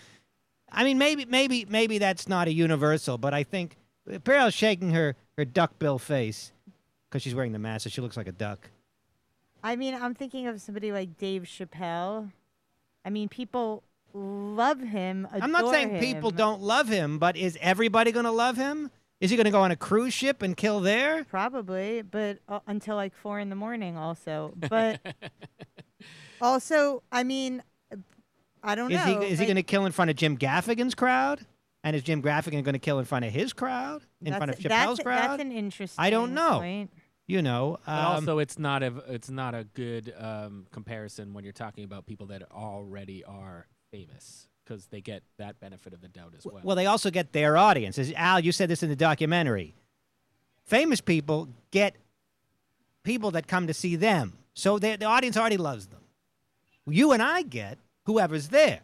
I 0.72 0.84
mean 0.84 0.96
maybe 0.96 1.26
maybe 1.26 1.66
maybe 1.68 1.98
that's 1.98 2.26
not 2.26 2.48
a 2.48 2.52
universal, 2.52 3.18
but 3.18 3.34
I 3.34 3.42
think 3.42 3.76
Pearl's 4.24 4.54
shaking 4.54 4.92
her 4.92 5.16
her 5.36 5.44
duckbill 5.44 5.98
face 5.98 6.50
cuz 7.10 7.20
she's 7.20 7.34
wearing 7.34 7.52
the 7.52 7.58
mask, 7.58 7.84
so 7.84 7.90
she 7.90 8.00
looks 8.00 8.16
like 8.16 8.26
a 8.26 8.32
duck. 8.32 8.70
I 9.62 9.76
mean, 9.76 9.92
I'm 9.94 10.14
thinking 10.14 10.46
of 10.46 10.62
somebody 10.62 10.92
like 10.92 11.18
Dave 11.18 11.42
Chappelle. 11.42 12.32
I 13.04 13.10
mean, 13.10 13.28
people 13.28 13.82
love 14.14 14.80
him. 14.80 15.28
I'm 15.30 15.52
not 15.52 15.68
saying 15.68 16.00
people 16.00 16.30
don't 16.30 16.62
love 16.62 16.88
him, 16.88 17.18
but 17.18 17.36
is 17.36 17.58
everybody 17.60 18.12
going 18.12 18.24
to 18.24 18.30
love 18.30 18.56
him? 18.56 18.90
Is 19.20 19.30
he 19.30 19.36
going 19.36 19.46
to 19.46 19.50
go 19.50 19.60
on 19.62 19.70
a 19.72 19.76
cruise 19.76 20.14
ship 20.14 20.42
and 20.42 20.56
kill 20.56 20.80
there? 20.80 21.24
Probably, 21.24 22.02
but 22.02 22.38
uh, 22.48 22.60
until 22.68 22.94
like 22.94 23.14
four 23.16 23.40
in 23.40 23.48
the 23.50 23.56
morning, 23.56 23.96
also. 23.96 24.54
But 24.56 25.00
also, 26.40 27.02
I 27.10 27.24
mean, 27.24 27.62
I 28.62 28.74
don't 28.74 28.92
Is 28.92 29.02
he 29.04 29.14
know. 29.14 29.22
is 29.22 29.38
he 29.38 29.46
going 29.46 29.56
to 29.56 29.62
kill 29.62 29.86
in 29.86 29.92
front 29.92 30.10
of 30.10 30.16
Jim 30.16 30.36
Gaffigan's 30.36 30.94
crowd? 30.94 31.44
And 31.84 31.94
is 31.94 32.02
Jim 32.02 32.22
Gaffigan 32.22 32.64
going 32.64 32.72
to 32.74 32.78
kill 32.80 32.98
in 32.98 33.04
front 33.04 33.24
of 33.24 33.32
his 33.32 33.52
crowd? 33.52 34.02
In 34.20 34.34
front 34.34 34.50
of 34.50 34.56
that's- 34.56 34.62
that's- 34.64 34.86
Chappelle's 34.88 35.00
crowd? 35.00 35.30
That's 35.38 35.42
an 35.42 35.52
interesting. 35.52 36.02
I 36.04 36.10
don't 36.10 36.34
know. 36.34 36.58
Point. 36.58 36.90
you 37.26 37.40
know, 37.42 37.78
But 37.86 37.92
um, 37.92 38.06
also, 38.06 38.38
it's 38.38 38.58
not 38.58 38.82
a 38.82 38.92
it's 39.08 39.30
not 39.30 39.54
a 39.54 39.64
good 39.74 40.12
um, 40.18 40.66
comparison 40.72 41.34
when 41.34 41.44
you're 41.44 41.52
talking 41.52 41.84
about 41.84 42.06
people 42.06 42.26
that 42.28 42.42
already 42.52 43.24
are 43.24 43.66
famous 43.92 44.47
because 44.68 44.86
they 44.86 45.00
get 45.00 45.22
that 45.38 45.58
benefit 45.60 45.92
of 45.92 46.00
the 46.00 46.08
doubt 46.08 46.34
as 46.36 46.44
well. 46.44 46.60
well, 46.62 46.76
they 46.76 46.86
also 46.86 47.10
get 47.10 47.32
their 47.32 47.56
audience. 47.56 47.98
As 47.98 48.12
Al, 48.12 48.40
you 48.40 48.52
said 48.52 48.68
this 48.68 48.82
in 48.82 48.88
the 48.90 48.96
documentary. 48.96 49.74
Famous 50.64 51.00
people 51.00 51.48
get 51.70 51.96
people 53.02 53.30
that 53.30 53.46
come 53.46 53.66
to 53.66 53.74
see 53.74 53.96
them, 53.96 54.34
so 54.54 54.78
they- 54.78 54.96
the 54.96 55.06
audience 55.06 55.36
already 55.36 55.56
loves 55.56 55.86
them. 55.86 56.00
You 56.86 57.12
and 57.12 57.22
I 57.22 57.42
get 57.42 57.78
whoever's 58.04 58.48
there. 58.48 58.80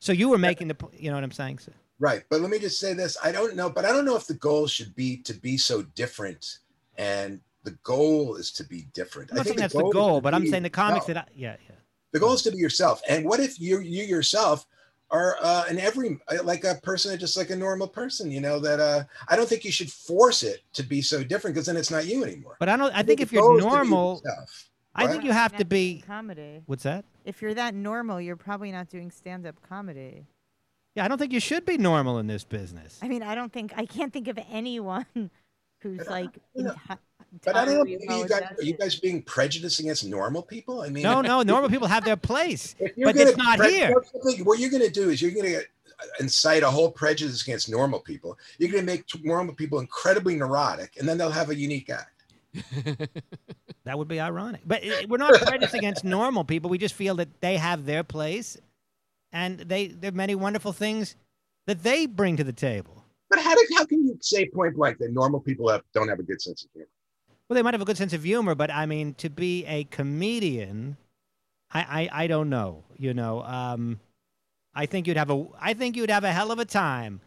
so 0.00 0.12
you 0.12 0.28
were 0.28 0.38
making 0.38 0.68
the, 0.68 0.74
po- 0.74 0.90
you 0.96 1.10
know 1.10 1.16
what 1.16 1.24
I'm 1.24 1.32
saying? 1.32 1.58
So, 1.60 1.72
Right. 1.98 2.24
But 2.28 2.40
let 2.40 2.50
me 2.50 2.58
just 2.58 2.80
say 2.80 2.94
this. 2.94 3.16
I 3.22 3.30
don't 3.30 3.54
know, 3.54 3.70
but 3.70 3.84
I 3.84 3.92
don't 3.92 4.04
know 4.04 4.16
if 4.16 4.26
the 4.26 4.34
goal 4.34 4.66
should 4.66 4.94
be 4.94 5.18
to 5.18 5.34
be 5.34 5.56
so 5.56 5.82
different. 5.82 6.58
And 6.96 7.40
the 7.62 7.70
goal 7.84 8.34
is 8.36 8.50
to 8.52 8.64
be 8.64 8.88
different. 8.92 9.30
I'm 9.30 9.36
not 9.36 9.40
I 9.42 9.44
think 9.44 9.58
saying 9.58 9.62
that's 9.62 9.74
the 9.74 9.86
is 9.86 9.92
goal, 9.92 10.16
to 10.16 10.20
but 10.22 10.34
I'm 10.34 10.46
saying 10.46 10.64
the 10.64 10.70
comics 10.70 11.06
yourself. 11.08 11.26
that 11.26 11.32
I, 11.32 11.38
yeah, 11.40 11.56
yeah. 11.68 11.76
The 12.12 12.20
goal 12.20 12.32
is 12.34 12.42
to 12.42 12.50
be 12.50 12.58
yourself. 12.58 13.00
And 13.08 13.24
what 13.24 13.40
if 13.40 13.60
you 13.60 13.80
you 13.80 14.04
yourself 14.04 14.66
are 15.10 15.36
uh, 15.42 15.64
an 15.68 15.78
every 15.78 16.18
like 16.42 16.64
a 16.64 16.76
person, 16.82 17.18
just 17.18 17.36
like 17.36 17.50
a 17.50 17.56
normal 17.56 17.86
person. 17.88 18.30
You 18.30 18.40
know 18.40 18.58
that 18.60 18.80
uh, 18.80 19.04
I 19.28 19.36
don't 19.36 19.48
think 19.48 19.64
you 19.64 19.72
should 19.72 19.90
force 19.90 20.42
it 20.42 20.62
to 20.74 20.82
be 20.82 21.02
so 21.02 21.22
different 21.22 21.54
because 21.54 21.66
then 21.66 21.76
it's 21.76 21.90
not 21.90 22.06
you 22.06 22.24
anymore. 22.24 22.56
But 22.58 22.68
I 22.68 22.76
don't. 22.76 22.94
I 22.94 23.02
think 23.02 23.20
if 23.20 23.32
you're 23.32 23.42
supposed 23.42 23.62
to 23.62 23.68
be 23.68 23.74
normal, 23.74 24.22
yourself. 24.24 24.68
I 24.94 25.02
What? 25.04 25.10
think 25.12 25.24
you 25.24 25.32
have 25.32 25.56
to 25.56 25.64
be. 25.64 26.02
comedy. 26.06 26.62
What's 26.66 26.82
that? 26.84 27.04
If 27.24 27.40
you're 27.40 27.54
that 27.54 27.74
normal, 27.74 28.20
you're 28.20 28.36
probably 28.36 28.70
not 28.72 28.88
doing 28.90 29.10
stand-up 29.10 29.56
comedy. 29.66 30.26
Yeah, 30.94 31.06
I 31.06 31.08
don't 31.08 31.16
think 31.16 31.32
you 31.32 31.40
should 31.40 31.64
be 31.64 31.78
normal 31.78 32.18
in 32.18 32.26
this 32.26 32.44
business. 32.44 32.98
I 33.00 33.08
mean, 33.08 33.22
I 33.22 33.34
don't 33.34 33.50
think 33.52 33.72
I 33.76 33.86
can't 33.86 34.12
think 34.12 34.28
of 34.28 34.38
anyone 34.50 35.06
who's 35.80 35.98
But 35.98 36.08
I- 36.08 36.10
like. 36.10 36.38
You 37.32 37.38
know, 37.42 37.42
enti- 37.42 37.44
But 37.44 37.56
I 37.56 37.64
don't 37.64 37.74
know. 37.78 37.84
Maybe 37.84 38.02
you 38.02 38.28
guys, 38.28 38.42
are 38.58 38.62
you 38.62 38.74
guys 38.74 38.96
being 38.96 39.22
prejudiced 39.22 39.80
against 39.80 40.06
normal 40.06 40.42
people? 40.42 40.82
I 40.82 40.88
mean, 40.88 41.02
No, 41.02 41.20
no, 41.20 41.42
normal 41.54 41.70
people 41.70 41.88
have 41.88 42.04
their 42.04 42.16
place, 42.16 42.74
but 42.78 43.16
it's 43.16 43.36
not 43.36 43.58
pre- 43.58 43.72
here. 43.72 43.94
that's 43.94 44.10
the 44.12 44.18
thing. 44.20 44.44
What 44.44 44.58
you're 44.58 44.70
going 44.70 44.82
to 44.82 44.90
do 44.90 45.10
is 45.10 45.20
you're 45.22 45.30
going 45.30 45.46
to 45.52 45.62
incite 46.20 46.62
a 46.62 46.70
whole 46.70 46.90
prejudice 46.90 47.42
against 47.42 47.70
normal 47.70 48.00
people. 48.00 48.38
You're 48.58 48.70
going 48.70 48.84
to 48.84 48.92
make 48.92 49.04
normal 49.24 49.54
people 49.54 49.78
incredibly 49.80 50.36
neurotic, 50.36 50.96
and 50.98 51.08
then 51.08 51.16
they'll 51.18 51.30
have 51.30 51.50
a 51.50 51.56
unique 51.56 51.90
act. 51.90 52.24
That 53.84 53.98
would 53.98 54.06
be 54.08 54.20
ironic. 54.20 54.60
But 54.64 54.84
uh, 54.84 54.92
we're 55.08 55.16
not 55.16 55.34
prejudiced 55.40 55.74
against 55.74 56.04
normal 56.04 56.44
people. 56.44 56.70
We 56.70 56.78
just 56.78 56.94
feel 56.94 57.16
that 57.16 57.40
they 57.40 57.56
have 57.56 57.84
their 57.84 58.04
place, 58.04 58.56
and 59.32 59.58
they 59.58 59.88
there 59.88 60.10
are 60.10 60.14
many 60.14 60.36
wonderful 60.36 60.72
things 60.72 61.16
that 61.66 61.82
they 61.82 62.06
bring 62.06 62.36
to 62.36 62.44
the 62.44 62.52
table. 62.52 63.04
But 63.28 63.40
how, 63.40 63.54
do, 63.54 63.66
how 63.76 63.84
can 63.86 64.06
you 64.06 64.16
say 64.20 64.48
point 64.48 64.76
blank 64.76 64.98
that 64.98 65.12
normal 65.12 65.40
people 65.40 65.68
have, 65.70 65.82
don't 65.94 66.08
have 66.08 66.18
a 66.18 66.22
good 66.22 66.40
sense 66.40 66.64
of 66.64 66.70
humor? 66.72 66.86
Well, 67.52 67.56
they 67.56 67.62
might 67.64 67.74
have 67.74 67.82
a 67.82 67.84
good 67.84 67.98
sense 67.98 68.14
of 68.14 68.22
humor, 68.22 68.54
but 68.54 68.70
I 68.70 68.86
mean, 68.86 69.12
to 69.16 69.28
be 69.28 69.66
a 69.66 69.84
comedian, 69.84 70.96
I 71.70 72.08
I, 72.10 72.22
I 72.22 72.26
don't 72.26 72.48
know. 72.48 72.84
You 72.96 73.12
know, 73.12 73.42
um, 73.42 74.00
I 74.74 74.86
think 74.86 75.06
you'd 75.06 75.18
have 75.18 75.28
a 75.28 75.44
I 75.60 75.74
think 75.74 75.94
you'd 75.94 76.08
have 76.08 76.24
a 76.24 76.32
hell 76.32 76.50
of 76.50 76.58
a 76.58 76.64
time 76.64 77.20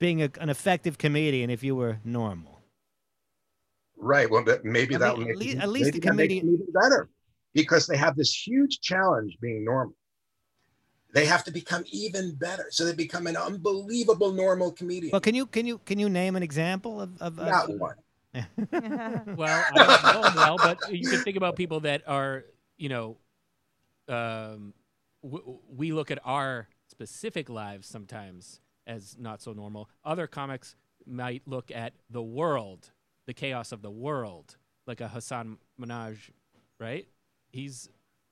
being 0.00 0.22
a, 0.22 0.30
an 0.40 0.48
effective 0.48 0.98
comedian 0.98 1.50
if 1.50 1.62
you 1.62 1.76
were 1.76 2.00
normal. 2.02 2.58
Right. 3.96 4.28
Well, 4.28 4.42
that, 4.42 4.64
maybe 4.64 4.96
At 4.96 5.02
that 5.02 5.16
will 5.16 5.30
at 5.30 5.36
make 5.36 5.56
at 5.56 5.68
least 5.68 5.92
the 5.92 6.00
comedian- 6.00 6.52
even 6.52 6.66
better 6.72 7.08
because 7.54 7.86
they 7.86 7.96
have 7.96 8.16
this 8.16 8.34
huge 8.34 8.80
challenge 8.80 9.38
being 9.40 9.64
normal. 9.64 9.94
They 11.14 11.26
have 11.26 11.44
to 11.44 11.52
become 11.52 11.84
even 11.92 12.34
better, 12.34 12.66
so 12.70 12.84
they 12.84 12.92
become 12.92 13.28
an 13.28 13.36
unbelievable 13.36 14.32
normal 14.32 14.72
comedian. 14.72 15.12
Well, 15.12 15.20
can 15.20 15.36
you 15.36 15.46
can 15.46 15.64
you 15.64 15.78
can 15.78 16.00
you 16.00 16.08
name 16.08 16.34
an 16.34 16.42
example 16.42 17.00
of 17.00 17.22
of, 17.22 17.38
of 17.38 17.46
Not 17.46 17.78
one. 17.78 17.94
Well, 19.34 19.66
I 19.70 19.80
don't 19.80 20.02
know 20.02 20.24
him 20.24 20.34
well, 20.34 20.58
but 20.58 20.80
you 20.88 21.08
can 21.08 21.20
think 21.20 21.36
about 21.36 21.56
people 21.56 21.80
that 21.80 22.02
are, 22.06 22.44
you 22.78 22.88
know, 22.88 23.16
um, 24.08 24.74
w- 25.22 25.58
we 25.68 25.92
look 25.92 26.10
at 26.10 26.18
our 26.24 26.68
specific 26.88 27.48
lives 27.48 27.86
sometimes 27.86 28.60
as 28.86 29.16
not 29.18 29.40
so 29.42 29.52
normal. 29.52 29.88
Other 30.04 30.26
comics 30.26 30.74
might 31.06 31.42
look 31.46 31.70
at 31.70 31.94
the 32.10 32.22
world, 32.22 32.90
the 33.26 33.34
chaos 33.34 33.72
of 33.72 33.82
the 33.82 33.90
world, 33.90 34.56
like 34.86 35.00
a 35.00 35.08
Hasan 35.08 35.58
Minhaj, 35.80 36.30
right? 36.78 37.06
He's, 37.52 37.88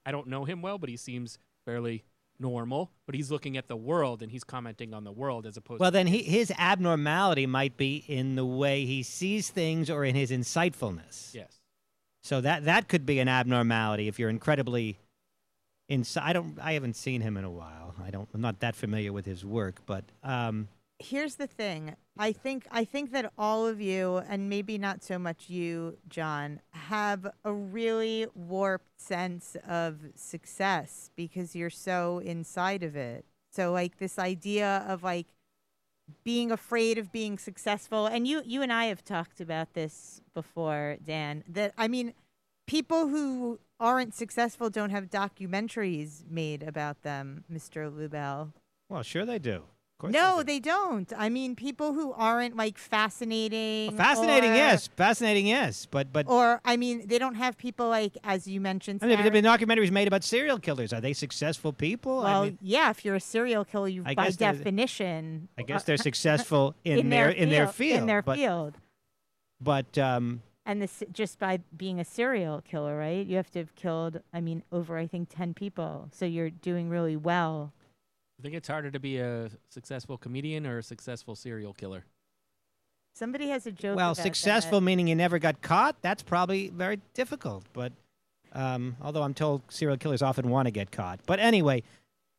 I 0.07 0.13
don't 0.13 0.29
know 0.29 0.45
him 0.45 0.63
well, 0.63 0.79
but 0.79 0.89
he 0.91 0.97
seems 0.97 1.39
fairly 1.65 2.05
normal. 2.41 2.91
But 3.07 3.15
he's 3.15 3.31
looking 3.31 3.57
at 3.57 3.69
the 3.69 3.77
world 3.77 4.23
and 4.23 4.31
he's 4.31 4.45
commenting 4.45 4.95
on 4.95 5.05
the 5.05 5.13
world 5.13 5.47
as 5.47 5.57
opposed. 5.57 5.81
Well, 5.81 5.91
to 5.91 5.95
then 5.95 6.07
he, 6.07 6.23
his 6.23 6.53
abnormality 6.59 7.47
might 7.47 7.77
be 7.77 8.05
in 8.07 8.37
the 8.37 8.45
way 8.45 8.85
he 8.85 9.03
sees 9.03 9.51
things 9.51 9.91
or 9.91 10.05
in 10.05 10.15
his 10.15 10.31
insightfulness. 10.31 11.35
yes. 11.35 11.61
So 12.23 12.41
that 12.41 12.65
that 12.65 12.89
could 12.89 13.07
be 13.07 13.21
an 13.21 13.29
abnormality 13.29 14.09
if 14.09 14.19
you're 14.19 14.29
incredibly 14.29 14.99
inside. 15.89 16.23
I 16.25 16.33
don't. 16.33 16.59
I 16.61 16.73
haven't 16.73 16.97
seen 16.97 17.21
him 17.21 17.37
in 17.37 17.45
a 17.45 17.51
while. 17.51 17.95
I 18.05 18.11
don't. 18.11 18.29
I'm 18.35 18.41
not 18.41 18.61
that 18.61 18.77
familiar 18.77 19.13
with 19.13 19.25
his 19.25 19.45
work, 19.45 19.81
but 19.87 20.05
um, 20.23 20.69
Here's 21.01 21.37
the 21.37 21.47
thing. 21.47 21.95
I 22.19 22.33
think 22.33 22.67
I 22.73 22.85
think 22.85 23.13
that 23.13 23.33
all 23.39 23.67
of 23.67 23.81
you, 23.81 24.17
and 24.29 24.49
maybe 24.49 24.79
not 24.79 25.05
so 25.05 25.19
much 25.19 25.49
you, 25.49 25.99
Jon, 26.09 26.61
have 26.73 27.27
a 27.45 27.53
really 27.53 28.27
warped 28.35 29.01
sense 29.01 29.57
of 29.67 30.01
success 30.17 31.11
because 31.15 31.55
you're 31.55 31.71
so 31.71 32.19
inside 32.19 32.83
of 32.83 32.97
it. 32.97 33.25
So 33.53 33.73
like 33.73 33.99
this 33.99 34.19
idea 34.19 34.85
of 34.89 35.05
like 35.05 35.29
being 36.25 36.51
afraid 36.51 36.99
of 36.99 37.13
being 37.13 37.39
successful 37.39 38.07
and 38.07 38.27
you 38.27 38.43
you 38.45 38.63
and 38.63 38.73
I 38.73 38.87
have 38.87 39.05
talked 39.05 39.41
about 39.41 39.75
this 39.75 40.21
before 40.35 40.97
Dan 41.05 41.45
that 41.49 41.75
I 41.77 41.87
mean 41.87 42.15
people 42.67 43.09
who 43.09 43.61
aren't 43.79 44.15
successful 44.15 44.71
don't 44.71 44.91
have 44.91 45.11
documentaries 45.11 46.25
made 46.29 46.63
about 46.63 47.03
them 47.03 47.45
Mr. 47.53 47.93
Lubel 47.93 48.53
well, 48.89 49.03
sure 49.03 49.27
they 49.27 49.39
do. 49.39 49.65
No, 50.03 50.39
they, 50.39 50.43
do. 50.43 50.45
they 50.45 50.61
don't. 50.61 51.13
I 51.17 51.29
mean, 51.29 51.57
people 51.57 51.93
who 51.93 52.13
aren't 52.13 52.57
like 52.57 52.79
fascinating. 52.79 53.97
fascinating. 53.97 54.53
or- 54.53 54.55
Yes, 54.55 54.89
fascinating. 54.97 55.47
Yes, 55.47 55.87
but 55.87 56.13
but 56.13 56.27
Or 56.29 56.61
I 56.65 56.77
mean, 56.77 57.07
they 57.07 57.19
don't 57.19 57.35
have 57.35 57.59
people 57.59 57.89
like, 57.89 58.17
as 58.23 58.47
you 58.47 58.61
mentioned. 58.61 59.01
I 59.03 59.07
mean, 59.07 59.17
there 59.17 59.25
have 59.25 59.33
been 59.33 59.45
documentaries 59.45 59.91
made 59.91 60.07
about 60.07 60.23
serial 60.23 60.59
killers. 60.59 60.93
Are 60.93 61.01
they 61.01 61.13
successful 61.13 61.73
people? 61.73 62.19
well, 62.19 62.43
I 62.43 62.45
mean, 62.47 62.59
yeah, 62.61 62.91
if 62.91 63.05
you're 63.05 63.17
a 63.17 63.21
serial 63.21 63.65
killer, 63.65 63.89
you 63.89 64.05
I 64.07 64.15
by 64.15 64.31
definition. 64.31 65.49
I 65.59 65.63
guess 65.63 65.83
they're 65.83 65.97
successful 65.97 66.77
in, 66.85 67.09
their 67.09 67.27
their 67.27 67.31
in 67.31 67.51
their 67.51 67.67
field. 67.67 68.01
In 68.01 68.07
their 68.07 68.23
but, 68.23 68.37
field, 68.37 68.75
But 69.61 69.99
um, 69.99 70.43
and 70.65 70.81
this 70.81 71.03
just 71.13 71.41
by 71.41 71.61
being 71.77 71.99
a 71.99 72.05
serial 72.05 72.61
killer, 72.61 72.97
right? 72.97 73.27
You 73.27 73.37
have 73.37 73.51
to 73.53 73.59
have 73.59 73.75
killed. 73.75 74.21
I 74.33 74.41
mean, 74.41 74.63
over 74.71 74.97
I 74.97 75.09
think 75.09 75.29
ten 75.35 75.55
people. 75.55 76.09
So 76.13 76.25
you're 76.25 76.51
doing 76.51 76.89
really 76.89 77.17
well. 77.17 77.73
I 78.39 78.43
think 78.43 78.55
it's 78.55 78.69
harder 78.69 78.91
to 78.91 79.01
be 79.01 79.19
a 79.19 79.51
successful 79.69 80.17
comedian 80.17 80.67
or 80.67 80.79
a 80.79 80.83
successful 80.83 81.35
serial 81.35 81.73
killer. 81.73 82.05
Somebody 83.15 83.49
has 83.49 83.67
a 83.67 83.73
joke. 83.73 83.97
well, 83.97 84.11
about 84.11 84.17
that. 84.19 84.23
successful 84.23 84.81
meaning 84.81 85.09
you 85.09 85.17
never 85.17 85.41
got 85.41 85.61
caught. 85.61 85.97
That's 86.03 86.23
probably 86.23 86.69
very 86.69 87.01
difficult. 87.15 87.65
But 87.73 87.93
um, 88.53 88.97
although 89.03 89.25
I'm 89.25 89.35
told 89.35 89.63
serial 89.69 89.97
killers 89.97 90.23
often 90.23 90.51
want 90.51 90.67
to 90.67 90.71
get 90.71 90.93
caught. 90.93 91.19
But 91.27 91.41
anyway, 91.41 91.83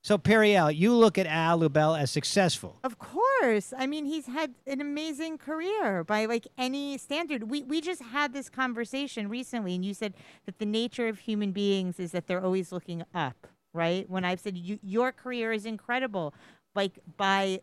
so 0.02 0.18
Periel, 0.18 0.74
you 0.74 0.94
look 0.96 1.18
at 1.18 1.28
Al 1.28 1.60
Lubel 1.60 2.00
as 2.00 2.10
successful. 2.12 2.80
Of 2.84 2.98
course. 2.98 3.74
I 3.78 3.86
mean, 3.86 4.06
he's 4.06 4.28
had 4.28 4.56
an 4.66 4.80
amazing 4.80 5.38
career 5.38 6.06
by 6.06 6.26
like 6.26 6.48
any 6.58 6.98
standard. 6.98 7.50
We 7.50 7.64
we 7.64 7.82
just 7.82 8.02
had 8.02 8.32
this 8.32 8.50
conversation 8.50 9.28
recently 9.28 9.76
and 9.76 9.84
you 9.84 9.94
said 9.94 10.14
that 10.46 10.60
the 10.60 10.66
nature 10.66 11.10
of 11.10 11.20
human 11.20 11.52
beings 11.52 12.00
is 12.00 12.14
that 12.14 12.28
they're 12.28 12.44
always 12.44 12.72
looking 12.72 13.04
up, 13.14 13.48
right? 13.74 14.10
When 14.10 14.26
I've 14.26 14.40
said 14.40 14.58
you, 14.58 14.80
your 14.82 15.12
career 15.12 15.52
is 15.52 15.66
incredible, 15.66 16.34
like 16.76 17.00
by 17.18 17.62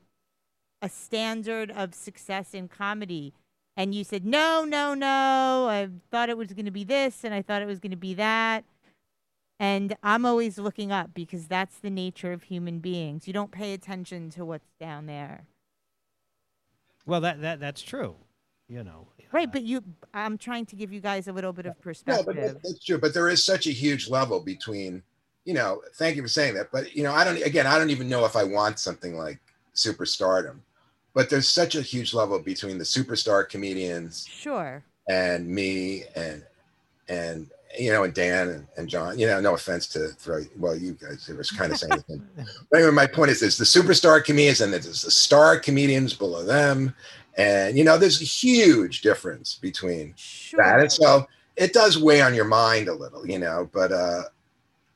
a 0.82 0.88
standard 0.88 1.70
of 1.70 1.94
success 1.94 2.54
in 2.54 2.68
comedy. 2.68 3.32
And 3.76 3.94
you 3.94 4.04
said, 4.04 4.24
"No, 4.24 4.64
no, 4.64 4.94
no. 4.94 5.66
I 5.68 5.88
thought 6.10 6.30
it 6.30 6.38
was 6.38 6.52
going 6.52 6.64
to 6.64 6.70
be 6.70 6.84
this 6.84 7.24
and 7.24 7.34
I 7.34 7.42
thought 7.42 7.62
it 7.62 7.66
was 7.66 7.78
going 7.78 7.90
to 7.90 7.96
be 7.96 8.14
that." 8.14 8.64
And 9.58 9.96
I'm 10.02 10.26
always 10.26 10.58
looking 10.58 10.92
up 10.92 11.14
because 11.14 11.46
that's 11.46 11.78
the 11.78 11.90
nature 11.90 12.32
of 12.32 12.44
human 12.44 12.78
beings. 12.78 13.26
You 13.26 13.32
don't 13.32 13.50
pay 13.50 13.72
attention 13.72 14.30
to 14.30 14.44
what's 14.44 14.68
down 14.78 15.06
there. 15.06 15.46
Well, 17.06 17.20
that, 17.22 17.40
that 17.40 17.60
that's 17.60 17.82
true. 17.82 18.16
You 18.68 18.82
know. 18.82 19.08
Right, 19.32 19.50
but 19.50 19.62
you 19.62 19.82
I'm 20.14 20.38
trying 20.38 20.66
to 20.66 20.76
give 20.76 20.92
you 20.92 21.00
guys 21.00 21.28
a 21.28 21.32
little 21.32 21.52
bit 21.52 21.66
of 21.66 21.80
perspective. 21.80 22.26
No, 22.26 22.32
perspective. 22.32 22.54
but 22.54 22.62
that, 22.62 22.68
that's 22.68 22.84
true. 22.84 22.98
But 22.98 23.14
there 23.14 23.28
is 23.28 23.44
such 23.44 23.66
a 23.66 23.70
huge 23.70 24.08
level 24.08 24.40
between, 24.40 25.02
you 25.46 25.54
know, 25.54 25.80
thank 25.94 26.16
you 26.16 26.22
for 26.22 26.28
saying 26.28 26.54
that. 26.54 26.70
But, 26.72 26.94
you 26.94 27.04
know, 27.04 27.12
I 27.12 27.24
don't, 27.24 27.40
again, 27.42 27.66
I 27.66 27.78
don't 27.78 27.90
even 27.90 28.08
know 28.08 28.26
if 28.26 28.34
I 28.36 28.42
want 28.44 28.80
something 28.80 29.16
like 29.16 29.38
superstardom. 29.74 30.58
But 31.14 31.30
there's 31.30 31.48
such 31.48 31.76
a 31.76 31.80
huge 31.80 32.12
level 32.12 32.38
between 32.40 32.76
the 32.76 32.84
superstar 32.84 33.48
comedians 33.48 34.26
sure. 34.28 34.82
and 35.08 35.48
me 35.48 36.02
and, 36.14 36.42
and, 37.08 37.48
you 37.78 37.92
know, 37.92 38.02
and 38.02 38.12
Dan 38.12 38.48
and, 38.48 38.66
and 38.76 38.88
Jon, 38.88 39.18
you 39.18 39.26
know, 39.26 39.40
no 39.40 39.54
offense 39.54 39.86
to 39.88 40.08
throw, 40.08 40.42
well, 40.58 40.76
you 40.76 40.92
guys 40.92 41.28
were 41.28 41.42
kind 41.56 41.72
of 41.72 41.78
saying. 41.78 42.02
But 42.70 42.78
anyway, 42.78 42.92
my 42.92 43.06
point 43.06 43.30
is 43.30 43.40
this 43.40 43.56
the 43.56 43.64
superstar 43.64 44.22
comedians 44.22 44.60
and 44.60 44.72
there's 44.72 45.02
the 45.02 45.10
star 45.10 45.58
comedians 45.60 46.12
below 46.12 46.44
them. 46.44 46.92
And, 47.38 47.78
you 47.78 47.84
know, 47.84 47.96
there's 47.96 48.20
a 48.20 48.24
huge 48.24 49.00
difference 49.02 49.54
between 49.54 50.12
Sure. 50.16 50.62
that. 50.62 50.80
And 50.80 50.92
so 50.92 51.26
it 51.54 51.72
does 51.72 51.98
weigh 51.98 52.20
on 52.20 52.34
your 52.34 52.46
mind 52.46 52.88
a 52.88 52.94
little, 52.94 53.26
you 53.26 53.38
know. 53.38 53.70
But 53.72 53.92
uh 53.92 54.22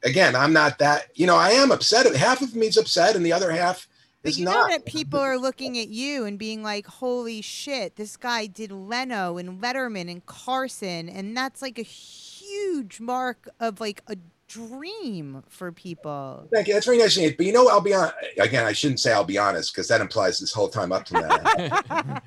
again, 0.04 0.34
I'm 0.34 0.52
not 0.52 0.78
that, 0.78 1.08
you 1.14 1.26
know, 1.26 1.36
I 1.36 1.50
am 1.50 1.70
upset. 1.70 2.12
Half 2.14 2.42
of 2.42 2.54
me 2.54 2.66
is 2.66 2.76
upset 2.76 3.16
and 3.16 3.24
the 3.24 3.32
other 3.32 3.50
half 3.50 3.88
But 4.22 4.30
is 4.30 4.38
you 4.38 4.44
know 4.44 4.68
that 4.68 4.84
people 4.84 5.18
are 5.18 5.38
looking 5.38 5.78
at 5.78 5.88
you 5.88 6.24
and 6.24 6.38
being 6.38 6.62
like, 6.62 6.86
"Holy 6.86 7.40
shit, 7.40 7.96
this 7.96 8.16
guy 8.16 8.46
did 8.46 8.70
Leno 8.70 9.38
and 9.38 9.62
Letterman 9.62 10.10
and 10.10 10.24
Carson," 10.26 11.08
and 11.08 11.36
that's 11.36 11.62
like 11.62 11.78
a 11.78 11.82
huge 11.82 13.00
mark 13.00 13.48
of 13.60 13.80
like 13.80 14.02
a 14.08 14.16
dream 14.50 15.44
for 15.48 15.70
people. 15.70 16.48
Thank 16.52 16.66
you. 16.66 16.74
That's 16.74 16.84
very 16.84 16.98
nice. 16.98 17.16
of 17.16 17.22
you. 17.22 17.36
But 17.36 17.46
you 17.46 17.52
know, 17.52 17.68
I'll 17.68 17.80
be 17.80 17.94
on 17.94 18.10
again. 18.38 18.66
I 18.66 18.72
shouldn't 18.72 19.00
say 19.00 19.12
I'll 19.12 19.24
be 19.24 19.38
honest 19.38 19.72
because 19.72 19.88
that 19.88 20.00
implies 20.00 20.40
this 20.40 20.52
whole 20.52 20.68
time 20.68 20.92
up 20.92 21.04
to 21.06 21.14
that. 21.14 22.22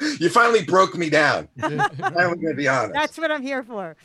you 0.20 0.30
finally 0.30 0.64
broke 0.64 0.96
me 0.96 1.10
down. 1.10 1.48
I'm 1.62 1.78
finally 1.96 2.36
going 2.36 2.48
to 2.50 2.54
be 2.54 2.68
honest. 2.68 2.94
That's 2.94 3.18
what 3.18 3.30
I'm 3.32 3.42
here 3.42 3.62
for. 3.62 3.96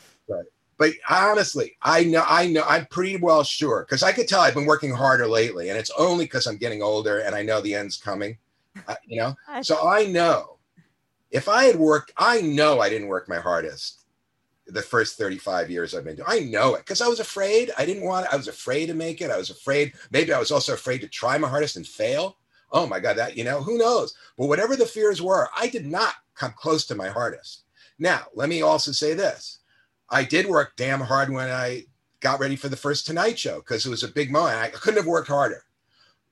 But 0.78 0.92
honestly, 1.08 1.76
I 1.82 2.04
know, 2.04 2.24
I 2.26 2.46
know, 2.48 2.62
I'm 2.66 2.86
pretty 2.86 3.16
well 3.16 3.42
sure 3.42 3.86
because 3.88 4.02
I 4.02 4.12
could 4.12 4.28
tell 4.28 4.40
I've 4.40 4.54
been 4.54 4.66
working 4.66 4.94
harder 4.94 5.26
lately, 5.26 5.70
and 5.70 5.78
it's 5.78 5.90
only 5.98 6.24
because 6.24 6.46
I'm 6.46 6.58
getting 6.58 6.82
older 6.82 7.20
and 7.20 7.34
I 7.34 7.42
know 7.42 7.60
the 7.60 7.74
end's 7.74 7.96
coming. 7.96 8.38
Uh, 8.86 8.94
you 9.06 9.18
know, 9.20 9.34
so 9.62 9.88
I 9.88 10.04
know 10.06 10.58
if 11.30 11.48
I 11.48 11.64
had 11.64 11.76
worked, 11.76 12.12
I 12.16 12.40
know 12.40 12.80
I 12.80 12.88
didn't 12.88 13.08
work 13.08 13.28
my 13.28 13.38
hardest 13.38 14.04
the 14.66 14.82
first 14.82 15.16
35 15.16 15.70
years 15.70 15.94
I've 15.94 16.04
been 16.04 16.16
doing. 16.16 16.28
I 16.28 16.40
know 16.40 16.74
it 16.74 16.80
because 16.80 17.00
I 17.00 17.08
was 17.08 17.20
afraid. 17.20 17.70
I 17.78 17.86
didn't 17.86 18.04
want 18.04 18.26
it. 18.26 18.32
I 18.32 18.36
was 18.36 18.48
afraid 18.48 18.86
to 18.86 18.94
make 18.94 19.20
it. 19.20 19.30
I 19.30 19.36
was 19.36 19.50
afraid. 19.50 19.92
Maybe 20.10 20.32
I 20.32 20.38
was 20.38 20.50
also 20.50 20.74
afraid 20.74 21.00
to 21.02 21.08
try 21.08 21.38
my 21.38 21.48
hardest 21.48 21.76
and 21.76 21.86
fail. 21.86 22.36
Oh 22.72 22.86
my 22.86 22.98
God, 22.98 23.16
that, 23.16 23.36
you 23.36 23.44
know, 23.44 23.62
who 23.62 23.78
knows? 23.78 24.14
But 24.36 24.46
whatever 24.48 24.74
the 24.74 24.84
fears 24.84 25.22
were, 25.22 25.48
I 25.56 25.68
did 25.68 25.86
not 25.86 26.14
come 26.34 26.52
close 26.56 26.84
to 26.86 26.96
my 26.96 27.08
hardest. 27.08 27.62
Now, 27.98 28.26
let 28.34 28.48
me 28.48 28.62
also 28.62 28.90
say 28.90 29.14
this 29.14 29.60
I 30.08 30.24
did 30.24 30.46
work 30.46 30.74
damn 30.76 31.00
hard 31.00 31.30
when 31.30 31.48
I 31.50 31.84
got 32.20 32.40
ready 32.40 32.56
for 32.56 32.68
the 32.68 32.76
first 32.76 33.06
Tonight 33.06 33.38
Show 33.38 33.56
because 33.56 33.86
it 33.86 33.90
was 33.90 34.02
a 34.02 34.08
big 34.08 34.30
moment. 34.30 34.56
I 34.56 34.68
couldn't 34.68 34.98
have 34.98 35.06
worked 35.06 35.28
harder. 35.28 35.64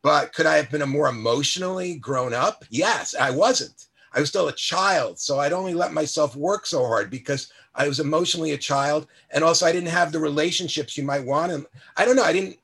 But 0.03 0.35
could 0.35 0.47
I 0.47 0.57
have 0.57 0.71
been 0.71 0.83
a 0.83 0.87
more 0.87 1.09
emotionally 1.09 1.97
grown 1.97 2.35
up? 2.35 2.65
Yes, 2.69 3.15
I 3.15 3.31
wasn't. 3.31 3.87
I 4.13 4.21
was 4.21 4.29
still 4.29 4.49
a 4.49 4.53
child. 4.53 5.19
So 5.19 5.41
I'd 5.41 5.53
only 5.53 5.75
let 5.75 5.93
myself 5.93 6.37
work 6.37 6.67
so 6.67 6.87
hard 6.87 7.11
because 7.11 7.51
I 7.75 7.89
was 7.89 8.01
emotionally 8.01 8.53
a 8.53 8.59
child. 8.59 9.07
And 9.31 9.43
also, 9.43 9.67
I 9.67 9.73
didn't 9.73 9.89
have 9.89 10.13
the 10.13 10.21
relationships 10.21 10.97
you 10.97 11.05
might 11.05 11.25
want. 11.25 11.53
And 11.53 11.67
I 11.97 12.05
don't 12.05 12.17
know, 12.17 12.23
I 12.23 12.33
didn't, 12.33 12.59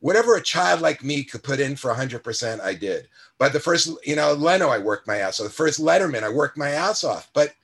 whatever 0.00 0.34
a 0.34 0.42
child 0.42 0.80
like 0.80 1.04
me 1.04 1.22
could 1.22 1.42
put 1.42 1.60
in 1.60 1.76
for 1.76 1.94
100%, 1.94 2.60
I 2.60 2.74
did. 2.74 3.08
But 3.38 3.52
the 3.52 3.60
first, 3.60 3.90
you 4.04 4.16
know, 4.16 4.32
Leno, 4.34 4.68
I 4.68 4.78
worked 4.78 5.06
my 5.06 5.18
ass 5.18 5.40
off. 5.40 5.46
The 5.46 5.52
first 5.52 5.80
Letterman, 5.80 6.22
I 6.22 6.28
worked 6.28 6.58
my 6.58 6.70
ass 6.70 7.04
off. 7.04 7.30
But 7.32 7.54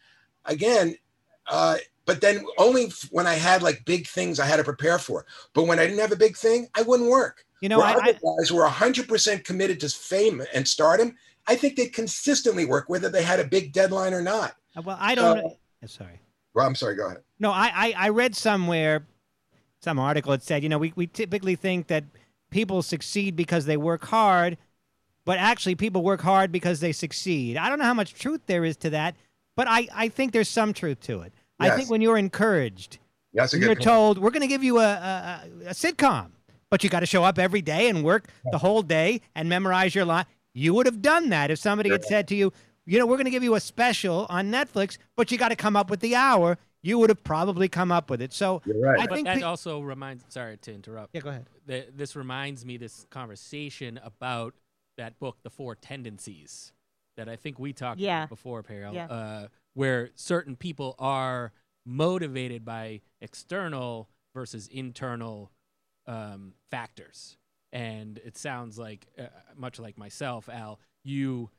again, 0.45 0.97
uh, 1.49 1.79
but 2.07 2.21
then 2.21 2.45
only 2.57 2.93
when 3.11 3.27
I 3.27 3.35
had 3.35 3.63
like 3.63 3.85
big 3.85 4.07
things 4.07 4.41
I 4.41 4.47
had 4.47 4.57
to 4.57 4.65
prepare 4.65 4.99
for. 4.99 5.27
But 5.53 5.65
when 5.65 5.79
I 5.79 5.87
didn't 5.87 5.99
have 5.99 6.13
a 6.13 6.17
big 6.17 6.37
thing, 6.37 6.69
I 6.75 6.83
wouldn't 6.83 7.11
work. 7.11 7.45
You 7.61 7.69
know, 7.69 7.79
Where 7.79 7.89
I, 7.89 7.95
other 7.95 8.13
guys 8.13 8.53
were 8.53 8.67
100% 8.67 9.45
committed 9.45 9.81
to 9.81 9.89
fame 9.89 10.43
and 10.55 10.67
stardom. 10.67 11.17
I 11.47 11.57
think 11.57 11.77
they 11.77 11.87
consistently 11.87 12.65
work 12.65 12.89
whether 12.89 13.09
they 13.09 13.23
had 13.23 13.41
a 13.41 13.45
big 13.45 13.73
deadline 13.73 14.15
or 14.15 14.23
not. 14.23 14.55
Uh, 14.77 14.83
well, 14.85 14.99
I 15.01 15.15
don't. 15.15 15.39
So- 15.39 15.59
sorry. 15.87 16.21
Well, 16.55 16.67
I'm 16.67 16.75
sorry. 16.75 16.95
Go 16.97 17.07
ahead. 17.07 17.19
No, 17.39 17.51
I, 17.51 17.71
I, 17.75 17.95
I 17.97 18.09
read 18.09 18.35
somewhere, 18.35 19.07
some 19.81 19.99
article 19.99 20.33
that 20.33 20.43
said, 20.43 20.63
you 20.63 20.69
know, 20.71 20.79
we, 20.79 20.93
we 20.97 21.07
typically 21.07 21.55
think 21.55 21.89
that 21.89 22.05
people 22.51 22.83
succeed 22.83 23.37
because 23.37 23.67
they 23.67 23.77
work 23.77 24.07
hard, 24.07 24.57
but 25.27 25.39
actually 25.39 25.75
people 25.75 26.03
work 26.03 26.23
hard 26.23 26.51
because 26.51 26.81
they 26.81 26.93
succeed. 26.93 27.57
I 27.59 27.69
don't 27.69 27.79
know 27.79 27.85
how 27.85 27.95
much 27.95 28.15
truth 28.15 28.41
there 28.47 28.65
is 28.65 28.77
to 28.79 28.91
that, 28.91 29.17
but 29.55 29.69
I, 29.69 29.89
I 29.95 30.09
think 30.09 30.33
there's 30.33 30.49
some 30.49 30.73
truth 30.73 31.01
to 31.03 31.21
it. 31.23 31.33
I 31.59 31.71
think 31.71 31.91
when 31.91 32.01
you're 32.01 32.19
encouraged, 32.19 32.99
Yeah, 33.33 33.43
that's 33.43 33.55
a 33.55 33.59
good 33.59 33.65
you're 33.67 33.75
point. 33.77 33.83
told, 33.85 34.19
we're 34.19 34.31
going 34.31 34.43
to 34.43 34.47
give 34.49 34.63
you 34.65 34.79
a, 34.79 34.83
a, 34.85 35.41
a, 35.65 35.69
a 35.69 35.73
sitcom, 35.73 36.31
but 36.71 36.85
you 36.85 36.91
got 36.91 37.01
to 37.01 37.07
show 37.07 37.25
up 37.25 37.39
every 37.39 37.63
day 37.63 37.89
and 37.89 38.05
work 38.05 38.29
the 38.53 38.59
whole 38.59 38.83
day 38.83 39.21
and 39.35 39.49
memorize 39.49 39.95
your 39.95 40.05
line. 40.05 40.27
You 40.55 40.75
would 40.75 40.87
have 40.87 41.03
done 41.03 41.29
that 41.31 41.51
if 41.51 41.59
somebody 41.59 41.91
had 41.91 42.05
said 42.05 42.29
to 42.29 42.35
you, 42.35 42.53
you 42.87 42.99
know, 42.99 43.07
we're 43.07 43.17
going 43.17 43.25
to 43.27 43.31
give 43.31 43.43
you 43.43 43.55
a 43.57 43.61
special 43.61 44.27
on 44.31 44.51
Netflix, 44.51 44.97
but 45.17 45.33
you 45.33 45.39
got 45.39 45.49
to 45.49 45.57
come 45.57 45.77
up 45.77 45.91
with 45.91 46.01
the 46.01 46.15
hour. 46.15 46.57
You 46.83 46.99
would 47.01 47.11
have 47.11 47.25
probably 47.25 47.69
come 47.69 47.91
up 47.91 48.11
with 48.11 48.23
it. 48.23 48.33
So 48.33 48.63
You're 48.65 48.79
right. 48.81 49.01
I 49.01 49.07
but 49.07 49.15
think 49.17 49.27
that 49.27 49.37
pe- 49.39 49.43
also 49.43 49.81
reminds. 49.81 50.25
Sorry 50.29 50.57
to 50.59 50.73
interrupt. 50.73 51.11
yeah, 51.15 51.21
go 51.21 51.31
ahead. 51.31 51.47
th- 51.67 51.89
this 51.97 52.15
reminds 52.15 52.65
me 52.65 52.77
this 52.77 53.07
conversation 53.11 53.99
about 54.05 54.55
that 54.97 55.19
book 55.19 55.37
the 55.43 55.51
four 55.51 55.75
tendencies 55.75 56.73
that 57.19 57.29
i 57.29 57.37
think 57.37 57.59
we 57.59 57.73
talked 57.75 58.01
Yeah. 58.01 58.21
about 58.21 58.29
before 58.31 58.63
Periel, 58.63 58.95
Yeah. 58.95 59.07
uh, 59.07 59.49
where 59.77 60.09
certain 60.15 60.57
people 60.57 60.95
are 60.99 61.53
motivated 61.85 62.65
by 62.65 63.03
external 63.21 64.09
versus 64.35 64.69
internal 64.69 65.53
um, 66.07 66.55
factors. 66.71 67.37
And 67.73 68.19
it 68.25 68.39
sounds 68.39 68.79
like 68.79 69.07
uh, 69.19 69.25
much 69.55 69.79
like 69.79 69.99
myself 69.99 70.49
al 70.49 70.81
you 71.05 71.51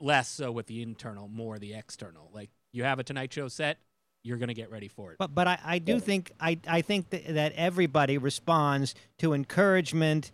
less 0.00 0.28
so 0.28 0.50
with 0.50 0.66
the 0.66 0.82
internal 0.82 1.28
more 1.28 1.58
the 1.58 1.74
external. 1.74 2.28
Like 2.34 2.50
you 2.72 2.82
have 2.82 2.98
a 2.98 3.04
tonight 3.04 3.32
show 3.32 3.46
set 3.46 3.78
you're 4.24 4.38
going 4.38 4.48
to 4.48 4.54
get 4.54 4.70
ready 4.70 4.88
for 4.88 5.12
it. 5.12 5.18
But 5.18 5.34
but 5.34 5.46
I, 5.46 5.58
I 5.64 5.78
do 5.78 6.00
think 6.00 6.32
I, 6.40 6.58
I 6.66 6.80
think 6.80 7.10
that, 7.10 7.34
that 7.34 7.52
everybody 7.52 8.18
responds 8.18 8.94
to 9.18 9.32
encouragement. 9.32 10.32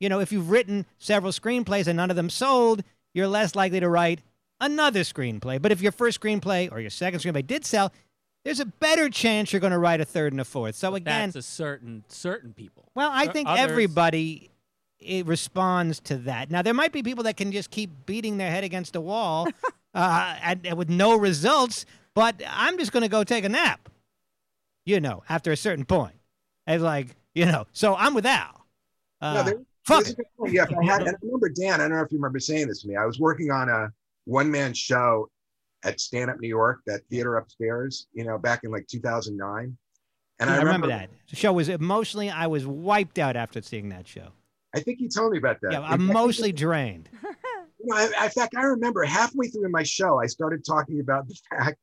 You 0.00 0.08
know, 0.08 0.20
if 0.20 0.32
you've 0.32 0.50
written 0.50 0.84
several 0.98 1.32
screenplays 1.32 1.86
and 1.86 1.96
none 1.96 2.10
of 2.10 2.16
them 2.16 2.30
sold, 2.30 2.82
you're 3.14 3.28
less 3.28 3.54
likely 3.54 3.80
to 3.80 3.88
write 3.88 4.20
another 4.60 5.00
screenplay. 5.00 5.60
But 5.60 5.72
if 5.72 5.80
your 5.80 5.92
first 5.92 6.20
screenplay 6.20 6.70
or 6.72 6.80
your 6.80 6.90
second 6.90 7.20
screenplay 7.20 7.46
did 7.46 7.64
sell, 7.64 7.92
there's 8.44 8.60
a 8.60 8.66
better 8.66 9.08
chance 9.10 9.52
you're 9.52 9.60
going 9.60 9.72
to 9.72 9.78
write 9.78 10.00
a 10.00 10.04
third 10.04 10.32
and 10.32 10.40
a 10.40 10.44
fourth. 10.44 10.74
So 10.74 10.94
again, 10.94 11.28
that's 11.28 11.36
a 11.36 11.42
certain 11.42 12.04
certain 12.08 12.52
people 12.52 12.90
well, 12.94 13.10
I 13.12 13.26
think 13.26 13.48
others- 13.48 13.70
everybody 13.70 14.50
it 15.00 15.26
responds 15.26 16.00
to 16.00 16.16
that. 16.18 16.50
Now 16.50 16.62
there 16.62 16.74
might 16.74 16.92
be 16.92 17.02
people 17.02 17.24
that 17.24 17.36
can 17.36 17.52
just 17.52 17.70
keep 17.70 17.90
beating 18.06 18.36
their 18.38 18.50
head 18.50 18.64
against 18.64 18.94
the 18.94 19.00
wall 19.00 19.46
uh, 19.94 20.36
and, 20.42 20.66
and 20.66 20.76
with 20.76 20.88
no 20.88 21.16
results. 21.16 21.86
But 22.14 22.42
I'm 22.48 22.78
just 22.78 22.90
going 22.90 23.02
to 23.04 23.08
go 23.08 23.22
take 23.22 23.44
a 23.44 23.48
nap. 23.48 23.88
You 24.84 25.00
know, 25.00 25.22
after 25.28 25.52
a 25.52 25.56
certain 25.56 25.84
point, 25.84 26.14
it's 26.66 26.82
like 26.82 27.08
you 27.34 27.44
know. 27.46 27.66
So 27.72 27.94
I'm 27.94 28.14
with 28.14 28.26
Al. 28.26 28.66
Uh, 29.20 29.34
No, 29.34 29.42
there- 29.44 29.60
fuck 29.84 30.04
There's 30.04 30.08
a 30.08 30.12
it. 30.12 30.16
good 30.16 30.26
point. 30.38 30.52
Yeah, 30.54 30.64
if 30.64 30.76
I 30.76 30.84
had, 30.84 31.00
and 31.02 31.10
I 31.10 31.12
remember 31.22 31.48
Dan. 31.50 31.74
I 31.80 31.84
don't 31.88 31.96
know 31.96 32.02
if 32.02 32.10
you 32.10 32.18
remember 32.18 32.40
saying 32.40 32.66
this 32.68 32.82
to 32.82 32.88
me. 32.88 32.96
I 32.96 33.04
was 33.04 33.20
working 33.20 33.50
on 33.52 33.68
a 33.68 33.92
one-man 34.28 34.74
show 34.74 35.28
at 35.84 36.00
Stand 36.00 36.30
Up 36.30 36.38
New 36.40 36.48
York, 36.48 36.80
that 36.86 37.00
theater 37.10 37.36
upstairs. 37.36 38.06
You 38.12 38.24
know, 38.24 38.38
back 38.38 38.60
in 38.64 38.70
like 38.70 38.86
2009. 38.88 39.76
And 40.40 40.50
I, 40.50 40.54
I, 40.54 40.58
remember, 40.58 40.86
that. 40.88 41.10
The 41.30 41.36
show 41.36 41.52
was 41.52 41.68
emotionally. 41.68 42.30
I 42.30 42.46
was 42.46 42.64
wiped 42.66 43.18
out 43.18 43.34
after 43.36 43.60
seeing 43.60 43.88
that 43.88 44.06
show. 44.06 44.28
I 44.74 44.80
think 44.80 45.00
you 45.00 45.08
told 45.08 45.32
me 45.32 45.38
about 45.38 45.60
that. 45.62 45.72
Yeah, 45.72 45.78
In 45.78 45.88
fact, 45.88 46.00
emotionally 46.02 46.52
drained. 46.52 47.08
You 47.80 47.94
know, 47.94 47.96
I- 47.96 48.24
in 48.24 48.30
fact, 48.30 48.56
I 48.56 48.62
remember 48.62 49.04
halfway 49.04 49.46
through 49.46 49.68
my 49.70 49.84
show, 49.84 50.20
I 50.20 50.26
started 50.26 50.64
talking 50.64 50.98
about 50.98 51.28
the 51.28 51.36
fact 51.50 51.78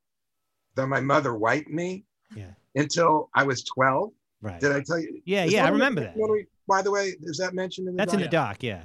that 0.75 0.87
my 0.87 0.99
mother 0.99 1.33
wiped 1.35 1.69
me 1.69 2.03
Yeah. 2.35 2.51
until 2.75 3.29
I 3.33 3.43
was 3.43 3.63
12. 3.63 4.09
Right. 4.41 4.59
Did 4.59 4.73
I 4.73 4.81
tell 4.81 4.99
you? 4.99 5.21
Yeah, 5.25 5.45
Is 5.45 5.53
yeah, 5.53 5.65
I 5.65 5.69
remember 5.69 6.01
that. 6.01 6.07
documentary, 6.07 6.47
By 6.67 6.81
the 6.81 6.91
way, 6.91 7.13
is 7.21 7.37
that 7.37 7.53
mentioned 7.53 7.87
in 7.87 7.95
the 7.95 7.97
That's 7.97 8.13
in 8.13 8.19
the 8.19 8.27
doc? 8.27 8.55
doc. 8.55 8.63
Yeah. 8.63 8.83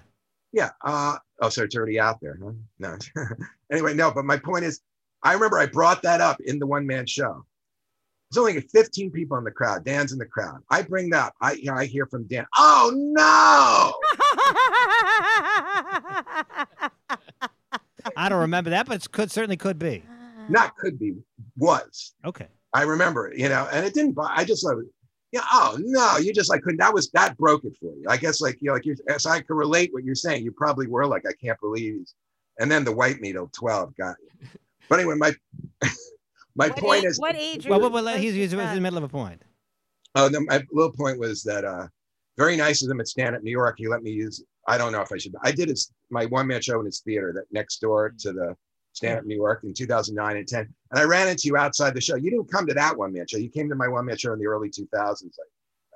Yeah. 0.52 0.70
Uh, 0.84 1.16
oh, 1.40 1.48
so 1.48 1.64
it's 1.64 1.76
already 1.76 2.00
out 2.00 2.20
there. 2.20 2.38
Huh? 2.42 2.52
No. 2.78 2.96
anyway, 3.72 3.94
no, 3.94 4.10
but 4.10 4.24
my 4.24 4.36
point 4.36 4.64
is, 4.64 4.80
I 5.22 5.34
remember 5.34 5.58
I 5.58 5.66
brought 5.66 6.02
that 6.02 6.20
up 6.20 6.40
in 6.40 6.58
the 6.58 6.66
one 6.66 6.86
man 6.86 7.06
show. 7.06 7.44
There's 8.30 8.38
only 8.38 8.54
like 8.54 8.70
15 8.70 9.10
people 9.10 9.36
in 9.38 9.44
the 9.44 9.50
crowd. 9.50 9.84
Dan's 9.84 10.12
in 10.12 10.18
the 10.18 10.24
crowd. 10.24 10.62
I 10.70 10.82
bring 10.82 11.10
that 11.10 11.28
up. 11.28 11.34
I, 11.40 11.52
you 11.52 11.64
know, 11.64 11.74
I 11.74 11.86
hear 11.86 12.06
from 12.06 12.24
Dan, 12.24 12.46
oh 12.56 12.92
no. 12.94 13.92
I 18.16 18.28
don't 18.28 18.40
remember 18.40 18.70
that, 18.70 18.86
but 18.86 19.04
it 19.04 19.10
could 19.10 19.30
certainly 19.30 19.56
could 19.56 19.78
be. 19.78 20.04
Not 20.48 20.76
could 20.76 20.98
be, 20.98 21.14
was. 21.56 22.14
Okay. 22.24 22.46
I 22.72 22.82
remember 22.82 23.28
it, 23.28 23.38
you 23.38 23.48
know, 23.48 23.68
and 23.72 23.84
it 23.84 23.94
didn't, 23.94 24.16
I 24.20 24.44
just 24.44 24.64
yeah, 25.32 25.44
oh 25.52 25.78
no, 25.80 26.18
you 26.18 26.32
just 26.32 26.50
like 26.50 26.62
couldn't, 26.62 26.78
that 26.78 26.92
was, 26.92 27.10
that 27.10 27.36
broke 27.38 27.64
it 27.64 27.76
for 27.80 27.94
you. 27.94 28.04
I 28.08 28.16
guess 28.16 28.40
like, 28.40 28.58
you 28.60 28.68
know, 28.68 28.74
like 28.74 28.84
you, 28.84 28.96
so 29.18 29.30
I 29.30 29.40
can 29.40 29.56
relate 29.56 29.92
what 29.92 30.04
you're 30.04 30.14
saying. 30.14 30.44
You 30.44 30.52
probably 30.52 30.86
were 30.86 31.06
like, 31.06 31.24
I 31.28 31.32
can't 31.42 31.58
believe 31.60 31.94
he's, 31.94 32.14
and 32.58 32.70
then 32.70 32.84
the 32.84 32.92
white 32.92 33.20
meat 33.20 33.32
till 33.32 33.50
12 33.52 33.96
got 33.96 34.16
you. 34.22 34.48
But 34.88 34.98
anyway, 34.98 35.14
my, 35.16 35.32
my 36.56 36.68
what 36.68 36.76
point 36.76 37.04
age, 37.04 37.10
is, 37.10 37.20
what 37.20 37.36
age? 37.36 37.66
Well, 37.66 37.78
are 37.78 37.82
well, 37.82 37.90
well 37.90 38.04
supposed 38.04 38.22
he's, 38.22 38.32
to 38.34 38.38
he's 38.40 38.52
in 38.52 38.74
the 38.74 38.80
middle 38.80 38.98
of 38.98 39.04
a 39.04 39.08
point. 39.08 39.42
Oh, 40.16 40.28
no, 40.28 40.40
my 40.40 40.62
little 40.72 40.92
point 40.92 41.18
was 41.20 41.44
that 41.44 41.64
uh, 41.64 41.86
very 42.36 42.56
nice 42.56 42.82
of 42.82 42.88
them 42.88 43.00
at 43.00 43.06
Stand 43.06 43.36
Up 43.36 43.42
New 43.42 43.52
York. 43.52 43.76
He 43.78 43.86
let 43.86 44.02
me 44.02 44.10
use. 44.10 44.42
I 44.66 44.76
don't 44.76 44.90
know 44.90 45.00
if 45.00 45.12
I 45.12 45.16
should. 45.18 45.34
I 45.42 45.52
did 45.52 45.68
his, 45.68 45.92
my 46.10 46.26
one 46.26 46.48
man 46.48 46.60
show 46.60 46.80
in 46.80 46.86
his 46.86 47.00
theater 47.00 47.32
that 47.36 47.44
next 47.52 47.78
door 47.78 48.12
to 48.18 48.32
the 48.32 48.56
Stand 49.00 49.18
Up 49.20 49.24
New 49.24 49.36
York 49.36 49.64
in 49.64 49.72
2009 49.72 50.36
and 50.36 50.46
10. 50.46 50.60
And 50.90 51.00
I 51.00 51.04
ran 51.04 51.28
into 51.28 51.48
you 51.48 51.56
outside 51.56 51.94
the 51.94 52.00
show. 52.00 52.16
You 52.16 52.30
didn't 52.30 52.50
come 52.50 52.66
to 52.66 52.74
that 52.74 52.96
one 52.96 53.12
man 53.12 53.26
show. 53.26 53.38
You 53.38 53.48
came 53.48 53.68
to 53.68 53.74
my 53.74 53.88
one 53.88 54.04
man 54.06 54.16
show 54.18 54.32
in 54.32 54.38
the 54.38 54.46
early 54.46 54.68
2000s. 54.70 55.22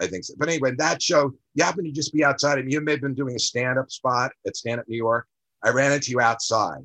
I, 0.01 0.05
I 0.05 0.07
think 0.09 0.25
so. 0.25 0.35
But 0.39 0.49
anyway, 0.49 0.73
that 0.79 1.03
show, 1.03 1.33
you 1.55 1.65
happened 1.65 1.87
to 1.87 1.93
just 1.93 2.13
be 2.13 2.25
outside, 2.25 2.59
and 2.59 2.71
you 2.73 2.81
may 2.81 2.93
have 2.93 3.01
been 3.01 3.15
doing 3.15 3.37
a 3.37 3.39
stand 3.39 3.79
up 3.79 3.91
spot 3.91 4.33
at 4.47 4.57
Stand 4.57 4.81
Up 4.81 4.89
New 4.89 4.97
York. 4.97 5.27
I 5.63 5.71
ran 5.71 5.93
into 5.93 6.11
you 6.11 6.21
outside. 6.21 6.85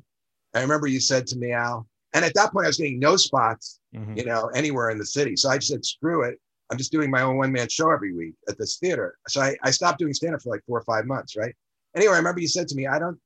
I 0.54 0.60
remember 0.60 0.86
you 0.86 1.00
said 1.00 1.26
to 1.28 1.36
me, 1.38 1.52
Al, 1.52 1.86
and 2.12 2.24
at 2.24 2.34
that 2.34 2.52
point 2.52 2.66
I 2.66 2.68
was 2.68 2.76
getting 2.76 2.98
no 2.98 3.16
spots 3.16 3.78
Mhm. 3.94 4.16
you 4.16 4.24
know, 4.24 4.46
anywhere 4.54 4.90
in 4.90 4.98
the 4.98 5.06
city. 5.06 5.34
So 5.36 5.48
I 5.48 5.56
just 5.58 5.68
said, 5.72 5.84
screw 5.84 6.22
it. 6.22 6.38
I'm 6.70 6.78
just 6.78 6.92
doing 6.92 7.10
my 7.10 7.22
own 7.22 7.36
one 7.36 7.50
man 7.50 7.68
show 7.68 7.90
every 7.90 8.14
week 8.14 8.34
at 8.48 8.56
this 8.56 8.76
theater. 8.78 9.16
So 9.26 9.40
I, 9.40 9.56
I 9.64 9.72
stopped 9.72 9.98
doing 9.98 10.14
stand 10.14 10.34
up 10.36 10.42
for 10.42 10.50
like 10.50 10.62
four 10.66 10.78
or 10.78 10.84
five 10.84 11.06
months, 11.06 11.34
right? 11.36 11.52
Anyway, 11.96 12.12
I 12.14 12.18
remember 12.18 12.40
you 12.40 12.46
said 12.46 12.68
to 12.68 12.76
me, 12.76 12.86
I 12.86 13.00
don't, 13.00 13.18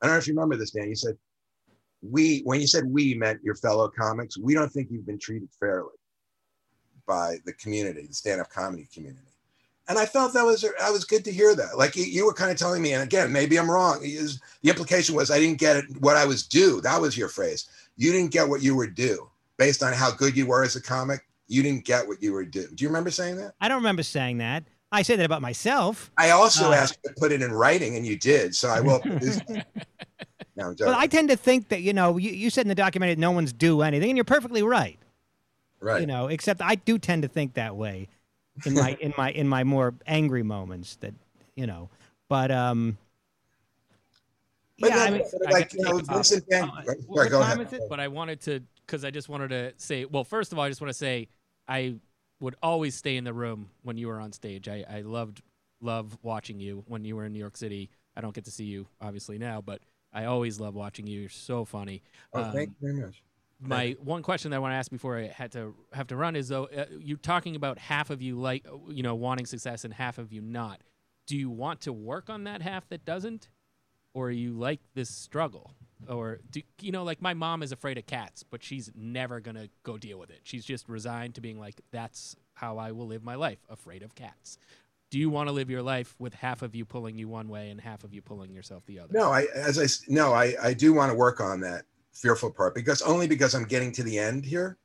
I 0.00 0.06
don't 0.06 0.14
know 0.14 0.18
if 0.18 0.28
you 0.28 0.34
remember 0.34 0.56
this, 0.56 0.70
Dan. 0.70 0.88
You 0.88 0.94
said, 0.94 1.16
we, 2.02 2.40
when 2.40 2.60
you 2.60 2.66
said 2.66 2.84
we 2.86 3.14
meant 3.14 3.40
your 3.42 3.54
fellow 3.54 3.88
comics, 3.88 4.36
we 4.38 4.54
don't 4.54 4.70
think 4.72 4.88
you've 4.90 5.06
been 5.06 5.18
treated 5.18 5.48
fairly 5.58 5.90
by 7.06 7.36
the 7.44 7.52
community, 7.54 8.06
the 8.06 8.14
stand 8.14 8.40
up 8.40 8.50
comedy 8.50 8.88
community. 8.92 9.20
And 9.88 9.98
I 9.98 10.06
felt 10.06 10.32
that 10.34 10.44
was, 10.44 10.64
I 10.82 10.90
was 10.90 11.04
good 11.04 11.24
to 11.24 11.32
hear 11.32 11.54
that. 11.56 11.76
Like 11.76 11.96
you, 11.96 12.24
were 12.24 12.32
kind 12.32 12.50
of 12.50 12.56
telling 12.56 12.82
me, 12.82 12.92
and 12.94 13.02
again, 13.02 13.32
maybe 13.32 13.58
I'm 13.58 13.70
wrong. 13.70 14.00
is- 14.02 14.40
The 14.62 14.70
implication 14.70 15.14
was 15.14 15.30
I 15.30 15.38
didn't 15.38 15.58
get 15.58 15.76
it, 15.76 15.84
what 16.00 16.16
I 16.16 16.24
was 16.24 16.46
due. 16.46 16.80
That 16.80 17.00
was 17.00 17.16
your 17.16 17.28
phrase. 17.28 17.66
You 17.96 18.12
didn't 18.12 18.30
get 18.30 18.48
what 18.48 18.62
you 18.62 18.74
were 18.76 18.86
due 18.86 19.28
based 19.58 19.82
on 19.82 19.92
how 19.92 20.10
good 20.12 20.36
you 20.36 20.46
were 20.46 20.62
as 20.64 20.76
a 20.76 20.82
comic. 20.82 21.20
you 21.48 21.62
didn't 21.62 21.84
get 21.84 22.06
what 22.06 22.22
you 22.22 22.32
were 22.32 22.44
due 22.44 22.68
Do 22.74 22.82
you 22.82 22.88
remember 22.88 23.10
saying 23.10 23.36
that? 23.36 23.52
I 23.60 23.68
don't 23.68 23.78
remember 23.78 24.02
saying 24.02 24.38
that. 24.38 24.64
I 24.90 25.02
say 25.02 25.16
that 25.16 25.24
about 25.26 25.42
myself. 25.42 26.10
I 26.16 26.30
also 26.30 26.70
Uh, 26.70 26.74
asked 26.74 26.98
you 27.04 27.10
to 27.10 27.16
put 27.20 27.32
it 27.32 27.42
in 27.42 27.52
writing, 27.52 27.96
and 27.96 28.06
you 28.06 28.16
did. 28.16 28.54
So 28.54 28.68
I 28.68 28.80
will. 28.80 29.02
produce 30.54 30.56
that. 30.56 30.62
no, 30.62 30.68
I'm 30.68 30.76
joking. 30.76 30.92
Well, 30.92 31.00
I 31.00 31.06
tend 31.06 31.28
to 31.30 31.36
think 31.36 31.68
that 31.68 31.82
you 31.82 31.92
know 31.92 32.16
you, 32.16 32.30
you 32.30 32.50
said 32.50 32.62
in 32.62 32.68
the 32.68 32.74
documentary 32.74 33.16
no 33.16 33.30
one's 33.30 33.52
due 33.52 33.82
anything, 33.82 34.10
and 34.10 34.16
you're 34.16 34.24
perfectly 34.24 34.62
right. 34.62 34.98
right. 35.80 36.00
You 36.00 36.06
know, 36.06 36.28
except 36.28 36.60
I 36.62 36.74
do 36.74 36.98
tend 36.98 37.22
to 37.22 37.28
think 37.28 37.54
that 37.54 37.76
way 37.76 38.08
in 38.66 38.74
my 38.74 38.96
in 39.00 39.14
my 39.16 39.30
in 39.30 39.48
my 39.48 39.64
more 39.64 39.94
angry 40.06 40.42
moments. 40.42 40.96
That 40.96 41.14
you 41.54 41.66
know, 41.66 41.90
but 42.28 42.50
um. 42.50 42.98
But 44.80 44.90
yeah, 44.90 44.96
then, 44.96 45.06
I 45.06 45.10
mean, 45.18 45.26
but 45.32 45.48
I 45.48 45.50
like, 45.52 45.70
gotta 45.70 45.76
you 45.76 45.84
know. 45.84 45.98
Vincent 45.98 46.44
Van. 46.48 46.68
Uh, 46.68 46.82
Sorry, 46.82 46.98
what 47.06 47.30
go 47.30 47.40
time 47.40 47.60
ahead. 47.60 47.72
is 47.72 47.72
it? 47.74 47.82
but 47.88 48.00
I 48.00 48.08
wanted 48.08 48.40
to 48.42 48.60
because 48.84 49.04
I 49.04 49.10
just 49.10 49.28
wanted 49.28 49.48
to 49.48 49.72
say. 49.76 50.06
Well, 50.06 50.24
first 50.24 50.50
of 50.50 50.58
all, 50.58 50.64
I 50.64 50.68
just 50.68 50.80
want 50.80 50.88
to 50.88 50.98
say 50.98 51.28
I 51.68 51.96
would 52.40 52.56
always 52.62 52.94
stay 52.96 53.16
in 53.16 53.24
the 53.24 53.32
room 53.32 53.70
when 53.82 53.96
you 53.96 54.08
were 54.08 54.20
on 54.20 54.32
stage. 54.32 54.68
I, 54.68 54.84
I 54.90 55.00
loved 55.02 55.40
love 55.80 56.18
watching 56.22 56.58
you 56.58 56.84
when 56.88 57.04
you 57.04 57.16
were 57.16 57.24
in 57.24 57.32
New 57.32 57.38
York 57.38 57.56
City. 57.56 57.90
I 58.16 58.20
don't 58.20 58.34
get 58.34 58.44
to 58.46 58.50
see 58.50 58.64
you 58.64 58.86
obviously 59.00 59.38
now, 59.38 59.60
but 59.60 59.80
I 60.12 60.24
always 60.26 60.60
love 60.60 60.74
watching 60.74 61.06
you. 61.06 61.20
You're 61.20 61.28
so 61.30 61.64
funny. 61.64 62.02
Oh, 62.32 62.50
thank 62.52 62.68
Um, 62.70 62.76
you 62.80 62.92
very 62.92 63.06
much. 63.06 63.22
my 63.60 63.96
one 64.00 64.22
question 64.22 64.50
that 64.50 64.56
I 64.56 64.60
want 64.60 64.72
to 64.72 64.76
ask 64.76 64.90
before 64.90 65.16
I 65.18 65.28
had 65.28 65.52
to 65.52 65.74
have 65.92 66.06
to 66.08 66.16
run 66.16 66.36
is 66.36 66.48
though 66.48 66.64
uh, 66.66 66.86
you 66.98 67.16
talking 67.16 67.54
about 67.56 67.78
half 67.78 68.10
of 68.10 68.20
you 68.20 68.36
like 68.38 68.66
you 68.88 69.02
know 69.02 69.14
wanting 69.14 69.46
success 69.46 69.84
and 69.84 69.94
half 69.94 70.18
of 70.18 70.32
you 70.32 70.40
not. 70.42 70.82
Do 71.26 71.36
you 71.36 71.48
want 71.50 71.80
to 71.82 71.92
work 71.92 72.28
on 72.28 72.44
that 72.44 72.62
half 72.62 72.88
that 72.88 73.04
doesn't, 73.04 73.48
or 74.14 74.30
you 74.32 74.52
like 74.52 74.80
this 74.94 75.08
struggle, 75.08 75.70
or 76.08 76.40
do 76.50 76.60
you 76.80 76.90
know 76.90 77.04
like 77.04 77.22
my 77.22 77.32
mom 77.34 77.62
is 77.62 77.70
afraid 77.72 77.96
of 77.98 78.06
cats, 78.06 78.42
but 78.42 78.62
she's 78.64 78.90
never 78.96 79.38
gonna 79.40 79.68
go 79.84 79.96
deal 79.96 80.18
with 80.18 80.30
it. 80.30 80.40
She's 80.42 80.64
just 80.64 80.88
resigned 80.88 81.36
to 81.36 81.40
being 81.40 81.58
like 81.60 81.80
that's 81.92 82.34
how 82.54 82.76
I 82.78 82.90
will 82.92 83.06
live 83.06 83.22
my 83.22 83.36
life, 83.36 83.60
afraid 83.70 84.02
of 84.02 84.14
cats. 84.16 84.58
Do 85.12 85.18
you 85.18 85.28
want 85.28 85.46
to 85.50 85.52
live 85.52 85.68
your 85.68 85.82
life 85.82 86.14
with 86.18 86.32
half 86.32 86.62
of 86.62 86.74
you 86.74 86.86
pulling 86.86 87.18
you 87.18 87.28
one 87.28 87.46
way 87.50 87.68
and 87.68 87.78
half 87.78 88.02
of 88.02 88.14
you 88.14 88.22
pulling 88.22 88.50
yourself 88.54 88.82
the 88.86 88.98
other? 88.98 89.12
No, 89.12 89.30
I 89.30 89.46
as 89.54 89.78
I 89.78 89.82
s- 89.82 90.04
no, 90.08 90.32
I 90.32 90.54
I 90.62 90.72
do 90.72 90.94
want 90.94 91.12
to 91.12 91.14
work 91.14 91.38
on 91.38 91.60
that 91.60 91.84
fearful 92.14 92.50
part 92.50 92.74
because 92.74 93.02
only 93.02 93.26
because 93.28 93.54
I'm 93.54 93.64
getting 93.64 93.92
to 93.92 94.02
the 94.02 94.18
end 94.18 94.46
here, 94.46 94.78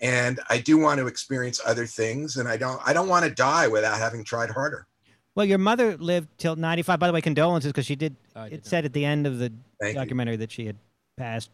and 0.00 0.40
I 0.50 0.58
do 0.58 0.78
want 0.78 0.98
to 0.98 1.06
experience 1.06 1.60
other 1.64 1.86
things, 1.86 2.38
and 2.38 2.48
I 2.48 2.56
don't 2.56 2.82
I 2.84 2.92
don't 2.92 3.06
want 3.08 3.24
to 3.24 3.30
die 3.30 3.68
without 3.68 3.96
having 3.98 4.24
tried 4.24 4.50
harder. 4.50 4.88
Well, 5.36 5.46
your 5.46 5.58
mother 5.58 5.96
lived 5.96 6.26
till 6.38 6.56
95. 6.56 6.98
By 6.98 7.06
the 7.06 7.12
way, 7.12 7.20
condolences 7.20 7.70
because 7.70 7.86
she 7.86 7.94
did. 7.94 8.16
I 8.34 8.48
did 8.48 8.54
it 8.54 8.56
not. 8.64 8.66
said 8.66 8.84
at 8.84 8.92
the 8.92 9.04
end 9.04 9.28
of 9.28 9.38
the 9.38 9.52
Thank 9.80 9.94
you. 9.94 10.00
documentary 10.00 10.36
that 10.38 10.50
she 10.50 10.66
had 10.66 10.76
passed, 11.16 11.50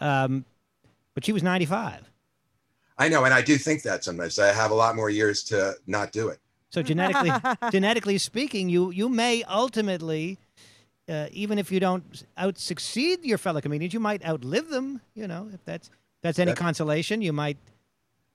um, 0.00 0.46
but 1.12 1.22
she 1.26 1.32
was 1.32 1.42
95. 1.42 2.10
I 2.96 3.10
know, 3.10 3.26
and 3.26 3.34
I 3.34 3.42
do 3.42 3.58
think 3.58 3.82
that 3.82 4.04
sometimes 4.04 4.38
I 4.38 4.54
have 4.54 4.70
a 4.70 4.74
lot 4.74 4.96
more 4.96 5.10
years 5.10 5.44
to 5.44 5.74
not 5.86 6.12
do 6.12 6.28
it. 6.28 6.38
So 6.72 6.82
genetically, 6.82 7.30
genetically 7.70 8.18
speaking, 8.18 8.68
you 8.68 8.90
you 8.90 9.08
may 9.08 9.42
ultimately, 9.44 10.38
uh, 11.08 11.26
even 11.30 11.58
if 11.58 11.70
you 11.70 11.80
don't 11.80 12.24
out 12.36 12.58
succeed 12.58 13.24
your 13.24 13.38
fellow 13.38 13.60
comedians, 13.60 13.92
you 13.92 14.00
might 14.00 14.24
outlive 14.24 14.68
them. 14.70 15.00
You 15.14 15.28
know, 15.28 15.50
if 15.52 15.62
that's 15.64 15.88
if 15.88 16.22
that's 16.22 16.38
any 16.38 16.52
That- 16.52 16.58
consolation, 16.58 17.20
you 17.22 17.32
might 17.32 17.58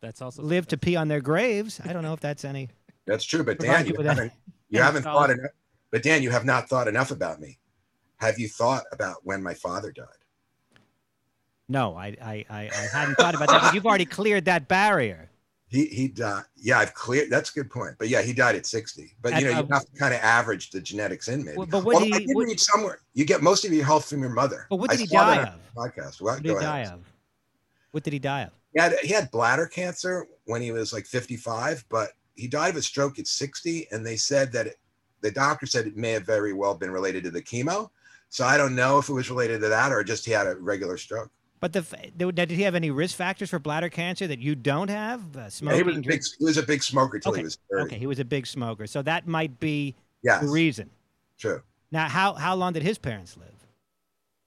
That's 0.01 0.21
also 0.21 0.43
live 0.43 0.67
to 0.67 0.77
pee 0.77 0.95
on 0.95 1.07
their 1.07 1.21
graves. 1.21 1.81
I 1.83 1.91
don't 1.91 2.03
know 2.03 2.13
if 2.13 2.19
that's 2.19 2.45
any. 2.45 2.69
That's 3.07 3.25
true, 3.25 3.43
but 3.43 3.57
Dan, 3.57 3.87
you 3.87 3.95
you 3.97 4.03
haven't 4.03 4.31
you 4.69 4.81
haven't 4.81 5.03
thought 5.03 5.31
enough. 5.31 5.51
But 5.91 6.03
Dan, 6.03 6.21
you 6.21 6.29
have 6.29 6.45
not 6.45 6.69
thought 6.69 6.87
enough 6.87 7.09
about 7.09 7.39
me. 7.39 7.57
Have 8.17 8.37
you 8.37 8.47
thought 8.47 8.83
about 8.91 9.17
when 9.23 9.41
my 9.41 9.53
father 9.55 9.91
died? 9.91 10.05
No, 11.67 11.95
I 11.95 12.15
I 12.21 12.45
I, 12.49 12.69
I 12.69 12.87
hadn't 12.93 13.15
thought 13.15 13.33
about 13.33 13.47
that. 13.47 13.61
But 13.61 13.73
you've 13.73 13.85
already 13.87 14.05
cleared 14.05 14.45
that 14.45 14.67
barrier. 14.67 15.26
He 15.69 15.85
he 15.87 16.07
died. 16.07 16.43
Yeah, 16.55 16.79
I've 16.79 16.93
cleared. 16.93 17.29
That's 17.29 17.49
a 17.49 17.53
good 17.53 17.69
point. 17.69 17.95
But 17.99 18.07
yeah, 18.07 18.21
he 18.21 18.31
died 18.31 18.55
at 18.55 18.65
sixty. 18.65 19.15
But 19.21 19.33
At, 19.33 19.41
you 19.41 19.47
know, 19.49 19.57
uh, 19.57 19.61
you 19.63 19.67
have 19.71 19.85
to 19.85 19.97
kind 19.99 20.13
of 20.13 20.21
average 20.21 20.69
the 20.71 20.79
genetics 20.79 21.27
in 21.27 21.43
maybe. 21.43 21.57
Well, 21.57 21.67
but 21.67 21.83
what 21.83 21.95
Well, 21.95 22.03
did 22.05 22.13
I 22.13 22.19
he- 22.19 22.25
did 22.27 22.35
what- 22.35 22.47
read 22.47 22.59
somewhere. 22.59 22.99
You 23.13 23.25
get 23.25 23.41
most 23.43 23.65
of 23.65 23.73
your 23.73 23.83
health 23.85 24.09
from 24.09 24.21
your 24.21 24.29
mother. 24.29 24.65
But 24.69 24.77
what 24.77 24.91
I 24.91 24.95
did 24.95 25.09
he 25.09 25.15
die 25.15 25.43
of? 25.43 25.59
Podcast. 25.75 26.21
What, 26.21 26.35
What 26.35 26.43
did 26.43 26.53
he 26.53 26.59
die 26.59 26.79
ahead. 26.79 26.93
of? 26.93 26.99
What 27.91 28.03
did 28.03 28.13
he 28.13 28.19
die 28.19 28.41
of? 28.43 28.51
He 28.73 28.79
had 28.81 28.93
he 29.03 29.13
had 29.13 29.29
bladder 29.31 29.65
cancer 29.65 30.27
when 30.45 30.61
he 30.61 30.71
was 30.71 30.93
like 30.93 31.05
fifty-five, 31.05 31.83
but 31.89 32.11
he 32.35 32.47
died 32.47 32.69
of 32.69 32.77
a 32.77 32.81
stroke 32.81 33.19
at 33.19 33.27
sixty, 33.27 33.87
and 33.91 34.05
they 34.05 34.15
said 34.15 34.51
that 34.53 34.67
it, 34.67 34.77
the 35.21 35.31
doctor 35.31 35.65
said 35.65 35.85
it 35.87 35.97
may 35.97 36.11
have 36.11 36.25
very 36.25 36.53
well 36.53 36.75
been 36.75 36.91
related 36.91 37.23
to 37.25 37.31
the 37.31 37.41
chemo. 37.41 37.89
So 38.29 38.45
I 38.45 38.55
don't 38.55 38.75
know 38.75 38.99
if 38.99 39.09
it 39.09 39.13
was 39.13 39.29
related 39.29 39.61
to 39.61 39.69
that 39.69 39.91
or 39.91 40.03
just 40.03 40.25
he 40.25 40.31
had 40.31 40.47
a 40.47 40.55
regular 40.57 40.97
stroke. 40.97 41.31
But 41.59 41.73
the 41.73 41.81
did 42.33 42.51
he 42.51 42.61
have 42.63 42.75
any 42.75 42.91
risk 42.91 43.15
factors 43.15 43.49
for 43.49 43.57
bladder 43.59 43.89
cancer 43.89 44.27
that 44.27 44.39
you 44.39 44.55
don't 44.55 44.89
have? 44.89 45.35
Uh, 45.35 45.39
Yeah, 45.39 45.49
smoking. 45.49 45.77
he 45.77 45.83
was 45.83 45.97
a 45.97 46.01
big 46.01 46.21
he 46.39 46.45
was 46.45 46.57
a 46.57 46.63
big 46.63 46.83
smoker 46.83 47.19
till 47.19 47.31
Okay, 47.31 47.41
he 47.41 47.43
was 47.45 47.57
thirty. 47.71 47.83
Okay, 47.85 47.97
he 47.97 48.07
was 48.07 48.19
a 48.19 48.25
big 48.25 48.45
smoker, 48.45 48.85
so 48.87 49.01
that 49.01 49.27
might 49.27 49.59
be 49.59 49.95
Yes, 50.23 50.41
the 50.43 50.49
reason. 50.49 50.89
true. 51.39 51.61
Now, 51.91 52.07
how 52.09 52.33
how 52.33 52.55
long 52.55 52.73
did 52.73 52.83
his 52.83 52.97
parents 52.97 53.37
live? 53.37 53.53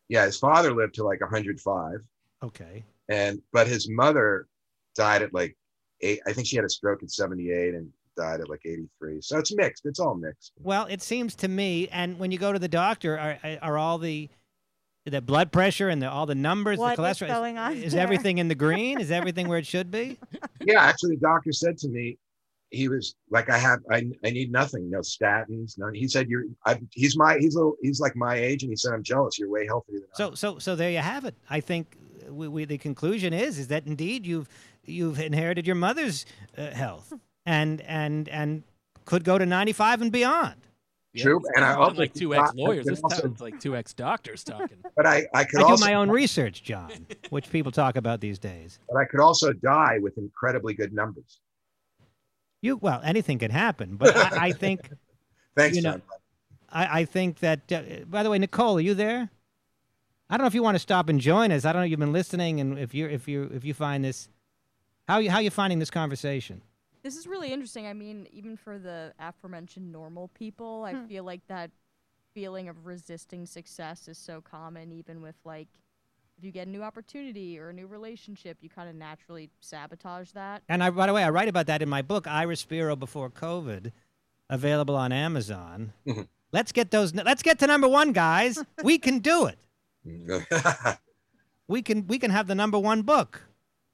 Yeah, 0.08 0.24
his 0.26 0.36
father 0.36 0.72
lived 0.74 0.94
to 0.96 1.04
like 1.04 1.20
105, 1.20 2.00
Okay, 2.42 2.84
and 3.08 3.40
but 3.52 3.66
his 3.66 3.88
mother 3.88 4.46
died 4.94 5.22
at 5.22 5.32
like 5.34 5.56
eight. 6.02 6.20
I 6.26 6.32
think 6.32 6.46
she 6.46 6.56
had 6.56 6.64
a 6.64 6.68
stroke 6.68 7.02
at 7.02 7.10
78 7.10 7.74
and 7.74 7.90
died 8.16 8.40
at 8.40 8.48
like 8.48 8.60
83. 8.64 9.20
So 9.20 9.38
it's 9.38 9.54
mixed. 9.54 9.86
It's 9.86 10.00
all 10.00 10.14
mixed. 10.16 10.52
well, 10.62 10.86
it 10.86 11.00
seems 11.02 11.34
to 11.36 11.48
me, 11.48 11.88
and 11.88 12.18
when 12.18 12.30
you 12.32 12.38
go 12.38 12.52
to 12.52 12.58
the 12.58 12.68
doctor, 12.68 13.18
are 13.18 13.38
are 13.62 13.78
all 13.78 13.98
the 13.98 14.28
the 15.10 15.20
blood 15.20 15.52
pressure 15.52 15.88
and 15.88 16.00
the, 16.00 16.10
all 16.10 16.26
the 16.26 16.34
numbers, 16.34 16.78
What 16.78 16.96
the 16.96 17.02
is 17.04 17.18
cholesterol, 17.18 17.28
going 17.28 17.58
on 17.58 17.76
is 17.76 17.92
there? 17.92 18.02
everything 18.02 18.38
in 18.38 18.48
the 18.48 18.54
green? 18.66 19.00
is 19.00 19.10
everything 19.10 19.48
where 19.48 19.58
it 19.58 19.66
should 19.66 19.90
be? 19.90 20.18
Yeah, 20.64 20.80
actually, 20.82 21.16
the 21.16 21.20
doctor 21.20 21.52
said 21.52 21.76
to 21.78 21.88
me, 21.88 22.16
he 22.70 22.88
was 22.88 23.16
like, 23.30 23.50
I 23.50 23.58
have, 23.58 23.80
I, 23.90 24.08
I 24.24 24.30
need 24.30 24.52
nothing, 24.52 24.88
no 24.90 25.00
statins, 25.00 25.76
none. 25.76 25.92
He 25.92 26.06
said, 26.06 26.28
you're, 26.28 26.44
I, 26.64 26.80
he's 26.92 27.16
my, 27.16 27.36
he's 27.38 27.54
a, 27.56 27.58
little- 27.58 27.76
he's 27.82 27.98
like 28.00 28.14
my 28.14 28.36
age, 28.36 28.62
and 28.62 28.70
he 28.70 28.76
said, 28.76 28.92
I'm 28.94 29.02
jealous. 29.02 29.38
You're 29.38 29.50
way 29.50 29.66
healthier 29.66 29.98
than 29.98 30.06
I. 30.14 30.16
So 30.16 30.34
so 30.34 30.58
so 30.60 30.76
there 30.76 30.90
you 30.90 30.98
have 30.98 31.24
it. 31.24 31.34
I 31.50 31.58
think 31.60 31.96
we, 32.28 32.46
we, 32.46 32.64
the 32.64 32.78
conclusion 32.78 33.32
is 33.32 33.58
is 33.58 33.66
that 33.68 33.86
indeed 33.86 34.24
you've 34.24 34.48
you've 34.84 35.18
inherited 35.18 35.66
your 35.66 35.74
mother's 35.74 36.24
uh, 36.56 36.70
health 36.70 37.12
and 37.44 37.80
and 37.82 38.28
and 38.28 38.62
could 39.04 39.24
go 39.24 39.36
to 39.36 39.44
95 39.46 40.02
and 40.02 40.12
beyond. 40.12 40.54
Yeah, 41.12 41.24
True, 41.24 41.40
this 41.42 41.50
and 41.56 41.64
I 41.64 41.68
doesn't 41.70 41.82
also 41.82 41.96
like 41.96 42.14
two 42.14 42.34
ex 42.36 42.50
lawyers. 42.54 42.84
can 42.84 42.94
This 42.94 43.02
also- 43.02 43.22
sounds 43.22 43.40
like 43.40 43.58
two 43.60 43.74
ex 43.76 43.92
doctors 43.92 44.44
talking. 44.44 44.78
But 44.94 45.06
I, 45.06 45.26
I 45.34 45.42
could 45.44 45.60
I 45.62 45.74
do 45.74 45.80
my 45.80 45.94
own 45.94 46.08
research, 46.08 46.62
Jon, 46.62 47.06
which 47.30 47.50
people 47.50 47.72
talk 47.72 47.96
about 47.96 48.20
these 48.20 48.38
days. 48.38 48.78
but 48.88 48.96
I 48.96 49.04
could 49.06 49.18
also 49.20 49.52
die 49.52 49.98
with 50.00 50.16
incredibly 50.18 50.72
good 50.74 50.92
numbers. 50.92 51.40
You 52.62 52.76
well, 52.76 53.00
anything 53.02 53.38
can 53.38 53.50
happen, 53.50 53.96
but 53.96 54.16
I, 54.16 54.46
I 54.48 54.52
think 54.52 54.88
Thanks, 55.56 55.76
You 55.76 55.82
know- 55.82 55.92
Jon. 55.94 56.02
I, 56.72 57.00
I 57.00 57.04
think 57.04 57.40
that. 57.40 57.72
Uh, 57.72 58.04
by 58.06 58.22
the 58.22 58.30
way, 58.30 58.38
Nicole, 58.38 58.76
are 58.78 58.80
you 58.80 58.94
there? 58.94 59.28
I 60.28 60.36
don't 60.36 60.44
know 60.44 60.46
if 60.46 60.54
you 60.54 60.62
want 60.62 60.76
to 60.76 60.78
stop 60.78 61.08
and 61.08 61.20
join 61.20 61.50
us. 61.50 61.64
I 61.64 61.72
don't 61.72 61.80
know. 61.80 61.86
if 61.86 61.90
You've 61.90 61.98
been 61.98 62.12
listening, 62.12 62.60
and 62.60 62.78
if 62.78 62.94
you 62.94 63.08
if 63.08 63.26
you 63.26 63.50
if 63.52 63.64
you 63.64 63.74
find 63.74 64.04
this, 64.04 64.28
how 65.08 65.18
you 65.18 65.28
how 65.32 65.40
you 65.40 65.50
finding 65.50 65.80
this 65.80 65.90
conversation? 65.90 66.62
This 67.02 67.16
is 67.16 67.26
really 67.26 67.52
interesting. 67.52 67.86
I 67.86 67.92
mean, 67.92 68.26
even 68.32 68.56
for 68.56 68.78
the 68.78 69.12
aforementioned 69.18 69.90
normal 69.90 70.28
people, 70.28 70.84
I 70.84 70.92
Hmm. 70.94 71.06
feel 71.06 71.24
like 71.24 71.46
that 71.48 71.70
feeling 72.34 72.68
of 72.68 72.86
resisting 72.86 73.46
success 73.46 74.06
is 74.08 74.18
so 74.18 74.40
common, 74.40 74.92
even 74.92 75.20
with 75.22 75.36
like 75.44 75.68
if 76.38 76.44
you 76.44 76.52
get 76.52 76.66
a 76.68 76.70
new 76.70 76.82
opportunity 76.82 77.58
or 77.58 77.68
a 77.68 77.72
new 77.72 77.86
relationship, 77.86 78.58
you 78.62 78.70
kind 78.70 78.88
of 78.88 78.94
naturally 78.94 79.50
sabotage 79.60 80.30
that. 80.32 80.62
And 80.70 80.82
I, 80.82 80.88
by 80.90 81.06
the 81.06 81.12
way, 81.12 81.22
I 81.22 81.28
write 81.30 81.48
about 81.48 81.66
that 81.66 81.82
in 81.82 81.88
my 81.88 82.00
book, 82.02 82.26
Iris 82.26 82.60
Spiro 82.60 82.96
Before 82.96 83.28
COVID, 83.28 83.92
available 84.48 84.96
on 84.96 85.12
Amazon. 85.12 85.92
Mhm. 86.06 86.28
Let's 86.52 86.72
get 86.72 86.90
those. 86.90 87.14
Let's 87.14 87.42
get 87.42 87.58
to 87.60 87.66
number 87.66 87.88
one, 87.88 88.12
guys. 88.12 88.58
we 88.82 88.98
can 88.98 89.18
do 89.20 89.46
it. 89.46 89.58
We 91.68 91.82
can 91.82 92.06
we 92.08 92.18
can 92.18 92.32
have 92.32 92.48
the 92.48 92.54
number 92.56 92.78
one 92.80 93.02
book 93.02 93.42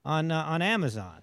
on 0.02 0.30
uh, 0.30 0.42
on 0.44 0.62
Amazon. 0.62 1.20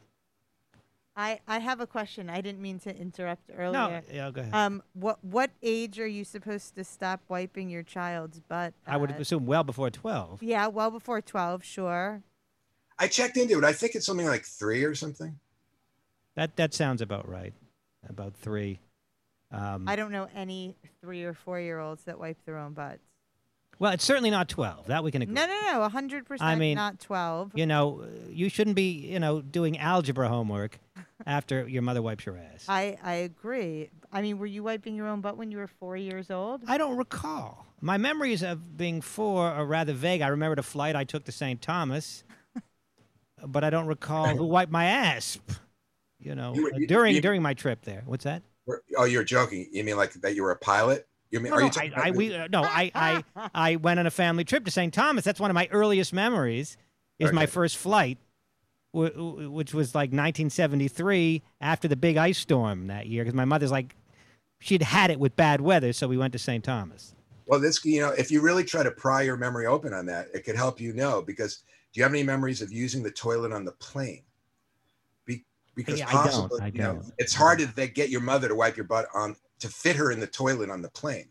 I, 1.16 1.40
I 1.48 1.60
have 1.60 1.80
a 1.80 1.86
question. 1.86 2.30
I 2.30 2.42
didn't 2.42 2.60
mean 2.62 2.80
to 2.80 2.96
interrupt 2.96 3.52
earlier. 3.56 3.72
No, 3.72 3.86
earlier. 3.86 4.04
yeah, 4.12 4.32
go 4.32 4.42
ahead. 4.42 4.54
Um, 4.54 4.82
what 4.94 5.24
what 5.24 5.52
age 5.62 6.00
are 6.00 6.08
you 6.08 6.24
supposed 6.24 6.76
to 6.76 6.84
stop 6.84 7.22
wiping 7.28 7.70
your 7.70 7.84
child's 7.84 8.40
butt? 8.40 8.74
I 8.88 8.98
would 8.98 9.12
at? 9.12 9.22
assume 9.22 9.46
well 9.46 9.64
before 9.64 9.92
twelve. 9.92 10.42
Yeah, 10.42 10.68
well 10.68 10.90
before 10.90 11.22
twelve, 11.22 11.64
sure. 11.64 12.24
I 12.98 13.08
checked 13.08 13.38
into 13.38 13.58
it. 13.58 13.64
I 13.64 13.74
think 13.74 13.96
it's 13.96 14.06
something 14.06 14.26
like 14.28 14.46
three 14.46 14.84
or 14.84 14.96
something. 14.96 15.40
That 16.36 16.56
that 16.56 16.74
sounds 16.74 17.02
about 17.02 17.30
right. 17.30 17.54
About 18.10 18.34
three. 18.36 18.80
Um, 19.52 19.88
I 19.88 19.96
don't 19.96 20.12
know 20.12 20.28
any 20.36 20.76
three 21.00 21.24
or 21.24 21.34
four 21.36 21.60
year 21.60 21.80
olds 21.80 22.06
that 22.06 22.20
wipe 22.20 22.44
their 22.46 22.58
own 22.58 22.74
butts. 22.74 23.04
well, 23.78 23.92
it's 23.92 24.04
certainly 24.04 24.32
not 24.32 24.50
twelve. 24.50 24.88
That 24.88 25.04
we 25.04 25.12
can 25.12 25.22
agree. 25.22 25.36
No, 25.36 25.46
no, 25.46 25.60
no, 25.74 25.90
hundred 25.90 26.26
percent. 26.26 26.50
I 26.50 26.56
mean, 26.56 26.74
not 26.76 27.00
twelve. 27.00 27.52
You 27.54 27.68
know, 27.68 28.04
you 28.30 28.50
shouldn't 28.50 28.76
be 28.76 28.92
you 28.92 29.20
know 29.20 29.42
doing 29.42 29.78
algebra 29.78 30.28
homework 30.28 30.80
after 31.26 31.68
your 31.68 31.82
mother 31.82 32.02
wipes 32.02 32.26
your 32.26 32.38
ass. 32.38 32.66
I 32.68 32.98
I 33.04 33.14
agree. 33.16 33.90
I 34.12 34.22
mean, 34.22 34.38
were 34.40 34.46
you 34.46 34.64
wiping 34.64 34.96
your 34.96 35.08
own 35.08 35.22
butt 35.22 35.38
when 35.38 35.52
you 35.52 35.58
were 35.58 35.68
four 35.68 35.96
years 35.98 36.30
old? 36.32 36.62
I 36.68 36.78
don't 36.78 36.98
recall. 36.98 37.66
My 37.82 37.98
memories 37.98 38.44
of 38.44 38.78
being 38.78 39.02
four 39.02 39.46
are 39.48 39.66
rather 39.66 39.94
vague. 39.94 40.22
I 40.22 40.28
remembered 40.28 40.60
a 40.60 40.64
flight 40.64 40.96
I 40.96 41.04
took 41.04 41.26
to 41.26 41.32
St. 41.32 41.62
Thomas, 41.62 42.24
but 43.46 43.64
I 43.64 43.70
don't 43.70 43.88
recall 43.88 44.28
who 44.38 44.46
wiped 44.46 44.72
my 44.72 44.86
ass. 44.86 45.38
you 46.20 46.36
know, 46.36 46.54
You 46.56 46.64
were- 46.64 46.74
you- 46.76 46.88
during 46.88 47.16
you- 47.16 47.22
during 47.22 47.42
my 47.42 47.54
trip 47.54 47.84
there. 47.84 48.04
What's 48.06 48.24
that? 48.24 48.44
Oh, 48.98 49.04
you're 49.04 49.26
joking. 49.26 49.68
You 49.72 49.84
mean 49.84 49.98
like 49.98 50.14
that 50.14 50.36
you 50.36 50.44
were 50.44 50.52
a 50.52 50.56
pilot? 50.58 51.06
You 51.32 51.40
mean 51.42 51.50
No, 51.50 51.58
are 51.58 51.60
no, 51.62 51.66
you 51.66 51.72
talking 51.72 51.94
I, 51.96 52.08
I 52.08 52.12
we 52.12 52.34
uh, 52.34 52.48
no, 52.50 52.64
I 52.64 52.92
I 52.96 53.24
I 53.54 53.76
went 53.78 54.00
on 54.00 54.06
a 54.08 54.12
family 54.12 54.44
trip 54.46 54.64
to 54.66 54.72
St. 54.72 54.94
Thomas. 54.94 55.26
That's 55.26 55.40
one 55.40 55.50
of 55.52 55.56
my 55.56 55.68
earliest 55.72 56.14
memories. 56.14 56.78
Is 57.20 57.32
my 57.32 57.46
first 57.46 57.78
flight, 57.78 58.18
wh- 58.94 59.14
wh- 59.16 59.52
which 59.52 59.74
was 59.74 59.94
like 59.96 60.10
1973 60.10 61.42
after 61.62 61.88
the 61.88 61.96
big 61.96 62.18
ice 62.18 62.38
storm 62.38 62.88
that 62.88 63.08
year. 63.08 63.24
Because 63.24 63.36
my 63.36 63.46
mother's 63.46 63.72
like, 63.72 63.96
she'd 64.60 64.82
had 64.84 65.12
it 65.12 65.20
with 65.20 65.36
bad 65.36 65.62
weather, 65.62 65.94
so 65.94 66.08
we 66.08 66.18
went 66.18 66.34
to 66.34 66.40
St. 66.40 66.64
Thomas. 66.64 67.16
Well, 67.48 67.60
this, 67.60 67.84
you 67.84 68.00
know, 68.00 68.12
if 68.12 68.32
you 68.32 68.42
really 68.42 68.64
try 68.64 68.84
to 68.84 68.92
pry 68.92 69.24
your 69.24 69.36
memory 69.36 69.66
open 69.66 69.94
on 69.94 70.06
that, 70.06 70.28
it 70.34 70.46
could 70.46 70.56
help 70.56 70.80
you 70.80 70.94
know. 70.94 71.22
Because 71.22 71.58
do 71.92 72.00
you 72.00 72.04
have 72.04 72.14
any 72.14 72.24
memories 72.24 72.62
of 72.62 72.72
using 72.72 73.04
the 73.04 73.12
toilet 73.12 73.52
on 73.52 73.66
the 73.66 73.74
plane? 73.74 74.24
Be, 75.26 75.44
because 75.76 76.00
Yeah, 76.00 76.08
I 76.08 76.14
don't, 76.14 76.24
possibly, 76.24 76.62
I 76.62 76.68
you 76.68 76.80
know, 76.80 76.94
don't. 76.94 77.14
it's 77.18 77.34
hard 77.34 77.60
to 77.60 77.88
get 77.88 78.10
your 78.10 78.22
mother 78.22 78.48
to 78.48 78.56
wipe 78.56 78.78
your 78.78 78.86
butt 78.86 79.08
on 79.14 79.36
to 79.60 79.68
fit 79.68 79.96
her 79.98 80.12
in 80.12 80.20
the 80.20 80.28
toilet 80.28 80.70
on 80.70 80.82
the 80.82 80.90
plane. 80.90 81.28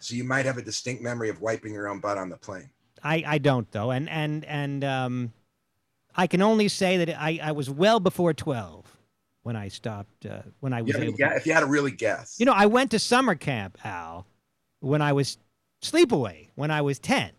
So 0.00 0.14
you 0.14 0.24
might 0.24 0.46
have 0.46 0.58
a 0.58 0.62
distinct 0.62 1.02
memory 1.02 1.28
of 1.30 1.40
wiping 1.40 1.72
your 1.72 1.88
own 1.88 2.00
butt 2.00 2.18
on 2.18 2.28
the 2.28 2.36
plane. 2.36 2.70
I, 3.02 3.22
I 3.26 3.38
don't 3.38 3.70
though, 3.70 3.90
and 3.92 4.08
and 4.08 4.44
and 4.46 4.82
um, 4.84 5.32
I 6.16 6.26
can 6.26 6.42
only 6.42 6.68
say 6.68 6.96
that 7.04 7.20
I, 7.20 7.38
I 7.42 7.52
was 7.52 7.68
well 7.70 8.00
before 8.00 8.32
12 8.34 8.84
when 9.42 9.54
I 9.56 9.68
stopped 9.68 10.26
uh, 10.26 10.42
when 10.60 10.72
I 10.72 10.82
was 10.82 10.88
You 10.88 10.92
have 10.94 11.02
any 11.02 11.08
able. 11.10 11.18
gue- 11.18 11.28
To, 11.28 11.36
if 11.36 11.46
you 11.46 11.52
had 11.52 11.60
to 11.60 11.66
really 11.66 11.90
guess, 11.92 12.36
you 12.38 12.46
know, 12.46 12.52
I 12.54 12.66
went 12.66 12.90
to 12.92 12.98
summer 12.98 13.34
camp, 13.34 13.78
Al, 13.84 14.26
when 14.80 15.02
I 15.02 15.12
was 15.12 15.38
sleepaway 15.82 16.48
when 16.54 16.70
I 16.70 16.80
was 16.82 16.98
10, 16.98 17.30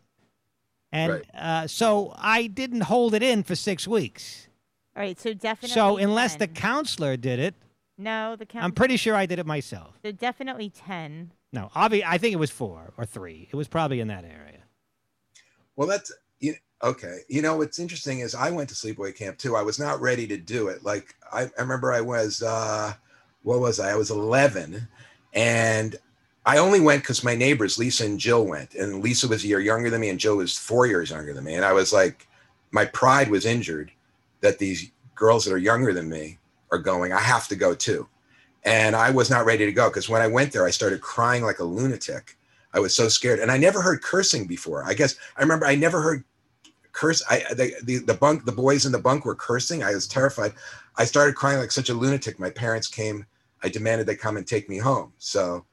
and 0.91 1.11
Right. 1.13 1.25
uh, 1.33 1.67
so 1.67 2.13
I 2.17 2.47
didn't 2.47 2.81
hold 2.81 3.13
it 3.13 3.23
in 3.23 3.43
for 3.43 3.55
six 3.55 3.87
weeks. 3.87 4.47
All 4.95 5.01
right, 5.03 5.19
so 5.19 5.33
definitely. 5.33 5.73
So 5.73 5.97
unless 5.97 6.35
the 6.35 6.47
counselor 6.47 7.17
did 7.17 7.39
it, 7.39 7.55
no, 7.97 8.35
the 8.35 8.45
counselor. 8.45 8.63
I'm 8.65 8.71
pretty 8.71 8.95
sure 8.97 9.15
I 9.15 9.25
did 9.25 9.39
it 9.39 9.45
myself. 9.45 9.97
So 10.03 10.11
definitely 10.11 10.69
ten. 10.69 11.31
No, 11.51 11.69
obvi- 11.75 12.03
I 12.05 12.17
think 12.19 12.33
it 12.33 12.37
was 12.37 12.51
four 12.51 12.93
or 12.97 13.05
three. 13.05 13.47
It 13.51 13.55
was 13.55 13.67
probably 13.67 13.99
in 13.99 14.07
that 14.09 14.23
area. 14.23 14.59
Well, 15.75 15.87
that's 15.87 16.09
you, 16.09 16.15
okay. 16.83 17.19
You 17.27 17.41
know, 17.41 17.57
what's 17.57 17.79
interesting 17.79 18.19
is 18.19 18.35
I 18.35 18.51
went 18.51 18.69
to 18.69 18.75
sleepaway 18.75 19.15
camp 19.15 19.37
too. 19.37 19.55
I 19.55 19.61
was 19.61 19.79
not 19.79 20.01
ready 20.01 20.27
to 20.27 20.37
do 20.37 20.67
it. 20.67 20.83
Like 20.83 21.15
I, 21.31 21.43
I 21.43 21.61
remember 21.61 21.93
I 21.93 22.01
was, 22.01 22.41
uh, 22.41 22.93
what 23.43 23.59
was 23.59 23.79
I? 23.79 23.91
I 23.91 23.95
was 23.95 24.11
11 24.11 24.87
and 25.33 25.95
I 26.45 26.57
only 26.59 26.79
went 26.79 27.03
because 27.03 27.23
my 27.23 27.35
neighbors, 27.35 27.77
Lisa 27.77 28.05
and 28.05 28.19
Jill 28.19 28.45
went 28.45 28.75
and 28.75 29.03
Lisa 29.03 29.27
was 29.27 29.43
a 29.43 29.47
year 29.47 29.59
younger 29.59 29.89
than 29.89 30.01
me 30.01 30.09
and 30.09 30.19
Jill 30.19 30.37
was 30.37 30.57
four 30.57 30.85
years 30.85 31.09
younger 31.09 31.33
than 31.33 31.43
me. 31.43 31.55
And 31.55 31.65
I 31.65 31.73
was 31.73 31.91
like, 31.91 32.27
my 32.71 32.85
pride 32.85 33.29
was 33.29 33.45
injured 33.45 33.91
that 34.41 34.59
these 34.59 34.91
girls 35.15 35.45
that 35.45 35.53
are 35.53 35.57
younger 35.57 35.93
than 35.93 36.09
me 36.09 36.37
are 36.71 36.77
going, 36.77 37.11
I 37.11 37.19
have 37.19 37.47
to 37.49 37.55
go 37.55 37.73
too. 37.73 38.07
And 38.63 38.95
I 38.95 39.11
was 39.11 39.29
not 39.29 39.45
ready 39.45 39.65
to 39.65 39.71
go 39.71 39.89
because 39.89 40.09
when 40.09 40.21
I 40.21 40.27
went 40.27 40.51
there, 40.51 40.65
I 40.65 40.71
started 40.71 41.01
crying 41.01 41.43
like 41.43 41.59
a 41.59 41.63
lunatic. 41.63 42.37
I 42.73 42.79
was 42.79 42.95
so 42.95 43.07
scared, 43.07 43.39
and 43.39 43.49
I 43.49 43.57
never 43.57 43.81
heard 43.81 44.01
cursing 44.01 44.45
before. 44.45 44.83
I 44.83 44.93
guess 44.93 45.15
I 45.37 45.41
remember 45.41 45.65
I 45.65 45.75
never 45.75 46.01
heard 46.01 46.23
curse. 46.97 47.23
I 47.29 47.43
the, 47.53 47.73
the 47.83 47.97
the 47.99 48.13
bunk 48.13 48.45
the 48.45 48.51
boys 48.51 48.85
in 48.85 48.91
the 48.91 48.99
bunk 48.99 49.23
were 49.23 49.35
cursing. 49.35 49.83
I 49.83 49.93
was 49.93 50.07
terrified. 50.07 50.53
I 50.97 51.05
started 51.05 51.35
crying 51.35 51.59
like 51.59 51.71
such 51.71 51.89
a 51.89 51.93
lunatic. 51.93 52.39
My 52.39 52.49
parents 52.49 52.87
came. 52.87 53.25
I 53.63 53.69
demanded 53.69 54.07
they 54.07 54.15
come 54.15 54.37
and 54.37 54.47
take 54.47 54.67
me 54.67 54.77
home. 54.77 55.13
So 55.17 55.65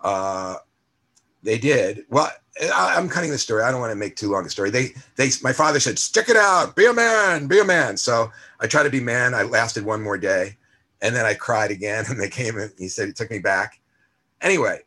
uh, 0.00 0.56
they 1.42 1.58
did. 1.58 2.04
Well, 2.10 2.30
I, 2.74 2.94
I'm 2.96 3.08
cutting 3.08 3.30
the 3.30 3.38
story. 3.38 3.62
I 3.62 3.70
don't 3.70 3.80
want 3.80 3.92
to 3.92 3.96
make 3.96 4.16
too 4.16 4.30
long 4.30 4.44
a 4.44 4.50
story. 4.50 4.70
They 4.70 4.90
they 5.16 5.30
my 5.42 5.52
father 5.52 5.80
said, 5.80 5.98
"Stick 5.98 6.28
it 6.28 6.36
out, 6.36 6.76
be 6.76 6.86
a 6.86 6.92
man, 6.92 7.46
be 7.48 7.58
a 7.58 7.64
man." 7.64 7.96
So 7.96 8.30
I 8.60 8.66
tried 8.66 8.84
to 8.84 8.90
be 8.90 9.00
man. 9.00 9.34
I 9.34 9.42
lasted 9.42 9.84
one 9.84 10.02
more 10.02 10.18
day, 10.18 10.56
and 11.00 11.16
then 11.16 11.24
I 11.24 11.34
cried 11.34 11.70
again. 11.70 12.04
And 12.10 12.20
they 12.20 12.28
came 12.28 12.58
and 12.58 12.72
he 12.78 12.88
said 12.88 13.06
he 13.06 13.12
took 13.12 13.30
me 13.30 13.38
back. 13.38 13.80
Anyway, 14.42 14.80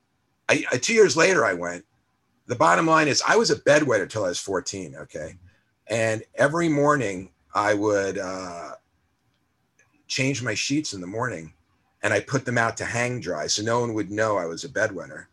I, 0.48 0.64
I, 0.72 0.78
two 0.78 0.94
years 0.94 1.18
later, 1.18 1.44
I 1.44 1.54
went. 1.54 1.86
The 2.46 2.56
bottom 2.56 2.88
line 2.88 3.08
is, 3.08 3.22
I 3.28 3.36
was 3.36 3.52
a 3.52 3.58
bedwetter 3.58 4.10
till 4.10 4.26
I 4.26 4.30
was 4.30 4.40
14. 4.40 4.96
Okay, 4.96 5.38
and 5.90 6.24
every 6.36 6.70
morning 6.70 7.32
I 7.54 7.74
would 7.74 8.18
uh, 8.18 8.72
change 10.08 10.44
my 10.44 10.54
sheets 10.54 10.94
in 10.94 11.02
the 11.02 11.08
morning, 11.08 11.54
and 12.04 12.14
I 12.14 12.20
put 12.20 12.46
them 12.46 12.58
out 12.58 12.78
to 12.78 12.86
hang 12.86 13.20
dry, 13.20 13.48
so 13.48 13.64
no 13.64 13.80
one 13.80 13.94
would 13.96 14.12
know 14.12 14.38
I 14.38 14.46
was 14.46 14.64
a 14.64 14.70
bedwetter. 14.70 15.26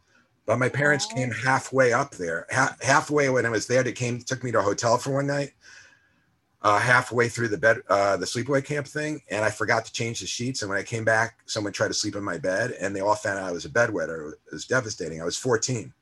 But 0.47 0.59
my 0.59 0.69
parents 0.69 1.07
came 1.07 1.31
halfway 1.31 1.93
up 1.93 2.13
there. 2.13 2.47
Ha- 2.53 2.77
halfway 2.81 3.29
when 3.31 3.45
I 3.45 3.51
was 3.51 3.67
there, 3.67 3.83
they 3.83 3.93
came 3.93 4.21
took 4.21 4.45
me 4.45 4.53
to 4.53 4.61
a 4.61 4.63
hotel 4.63 4.97
for 4.97 5.13
one 5.13 5.27
night. 5.27 5.53
Uh, 6.63 6.79
halfway 6.79 7.29
through 7.29 7.49
the 7.49 7.59
bed, 7.59 7.79
uh, 7.89 8.17
the 8.17 8.27
sleepaway 8.27 8.65
camp 8.65 8.87
thing, 8.87 9.21
and 9.31 9.45
I 9.45 9.51
forgot 9.51 9.85
to 9.85 9.93
change 9.93 10.21
the 10.21 10.27
sheets. 10.27 10.63
And 10.63 10.71
when 10.71 10.79
I 10.79 10.83
came 10.83 11.05
back, 11.05 11.39
someone 11.47 11.73
tried 11.73 11.89
to 11.89 11.95
sleep 11.95 12.17
in 12.17 12.25
my 12.25 12.39
bed, 12.39 12.73
and 12.81 12.95
they 12.95 13.01
all 13.01 13.15
found 13.15 13.39
out 13.39 13.49
I 13.49 13.53
was 13.53 13.67
a 13.67 13.69
bedwetter. 13.69 14.33
It 14.33 14.53
was 14.53 14.67
devastating. 14.67 15.21
I 15.21 15.25
was 15.25 15.37
14, 15.37 15.93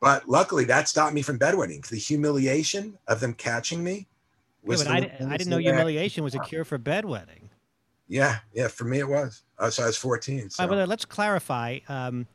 but 0.00 0.28
luckily 0.28 0.64
that 0.64 0.88
stopped 0.88 1.14
me 1.14 1.22
from 1.22 1.38
bedwetting. 1.38 1.86
The 1.86 1.96
humiliation 1.96 2.98
of 3.06 3.20
them 3.20 3.34
catching 3.34 3.84
me 3.84 4.06
Yeah, 4.62 4.68
was. 4.68 4.84
the- 4.84 4.90
I, 4.90 5.00
di- 5.00 5.12
I 5.28 5.36
didn't 5.36 5.50
know 5.50 5.58
humiliation 5.58 6.24
was 6.24 6.34
a 6.34 6.40
cure 6.40 6.64
for 6.64 6.78
bedwetting. 6.78 7.48
Yeah, 8.08 8.38
yeah. 8.52 8.66
For 8.68 8.84
me, 8.84 8.98
it 8.98 9.08
was. 9.08 9.42
Uh, 9.58 9.70
so 9.70 9.84
I 9.84 9.86
was 9.86 9.96
14. 9.96 10.50
So. 10.50 10.64
Right, 10.64 10.70
well, 10.70 10.86
let's 10.86 11.04
clarify. 11.04 11.78
Um, 11.88 12.26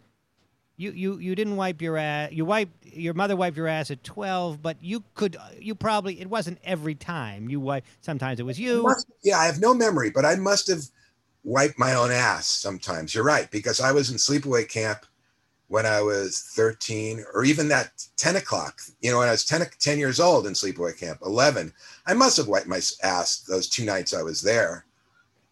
you, 0.77 0.91
you, 0.91 1.17
you 1.19 1.35
didn't 1.35 1.57
wipe 1.57 1.81
your 1.81 1.97
ass. 1.97 2.31
You 2.31 2.45
wiped 2.45 2.85
your 2.85 3.13
mother 3.13 3.35
wiped 3.35 3.57
your 3.57 3.67
ass 3.67 3.91
at 3.91 4.03
twelve, 4.03 4.61
but 4.61 4.77
you 4.81 5.03
could. 5.13 5.37
You 5.59 5.73
probably 5.75 6.19
it 6.19 6.29
wasn't 6.29 6.59
every 6.63 6.95
time 6.95 7.49
you 7.49 7.59
wipe. 7.61 7.85
Sometimes 8.01 8.39
it 8.39 8.43
was 8.43 8.59
you. 8.59 8.83
Must- 8.83 9.07
yeah, 9.23 9.37
I 9.37 9.45
have 9.45 9.59
no 9.59 9.73
memory, 9.73 10.09
but 10.09 10.25
I 10.25 10.35
must 10.35 10.67
have 10.67 10.83
wiped 11.43 11.79
my 11.79 11.93
own 11.95 12.11
ass 12.11 12.47
sometimes. 12.47 13.15
You're 13.15 13.23
right, 13.23 13.49
because 13.51 13.79
I 13.79 13.91
was 13.93 14.09
in 14.11 14.17
sleepaway 14.17 14.67
camp 14.67 15.05
when 15.67 15.85
I 15.85 16.01
was 16.01 16.41
13, 16.55 17.25
or 17.33 17.43
even 17.43 17.67
that 17.69 18.05
10 18.17 18.35
o'clock, 18.35 18.81
you 19.01 19.11
know, 19.11 19.17
when 19.19 19.27
I 19.27 19.31
was 19.31 19.45
10, 19.45 19.65
10 19.79 19.97
years 19.97 20.19
old 20.19 20.45
in 20.45 20.53
sleepaway 20.53 20.97
camp, 20.97 21.19
11. 21.25 21.73
I 22.05 22.13
must 22.13 22.37
have 22.37 22.47
wiped 22.47 22.67
my 22.67 22.81
ass 23.03 23.39
those 23.39 23.67
two 23.67 23.83
nights 23.85 24.13
I 24.13 24.21
was 24.21 24.41
there. 24.41 24.85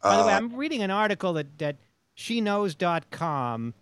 By 0.04 0.18
the 0.18 0.24
way, 0.26 0.34
Uh, 0.34 0.38
I'm 0.38 0.56
reading 0.56 0.84
an 0.84 0.92
article 0.92 1.34
that 1.34 1.58
that 1.58 1.78
sheknows.com. 2.18 3.74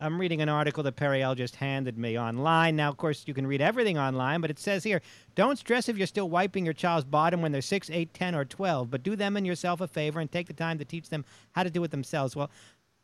I'm 0.00 0.20
reading 0.20 0.42
an 0.42 0.48
article 0.48 0.82
that 0.82 0.96
Periel 0.96 1.36
just 1.36 1.56
handed 1.56 1.96
me 1.96 2.18
online. 2.18 2.76
Now, 2.76 2.88
of 2.88 2.96
course, 2.96 3.24
you 3.26 3.32
can 3.34 3.46
read 3.46 3.60
everything 3.60 3.96
online, 3.96 4.40
but 4.40 4.50
it 4.50 4.58
says 4.58 4.84
here 4.84 5.00
don't 5.34 5.58
stress 5.58 5.88
if 5.88 5.96
you're 5.96 6.06
still 6.06 6.28
wiping 6.28 6.64
your 6.64 6.74
child's 6.74 7.04
bottom 7.06 7.40
when 7.42 7.52
they're 7.52 7.62
6, 7.62 7.90
8, 7.90 8.12
10, 8.12 8.34
or 8.34 8.44
12, 8.44 8.90
but 8.90 9.02
do 9.02 9.16
them 9.16 9.36
and 9.36 9.46
yourself 9.46 9.80
a 9.80 9.88
favor 9.88 10.20
and 10.20 10.30
take 10.30 10.46
the 10.46 10.52
time 10.52 10.78
to 10.78 10.84
teach 10.84 11.08
them 11.10 11.24
how 11.52 11.62
to 11.62 11.70
do 11.70 11.82
it 11.84 11.90
themselves. 11.90 12.34
Well, 12.34 12.50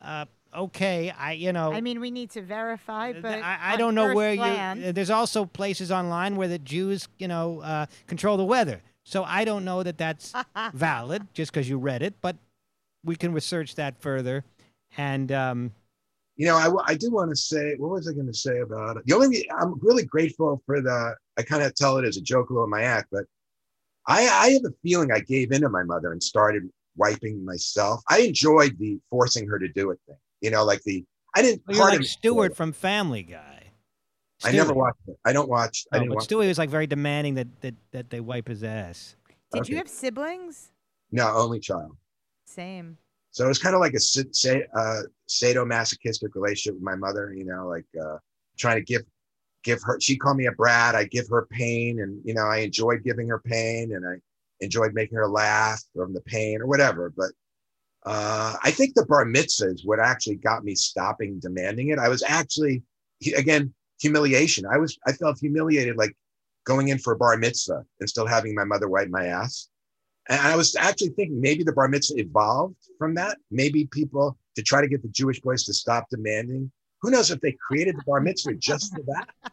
uh, 0.03 0.27
okay, 0.55 1.11
I, 1.11 1.33
you 1.33 1.53
know. 1.53 1.73
I 1.73 1.81
mean, 1.81 2.01
we 2.01 2.11
need 2.11 2.31
to 2.31 2.43
verify, 2.43 3.13
but 3.13 3.43
I, 3.43 3.75
I 3.75 3.77
don't 3.77 3.95
know 3.95 4.15
where 4.15 4.37
glance- 4.37 4.81
you. 4.81 4.93
There's 4.93 5.11
also 5.11 5.45
places 5.45 5.91
online 5.91 6.37
where 6.37 6.49
the 6.49 6.59
Jews, 6.59 7.09
you 7.19 7.29
know, 7.29 7.61
uh, 7.61 7.87
control 8.07 8.37
the 8.37 8.45
weather. 8.45 8.83
So 9.05 9.25
I 9.25 9.45
don't 9.45 9.65
know 9.65 9.83
that 9.83 9.99
that's 9.99 10.33
valid 10.75 11.27
just 11.35 11.53
because 11.53 11.69
you 11.69 11.79
read 11.79 12.03
it, 12.03 12.15
but 12.21 12.37
we 13.05 13.17
can 13.17 13.33
research 13.33 13.75
that 13.77 13.99
further. 14.01 14.45
And 14.97 15.33
um, 15.33 15.73
you 16.41 16.47
know, 16.47 16.57
I, 16.57 16.93
I 16.93 16.95
do 16.95 17.11
want 17.11 17.29
to 17.29 17.37
say, 17.37 17.75
what 17.77 17.91
was 17.91 18.09
I 18.09 18.13
going 18.15 18.27
to 18.27 18.33
say 18.33 18.61
about 18.61 18.97
it? 18.97 19.05
The 19.05 19.15
only, 19.15 19.47
I'm 19.61 19.79
really 19.81 20.07
grateful 20.07 20.63
for 20.65 20.81
the, 20.81 21.15
I 21.37 21.43
kind 21.43 21.63
of 21.63 21.75
tell 21.75 21.99
it 21.99 22.07
as 22.07 22.17
a 22.17 22.23
joke 22.23 22.49
a 22.49 22.55
little 22.55 22.65
in 22.65 22.71
my 22.71 22.81
act, 22.81 23.09
but 23.13 23.25
I, 24.07 24.21
I 24.27 24.51
have 24.53 24.65
a 24.65 24.73
feeling 24.83 25.13
I 25.13 25.21
gave 25.21 25.53
in 25.53 25.61
to 25.61 25.69
my 25.69 25.83
mother 25.83 26.13
and 26.13 26.23
started 26.23 26.63
wiping 26.97 27.45
myself. 27.45 28.01
I 28.09 28.21
enjoyed 28.21 28.79
the 28.79 28.99
forcing 29.11 29.47
her 29.49 29.59
to 29.59 29.69
do 29.69 29.91
it 29.91 29.99
thing, 30.07 30.17
you 30.41 30.51
know, 30.51 30.65
like 30.65 30.83
the, 30.83 31.05
I 31.35 31.43
didn't, 31.43 31.63
well, 31.67 31.77
you're 31.77 31.83
part 31.83 31.91
like 31.93 31.97
of 31.99 32.03
me- 32.03 32.07
Stewart 32.09 32.57
from 32.57 32.73
Family 32.73 33.23
Guy. 33.23 33.57
I 34.43 34.53
never 34.53 34.73
watched 34.73 35.01
it. 35.07 35.19
I 35.25 35.33
don't 35.35 35.49
watch, 35.51 35.87
I 35.93 35.97
Oh, 35.97 36.01
didn't 36.01 36.09
but 36.11 36.17
watch 36.17 36.29
Stewie 36.29 36.49
was 36.49 36.57
like 36.59 36.71
very 36.71 36.87
demanding 36.87 37.35
that, 37.35 37.49
that, 37.61 37.75
that 37.93 38.11
they 38.11 38.21
wipe 38.21 38.49
his 38.49 38.65
ass. 38.65 39.17
Did 39.53 39.69
you 39.69 39.77
have 39.77 39.89
siblings? 39.89 40.71
No, 41.13 41.29
only 41.37 41.61
child. 41.61 41.97
Same. 42.47 42.97
So 43.33 43.45
it 43.45 43.49
was 43.49 43.59
kind 43.59 43.75
of 43.75 43.81
like 43.81 43.93
a 43.95 44.01
sa- 44.01 44.23
sa- 44.33 44.59
uh, 44.77 45.03
sadomasochistic 45.29 46.35
relationship 46.35 46.75
with 46.75 46.83
my 46.83 46.95
mother, 46.97 47.33
you 47.37 47.45
know, 47.45 47.69
like 47.69 47.85
uh, 48.01 48.17
trying 48.57 48.77
to 48.77 48.83
give 48.83 49.03
give 49.63 49.81
her. 49.83 50.01
She 50.01 50.17
called 50.17 50.37
me 50.37 50.47
a 50.47 50.53
brat. 50.53 50.95
I 50.95 51.05
give 51.05 51.29
her 51.29 51.47
pain, 51.51 52.01
and 52.01 52.21
you 52.25 52.35
know, 52.35 52.47
I 52.47 52.59
enjoyed 52.59 53.05
giving 53.05 53.29
her 53.29 53.39
pain, 53.41 53.95
and 53.95 54.07
I 54.07 54.15
enjoyed 54.61 54.95
making 54.95 55.17
her 55.17 55.29
laugh 55.29 55.83
from 55.95 56.13
the 56.13 56.21
pain 56.23 56.61
or 56.61 56.67
whatever. 56.67 57.13
But 57.17 57.31
uh, 58.07 58.55
I 58.63 58.71
think 58.71 58.95
the 58.95 59.05
bar 59.05 59.25
mitzvah 59.25 59.71
is 59.71 59.85
what 59.85 60.01
actually 60.01 60.37
got 60.37 60.65
me 60.65 60.75
stopping 60.75 61.39
demanding 61.39 61.89
it. 61.89 61.99
I 61.99 62.09
was 62.09 62.23
actually, 62.27 62.83
again, 63.37 63.75
humiliation. 64.01 64.65
I 64.67 64.79
was, 64.79 64.99
I 65.07 65.13
felt 65.13 65.39
humiliated, 65.39 65.97
like 65.97 66.17
going 66.65 66.89
in 66.89 66.99
for 66.99 67.13
a 67.13 67.17
bar 67.17 67.37
mitzvah 67.37 67.85
and 68.01 68.09
still 68.09 68.27
having 68.27 68.55
my 68.55 68.65
mother 68.65 68.89
wipe 68.89 69.09
my 69.09 69.27
ass. 69.27 69.69
And 70.29 70.41
I 70.41 70.57
was 70.57 70.77
actually 70.77 71.11
thinking 71.11 71.41
maybe 71.41 71.63
the 71.63 71.73
bar 71.73 71.89
mitzvah 71.89 72.21
evolved 72.21 72.77
from 72.99 73.15
that. 73.15 73.39
Maybe 73.51 73.87
people 73.87 74.39
to 74.57 74.63
try 74.63 74.81
to 74.81 74.89
get 74.89 75.03
the 75.03 75.09
Jewish 75.09 75.41
boys 75.41 75.65
to 75.65 75.75
stop 75.75 76.07
demanding. 76.11 76.71
Who 77.03 77.11
knows 77.11 77.31
if 77.31 77.41
they 77.41 77.57
created 77.67 77.97
the 77.97 78.03
bar 78.07 78.21
mitzvah 78.21 78.55
just 78.55 78.95
for 78.95 79.03
that? 79.03 79.29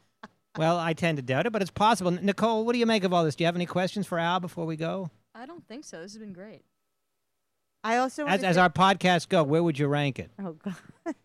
Well, 0.58 0.80
I 0.80 0.94
tend 0.94 1.18
to 1.18 1.22
doubt 1.22 1.46
it, 1.46 1.52
but 1.52 1.62
it's 1.62 1.70
possible. 1.70 2.10
Nicole, 2.10 2.66
what 2.66 2.74
do 2.74 2.80
you 2.80 2.88
make 2.88 3.04
of 3.04 3.14
all 3.14 3.24
this? 3.24 3.36
Do 3.36 3.44
you 3.44 3.46
have 3.46 3.56
any 3.56 3.68
questions 3.68 4.08
for 4.08 4.18
Al 4.18 4.40
before 4.40 4.66
we 4.66 4.76
go? 4.76 5.12
I 5.36 5.46
don't 5.46 5.64
think 5.68 5.86
so. 5.86 6.02
This 6.02 6.14
has 6.14 6.20
been 6.20 6.34
great. 6.34 6.64
I 7.84 7.98
also 7.98 8.26
As, 8.26 8.44
as 8.44 8.58
our 8.58 8.70
podcasts 8.70 9.28
go, 9.30 9.44
where 9.44 9.64
would 9.64 9.80
you 9.80 9.88
rank 9.88 10.20
it? 10.20 10.32
oh 10.40 10.54
god. 10.54 10.76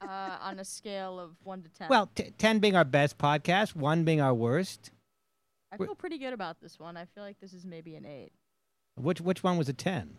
uh, 0.00 0.38
on 0.40 0.58
a 0.58 0.64
scale 0.64 1.18
of 1.18 1.30
one 1.42 1.62
to 1.62 1.68
ten. 1.70 1.88
Well, 1.88 2.10
t- 2.14 2.32
10 2.38 2.58
being 2.60 2.76
our 2.76 2.84
best 2.84 3.18
podcast, 3.18 3.74
1 3.74 4.04
being 4.04 4.20
our 4.20 4.34
worst. 4.34 4.90
I 5.72 5.76
we're- 5.76 5.88
feel 5.88 5.94
pretty 5.96 6.18
good 6.18 6.32
about 6.32 6.60
this 6.60 6.78
one. 6.78 6.96
I 6.96 7.06
feel 7.06 7.24
like 7.24 7.40
this 7.40 7.52
is 7.52 7.64
maybe 7.64 7.96
an 7.96 8.04
eight. 8.06 8.32
Which 8.96 9.20
which 9.20 9.42
one 9.42 9.56
was 9.56 9.68
a 9.68 9.72
10? 9.72 10.18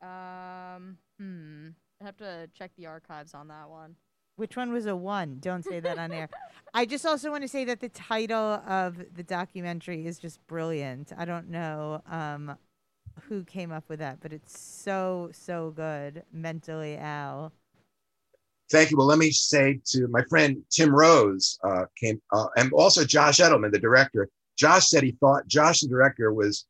Um, 0.00 0.98
hmm. 1.18 1.68
I 2.00 2.04
have 2.04 2.16
to 2.18 2.48
check 2.56 2.70
the 2.76 2.86
archives 2.86 3.34
on 3.34 3.48
that 3.48 3.68
one. 3.68 3.96
Which 4.36 4.56
one 4.56 4.72
was 4.72 4.86
a 4.86 4.94
one? 4.94 5.38
Don't 5.40 5.64
say 5.64 5.80
that 5.80 5.98
on 5.98 6.12
air. 6.12 6.28
I 6.72 6.86
just 6.86 7.04
also 7.04 7.28
want 7.32 7.42
to 7.42 7.48
say 7.48 7.64
that 7.64 7.80
the 7.80 7.88
title 7.88 8.62
of 8.68 8.96
the 9.16 9.24
documentary 9.24 10.06
is 10.06 10.20
just 10.20 10.38
brilliant. 10.46 11.10
I 11.18 11.24
don't 11.24 11.48
know 11.50 12.00
um, 12.06 12.56
who 13.28 13.44
came 13.44 13.72
up 13.72 13.84
with 13.88 13.98
that, 13.98 14.18
but 14.20 14.32
it's 14.32 14.58
so 14.58 15.30
so 15.32 15.72
good. 15.74 16.22
Mentally, 16.32 16.96
Al. 16.96 17.52
Thank 18.70 18.90
you. 18.90 18.98
Well, 18.98 19.06
let 19.06 19.18
me 19.18 19.30
say 19.30 19.80
to 19.92 20.08
my 20.08 20.22
friend 20.28 20.62
Tim 20.70 20.94
Rose 20.94 21.58
uh, 21.64 21.86
came, 21.98 22.20
uh, 22.32 22.48
and 22.56 22.72
also 22.72 23.04
Josh 23.04 23.38
Edelman, 23.38 23.72
the 23.72 23.78
director. 23.78 24.28
Josh 24.58 24.88
said 24.88 25.02
he 25.02 25.12
thought 25.12 25.46
Josh, 25.46 25.80
the 25.80 25.88
director, 25.88 26.32
was. 26.32 26.66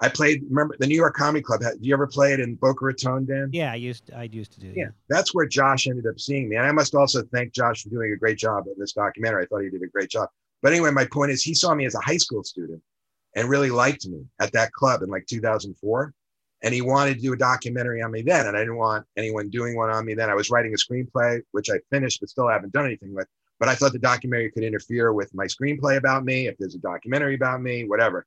I 0.00 0.08
played. 0.08 0.42
Remember 0.48 0.74
the 0.78 0.88
New 0.88 0.96
York 0.96 1.14
Comedy 1.14 1.40
Club? 1.40 1.62
Had, 1.62 1.74
you 1.80 1.94
ever 1.94 2.08
play 2.08 2.32
it 2.32 2.40
in 2.40 2.56
Boca 2.56 2.84
Raton, 2.84 3.26
Dan? 3.26 3.50
Yeah, 3.52 3.70
I 3.70 3.76
used 3.76 4.10
I 4.12 4.24
used 4.24 4.52
to 4.52 4.60
do. 4.60 4.72
Yeah, 4.74 4.88
that's 5.08 5.32
where 5.34 5.46
Josh 5.46 5.86
ended 5.86 6.06
up 6.06 6.18
seeing 6.18 6.48
me. 6.48 6.56
And 6.56 6.66
I 6.66 6.72
must 6.72 6.96
also 6.96 7.22
thank 7.32 7.52
Josh 7.52 7.84
for 7.84 7.90
doing 7.90 8.12
a 8.12 8.16
great 8.16 8.36
job 8.36 8.64
in 8.66 8.74
this 8.76 8.92
documentary. 8.92 9.44
I 9.44 9.46
thought 9.46 9.60
he 9.60 9.70
did 9.70 9.82
a 9.82 9.86
great 9.86 10.10
job. 10.10 10.28
But 10.62 10.72
anyway, 10.72 10.90
my 10.90 11.04
point 11.04 11.30
is 11.30 11.42
he 11.44 11.54
saw 11.54 11.74
me 11.74 11.84
as 11.84 11.94
a 11.94 12.00
high 12.00 12.16
school 12.16 12.42
student 12.42 12.82
and 13.34 13.48
really 13.48 13.70
liked 13.70 14.06
me 14.06 14.24
at 14.40 14.52
that 14.52 14.72
club 14.72 15.02
in 15.02 15.08
like 15.08 15.26
2004. 15.26 16.12
And 16.62 16.72
he 16.72 16.80
wanted 16.80 17.14
to 17.16 17.20
do 17.20 17.32
a 17.34 17.36
documentary 17.36 18.00
on 18.00 18.10
me 18.10 18.22
then. 18.22 18.46
And 18.46 18.56
I 18.56 18.60
didn't 18.60 18.76
want 18.76 19.06
anyone 19.16 19.50
doing 19.50 19.76
one 19.76 19.90
on 19.90 20.04
me 20.06 20.14
then. 20.14 20.30
I 20.30 20.34
was 20.34 20.50
writing 20.50 20.72
a 20.72 20.76
screenplay, 20.76 21.42
which 21.52 21.68
I 21.68 21.78
finished, 21.90 22.20
but 22.20 22.30
still 22.30 22.48
haven't 22.48 22.72
done 22.72 22.86
anything 22.86 23.14
with. 23.14 23.28
But 23.60 23.68
I 23.68 23.74
thought 23.74 23.92
the 23.92 23.98
documentary 23.98 24.50
could 24.50 24.62
interfere 24.62 25.12
with 25.12 25.34
my 25.34 25.44
screenplay 25.44 25.96
about 25.96 26.24
me, 26.24 26.46
if 26.46 26.56
there's 26.58 26.74
a 26.74 26.78
documentary 26.78 27.34
about 27.34 27.60
me, 27.60 27.84
whatever. 27.84 28.26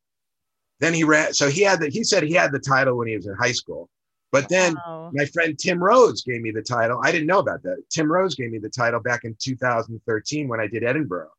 Then 0.80 0.94
he 0.94 1.04
read, 1.04 1.36
so 1.36 1.50
he 1.50 1.62
had 1.62 1.80
the, 1.80 1.90
he 1.90 2.04
said 2.04 2.22
he 2.24 2.34
had 2.34 2.52
the 2.52 2.60
title 2.60 2.98
when 2.98 3.08
he 3.08 3.16
was 3.16 3.26
in 3.26 3.34
high 3.34 3.52
school. 3.52 3.90
But 4.32 4.50
then 4.50 4.76
Wow. 4.76 5.10
my 5.14 5.26
friend 5.26 5.58
Tim 5.58 5.84
Rhodes 5.84 6.22
gave 6.24 6.42
me 6.42 6.52
the 6.52 6.62
title. 6.62 7.02
I 7.04 7.12
didn't 7.12 7.28
know 7.28 7.40
about 7.40 7.64
that. 7.64 7.78
Tim 7.90 8.12
Rhodes 8.12 8.36
gave 8.36 8.52
me 8.52 8.60
the 8.60 8.70
title 8.70 9.00
back 9.00 9.24
in 9.24 9.36
2013 9.40 10.48
when 10.48 10.60
I 10.60 10.68
did 10.68 10.84
Edinburgh. 10.84 11.32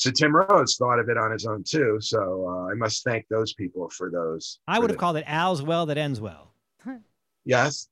So 0.00 0.10
Tim 0.10 0.34
Rhodes 0.34 0.78
thought 0.78 0.98
of 0.98 1.10
it 1.10 1.18
on 1.18 1.30
his 1.30 1.44
own 1.44 1.62
too. 1.62 1.98
So 2.00 2.46
uh, 2.48 2.70
I 2.72 2.74
must 2.74 3.04
thank 3.04 3.28
those 3.28 3.52
people 3.52 3.90
for 3.90 4.10
those. 4.10 4.58
I 4.66 4.78
would 4.78 4.88
have 4.88 4.98
called 4.98 5.18
it 5.18 5.24
Al's 5.26 5.62
Well 5.62 5.84
That 5.84 5.98
Ends 5.98 6.22
Well. 6.22 6.54
Yes, 7.44 7.88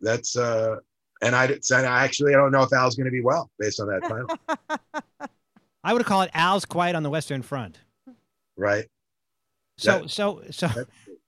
that's 0.00 0.36
uh, 0.36 0.78
and 1.20 1.36
I 1.36 1.44
and 1.44 1.86
I 1.86 2.02
actually 2.04 2.34
I 2.34 2.36
don't 2.36 2.50
know 2.50 2.64
if 2.64 2.72
Al's 2.72 2.96
going 2.96 3.04
to 3.04 3.12
be 3.12 3.20
well 3.20 3.48
based 3.60 3.78
on 3.78 3.86
that 3.86 4.02
title, 4.02 4.26
I 5.84 5.92
would 5.92 6.02
have 6.02 6.06
called 6.08 6.24
it 6.24 6.30
Al's 6.34 6.64
Quiet 6.64 6.96
on 6.96 7.04
the 7.04 7.10
Western 7.10 7.42
Front. 7.42 7.78
right? 8.56 8.86
So 9.76 10.00
That- 10.00 10.10
so 10.10 10.42
so 10.50 10.68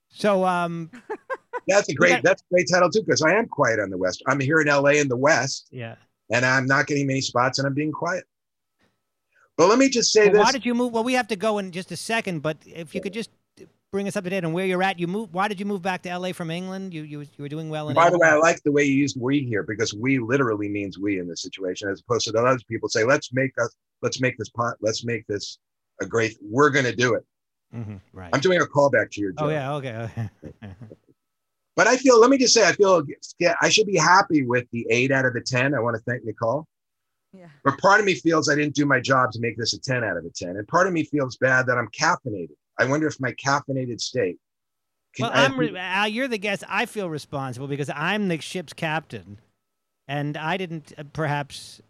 so 0.09 0.45
um 0.45 0.91
That's 1.68 1.89
a 1.91 1.95
great 1.95 2.14
got- 2.14 2.22
that's 2.24 2.43
a 2.43 2.55
great 2.55 2.66
title 2.72 2.91
too 2.91 3.03
because 3.07 3.22
I 3.22 3.35
am 3.35 3.47
quiet 3.47 3.78
on 3.78 3.89
the 3.89 3.97
west. 3.99 4.20
I'm 4.26 4.41
here 4.41 4.59
in 4.61 4.66
LA 4.66 4.91
in 4.99 5.07
the 5.07 5.16
west, 5.16 5.68
yeah. 5.70 5.95
and 6.32 6.45
I'm 6.45 6.66
not 6.66 6.89
getting 6.89 7.07
many 7.07 7.20
spots, 7.20 7.61
and 7.61 7.66
I'm 7.68 7.74
being 7.74 7.93
quiet. 7.93 8.24
But 9.57 9.68
let 9.68 9.78
me 9.78 9.88
just 9.88 10.12
say 10.12 10.24
Well, 10.24 10.32
this. 10.32 10.42
why 10.42 10.52
did 10.52 10.66
you 10.66 10.74
move? 10.74 10.92
Well, 10.92 11.05
we 11.05 11.12
have 11.14 11.28
to 11.28 11.36
go 11.36 11.59
in 11.59 11.70
just 11.70 11.92
a 11.92 11.96
second, 11.96 12.42
but 12.42 12.57
if 12.66 12.94
you 12.94 13.00
could 13.00 13.12
just 13.12 13.30
bring 13.94 14.09
us 14.09 14.16
up 14.16 14.24
to 14.24 14.30
date 14.30 14.44
on 14.44 14.52
where 14.52 14.66
you're 14.66 14.82
at. 14.82 14.98
You 14.98 15.07
moved. 15.07 15.32
Why 15.32 15.46
did 15.46 15.61
you 15.61 15.66
move 15.66 15.80
back 15.80 16.02
to 16.02 16.18
LA 16.18 16.32
from 16.32 16.50
England? 16.50 16.92
You 16.92 17.02
you, 17.02 17.20
you 17.20 17.28
were 17.38 17.48
doing 17.48 17.70
well 17.70 17.88
in. 17.88 17.94
By 17.94 18.11
the 18.11 18.18
way, 18.18 18.26
I 18.28 18.34
like 18.34 18.61
the 18.64 18.72
way 18.72 18.82
you 18.82 18.94
used 18.94 19.16
"we" 19.20 19.44
here 19.44 19.62
because 19.62 19.94
"we" 19.94 20.18
literally 20.18 20.68
means 20.68 20.98
"we" 20.98 21.20
in 21.20 21.28
this 21.28 21.42
situation, 21.42 21.88
as 21.88 22.00
opposed 22.00 22.24
to 22.24 22.32
the 22.32 22.40
other 22.40 22.59
people 22.68 22.88
say, 22.88 23.05
"Let's 23.05 23.32
make 23.32 23.52
us, 23.57 23.72
let's 24.02 24.20
make 24.20 24.36
this 24.36 24.48
pot, 24.48 24.74
let's 24.80 25.05
make 25.05 25.24
this 25.28 25.59
a 26.00 26.07
great." 26.07 26.36
We're 26.42 26.70
going 26.70 26.86
to 26.86 26.96
do 26.96 27.14
it. 27.14 27.24
Mhm, 27.72 28.00
right. 28.12 28.30
I'm 28.32 28.40
doing 28.40 28.61
a 28.61 28.64
callback 28.64 29.12
to 29.12 29.20
your 29.20 29.30
joke. 29.30 29.42
oh 29.42 29.48
yeah. 29.50 29.74
Okay. 29.74 30.09
okay. 30.11 30.28
But 31.76 31.88
I 31.88 31.96
feel, 31.96 32.20
let 32.20 32.30
me 32.30 32.38
just 32.38 32.55
say, 32.55 32.64
I 32.64 32.70
feel 32.70 33.02
yeah, 33.40 33.57
I 33.61 33.68
should 33.68 33.88
be 33.88 33.96
happy 33.96 34.44
with 34.44 34.64
the 34.70 34.86
eight 34.90 35.11
out 35.11 35.24
of 35.26 35.34
the 35.34 35.40
10. 35.40 35.74
I 35.74 35.80
want 35.80 35.96
to 35.96 36.02
thank 36.05 36.24
Nicole. 36.24 36.68
Yeah. 37.37 37.47
But 37.64 37.78
part 37.78 37.99
of 38.01 38.07
me 38.07 38.14
feels 38.14 38.49
I 38.49 38.55
didn't 38.55 38.74
do 38.74 38.87
my 38.87 39.01
job 39.01 39.32
to 39.32 39.41
make 39.41 39.57
this 39.57 39.72
a 39.74 39.80
10 39.80 40.05
out 40.05 40.16
of 40.16 40.24
a 40.24 40.30
10. 40.30 40.51
And 40.51 40.68
part 40.68 40.87
of 40.87 40.93
me 40.93 41.05
feels 41.05 41.37
bad 41.37 41.66
that 41.66 41.76
I'm 41.76 41.89
caffeinated. 41.89 42.51
I 42.78 42.85
wonder 42.87 43.07
if 43.07 43.20
my 43.20 43.32
caffeinated 43.32 44.01
state. 44.01 44.37
can- 45.14 45.24
well, 45.24 45.32
I- 45.32 45.45
I'm 45.45 45.59
re- 45.59 45.76
Al. 45.76 46.09
You're 46.09 46.28
the 46.28 46.39
guest. 46.39 46.62
I 46.68 46.87
feel 46.87 47.09
responsible 47.11 47.66
because 47.68 47.91
I'm 47.95 48.28
the 48.28 48.41
ship's 48.41 48.72
captain, 48.72 49.39
and 50.09 50.37
I 50.37 50.57
didn't 50.57 50.93
uh, 50.99 51.05
perhaps 51.12 51.80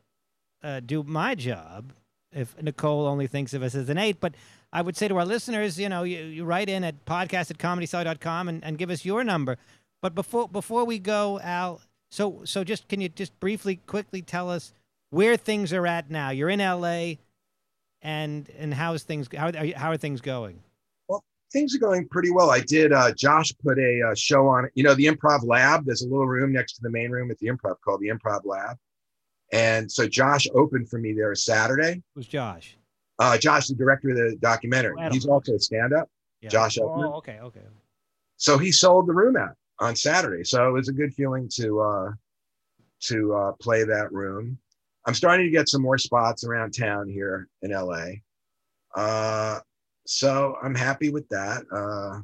uh, 0.63 0.81
do 0.81 1.03
my 1.03 1.35
job. 1.35 1.93
If 2.33 2.61
Nicole 2.61 3.07
only 3.07 3.27
thinks 3.27 3.55
of 3.55 3.63
us 3.63 3.75
as 3.75 3.89
an 3.89 3.97
eight, 3.97 4.19
but 4.21 4.35
I 4.73 4.83
would 4.83 4.97
say 4.97 5.07
to 5.09 5.17
our 5.17 5.25
listeners, 5.25 5.79
you 5.79 5.89
know, 5.89 6.03
you, 6.03 6.19
you 6.25 6.45
write 6.45 6.69
in 6.69 6.83
at 6.85 7.05
podcast 7.05 7.51
at 7.51 7.59
comedycellar.com 7.59 8.49
and, 8.49 8.65
and 8.65 8.77
give 8.77 8.91
us 8.91 9.05
your 9.05 9.23
number. 9.23 9.57
But 10.03 10.15
before 10.17 10.49
before 10.49 10.85
we 10.85 10.99
go, 10.99 11.39
Al, 11.41 11.81
so 12.11 12.43
so 12.45 12.65
just 12.65 12.89
can 12.89 13.01
you 13.01 13.09
just 13.09 13.39
briefly, 13.41 13.77
quickly 13.87 14.21
tell 14.21 14.51
us 14.51 14.73
where 15.15 15.37
things 15.37 15.73
are 15.73 15.87
at 15.87 16.11
now? 16.11 16.31
You're 16.31 16.51
in 16.51 16.59
LA, 16.59 17.15
and 18.03 18.51
and 18.59 18.75
how's 18.75 19.05
things 19.05 19.29
how 19.35 19.49
are, 19.49 19.67
how 19.77 19.91
are 19.91 19.97
things 19.97 20.21
going? 20.21 20.61
Well, 21.09 21.25
things 21.53 21.75
are 21.75 21.79
going 21.79 22.09
pretty 22.09 22.31
well. 22.31 22.51
I 22.51 22.61
did. 22.61 22.93
Uh, 22.93 23.13
Josh 23.13 23.53
put 23.63 23.79
a 23.79 24.03
uh, 24.11 24.15
show 24.15 24.49
on. 24.49 24.69
You 24.75 24.83
know, 24.83 24.95
the 24.95 25.07
Improv 25.07 25.47
Lab. 25.47 25.85
There's 25.87 26.03
a 26.03 26.09
little 26.09 26.27
room 26.27 26.53
next 26.53 26.75
to 26.75 26.83
the 26.83 26.91
main 26.91 27.11
room 27.11 27.31
at 27.31 27.39
the 27.39 27.47
Improv 27.47 27.77
called 27.85 28.01
the 28.01 28.09
Improv 28.09 28.45
Lab, 28.45 28.77
and 29.53 29.91
so 29.91 30.09
Josh 30.09 30.49
opened 30.55 30.91
for 30.91 30.99
me 30.99 31.13
there 31.13 31.35
Saturday. 31.35 32.03
Who's 32.15 32.27
Josh? 32.27 32.77
Uh, 33.21 33.39
Josh, 33.39 33.69
the 33.69 33.77
director 33.77 34.11
of 34.11 34.17
the 34.17 34.37
documentary, 34.41 34.97
he's 35.13 35.25
also 35.27 35.55
a 35.55 35.59
stand-up. 35.61 36.09
Yeah. 36.41 36.49
Josh. 36.49 36.79
Oh, 36.83 37.13
okay, 37.19 37.39
okay. 37.41 37.61
So 38.37 38.59
he 38.59 38.73
sold 38.73 39.07
the 39.07 39.13
room 39.13 39.37
out 39.37 39.55
on 39.79 39.95
Saturday. 39.95 40.43
So 40.43 40.69
it 40.69 40.73
was 40.73 40.89
a 40.89 40.93
good 40.93 41.15
feeling 41.15 41.49
to 41.55 41.81
uh, 41.81 42.11
to 43.03 43.35
uh, 43.35 43.53
play 43.61 43.85
that 43.85 44.13
room. 44.13 44.59
I'm 45.07 45.15
starting 45.15 45.47
to 45.47 45.53
get 45.53 45.69
some 45.69 45.83
more 45.83 45.99
spots 45.99 46.45
around 46.45 46.73
town 46.73 47.09
here 47.09 47.49
in 47.63 47.73
LA. 47.73 48.07
Uh, 48.97 49.61
so 50.07 50.57
I'm 50.63 50.75
happy 50.75 51.11
with 51.11 51.29
that. 51.29 51.65
Uh, 51.71 52.21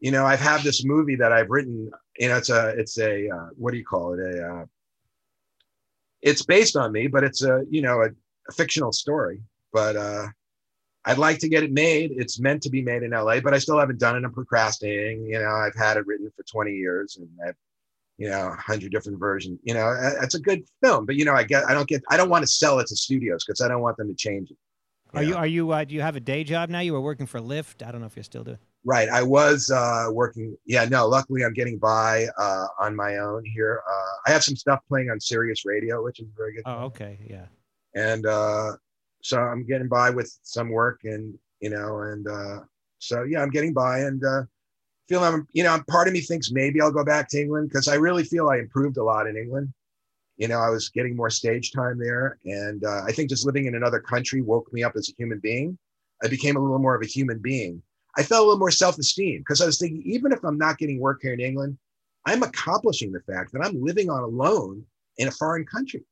you 0.00 0.10
know, 0.10 0.26
I've 0.26 0.40
had 0.40 0.62
this 0.62 0.84
movie 0.84 1.16
that 1.16 1.32
I've 1.32 1.50
written. 1.50 1.90
You 2.18 2.28
know, 2.28 2.36
it's 2.36 2.50
a 2.50 2.68
it's 2.76 2.98
a 2.98 3.28
uh, 3.28 3.48
what 3.56 3.72
do 3.72 3.78
you 3.78 3.84
call 3.84 4.14
it? 4.14 4.20
A 4.20 4.46
uh, 4.46 4.64
it's 6.20 6.42
based 6.42 6.76
on 6.76 6.92
me, 6.92 7.06
but 7.06 7.24
it's 7.24 7.42
a 7.42 7.64
you 7.70 7.82
know 7.82 8.02
a, 8.02 8.08
a 8.48 8.52
fictional 8.52 8.92
story. 8.92 9.40
But 9.72 9.96
uh, 9.96 10.26
I'd 11.06 11.18
like 11.18 11.38
to 11.40 11.48
get 11.48 11.62
it 11.62 11.72
made. 11.72 12.12
It's 12.16 12.40
meant 12.40 12.62
to 12.62 12.70
be 12.70 12.82
made 12.82 13.02
in 13.02 13.10
LA, 13.10 13.40
but 13.40 13.52
I 13.52 13.58
still 13.58 13.78
haven't 13.78 13.98
done 13.98 14.16
it. 14.16 14.24
I'm 14.24 14.32
procrastinating. 14.32 15.26
You 15.26 15.38
know, 15.38 15.50
I've 15.50 15.74
had 15.74 15.96
it 15.96 16.06
written 16.06 16.30
for 16.34 16.42
20 16.44 16.72
years 16.72 17.18
and 17.18 17.28
I've, 17.46 17.56
you 18.18 18.28
know, 18.30 18.48
a 18.48 18.56
hundred 18.60 18.92
different 18.92 19.18
versions. 19.18 19.58
You 19.64 19.74
know, 19.74 19.94
it's 20.22 20.34
a 20.34 20.40
good 20.40 20.62
film, 20.82 21.06
but 21.06 21.16
you 21.16 21.24
know, 21.24 21.34
I 21.34 21.44
get, 21.44 21.64
I 21.64 21.74
don't 21.74 21.88
get, 21.88 22.02
I 22.10 22.16
don't 22.16 22.30
want 22.30 22.42
to 22.42 22.48
sell 22.48 22.78
it 22.78 22.86
to 22.88 22.96
studios 22.96 23.44
because 23.44 23.60
I 23.60 23.68
don't 23.68 23.82
want 23.82 23.96
them 23.96 24.08
to 24.08 24.14
change 24.14 24.50
it. 24.50 24.56
Are 25.14 25.22
you 25.22 25.36
are 25.36 25.46
you 25.46 25.70
uh, 25.70 25.84
do 25.84 25.94
you 25.94 26.00
have 26.00 26.16
a 26.16 26.20
day 26.20 26.42
job 26.42 26.70
now? 26.70 26.80
You 26.80 26.92
were 26.92 27.00
working 27.00 27.26
for 27.26 27.38
Lyft. 27.38 27.86
I 27.86 27.92
don't 27.92 28.00
know 28.00 28.06
if 28.08 28.16
you're 28.16 28.24
still 28.24 28.42
doing. 28.42 28.58
Right. 28.84 29.08
I 29.08 29.22
was 29.22 29.70
uh, 29.70 30.08
working. 30.10 30.56
Yeah. 30.66 30.84
No. 30.86 31.06
Luckily, 31.06 31.44
I'm 31.44 31.52
getting 31.52 31.78
by 31.78 32.26
uh, 32.36 32.66
on 32.80 32.96
my 32.96 33.18
own 33.18 33.44
here. 33.44 33.80
Uh, 33.88 34.12
I 34.26 34.32
have 34.32 34.42
some 34.42 34.56
stuff 34.56 34.80
playing 34.88 35.10
on 35.10 35.20
Sirius 35.20 35.64
Radio, 35.64 36.02
which 36.02 36.18
is 36.18 36.26
very 36.36 36.54
good. 36.54 36.62
Oh, 36.66 36.86
okay, 36.86 37.20
yeah. 37.30 37.46
and 37.94 38.26
uh, 38.26 38.72
so 39.22 39.38
I'm 39.38 39.64
getting 39.64 39.88
by 39.88 40.10
with 40.10 40.36
some 40.42 40.68
work, 40.68 41.00
and 41.04 41.34
you 41.60 41.70
know, 41.70 42.00
and 42.00 42.26
uh, 42.26 42.60
so 42.98 43.22
yeah, 43.22 43.40
I'm 43.40 43.50
getting 43.50 43.72
by, 43.72 44.00
and 44.00 44.22
uh, 44.24 44.42
feel 45.08 45.22
I'm, 45.22 45.46
you 45.52 45.62
know, 45.62 45.78
part 45.88 46.08
of 46.08 46.14
me 46.14 46.20
thinks 46.20 46.50
maybe 46.50 46.80
I'll 46.80 46.92
go 46.92 47.04
back 47.04 47.28
to 47.30 47.40
England 47.40 47.68
because 47.68 47.88
I 47.88 47.94
really 47.94 48.24
feel 48.24 48.48
I 48.48 48.58
improved 48.58 48.96
a 48.96 49.04
lot 49.04 49.26
in 49.26 49.36
England. 49.36 49.72
You 50.36 50.48
know, 50.48 50.58
I 50.58 50.70
was 50.70 50.88
getting 50.88 51.14
more 51.14 51.30
stage 51.30 51.70
time 51.70 51.98
there, 51.98 52.38
and 52.44 52.84
uh, 52.84 53.02
I 53.06 53.12
think 53.12 53.28
just 53.30 53.46
living 53.46 53.66
in 53.66 53.76
another 53.76 54.00
country 54.00 54.42
woke 54.42 54.72
me 54.72 54.82
up 54.82 54.96
as 54.96 55.08
a 55.08 55.12
human 55.16 55.38
being. 55.38 55.78
I 56.24 56.28
became 56.28 56.56
a 56.56 56.60
little 56.60 56.78
more 56.78 56.96
of 56.96 57.02
a 57.02 57.06
human 57.06 57.38
being. 57.38 57.82
I 58.16 58.22
felt 58.22 58.42
a 58.42 58.44
little 58.44 58.58
more 58.58 58.70
self-esteem 58.70 59.40
because 59.40 59.60
I 59.60 59.66
was 59.66 59.78
thinking, 59.78 60.02
even 60.04 60.32
if 60.32 60.42
I'm 60.44 60.58
not 60.58 60.78
getting 60.78 61.00
work 61.00 61.20
here 61.22 61.34
in 61.34 61.40
England, 61.40 61.78
I'm 62.26 62.42
accomplishing 62.42 63.12
the 63.12 63.20
fact 63.20 63.52
that 63.52 63.64
I'm 63.64 63.82
living 63.82 64.10
on 64.10 64.22
a 64.22 64.26
loan 64.26 64.84
in 65.18 65.28
a 65.28 65.32
foreign 65.32 65.66
country. 65.66 66.04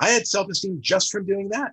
I 0.00 0.10
had 0.10 0.26
self-esteem 0.26 0.78
just 0.80 1.10
from 1.10 1.26
doing 1.26 1.48
that. 1.50 1.72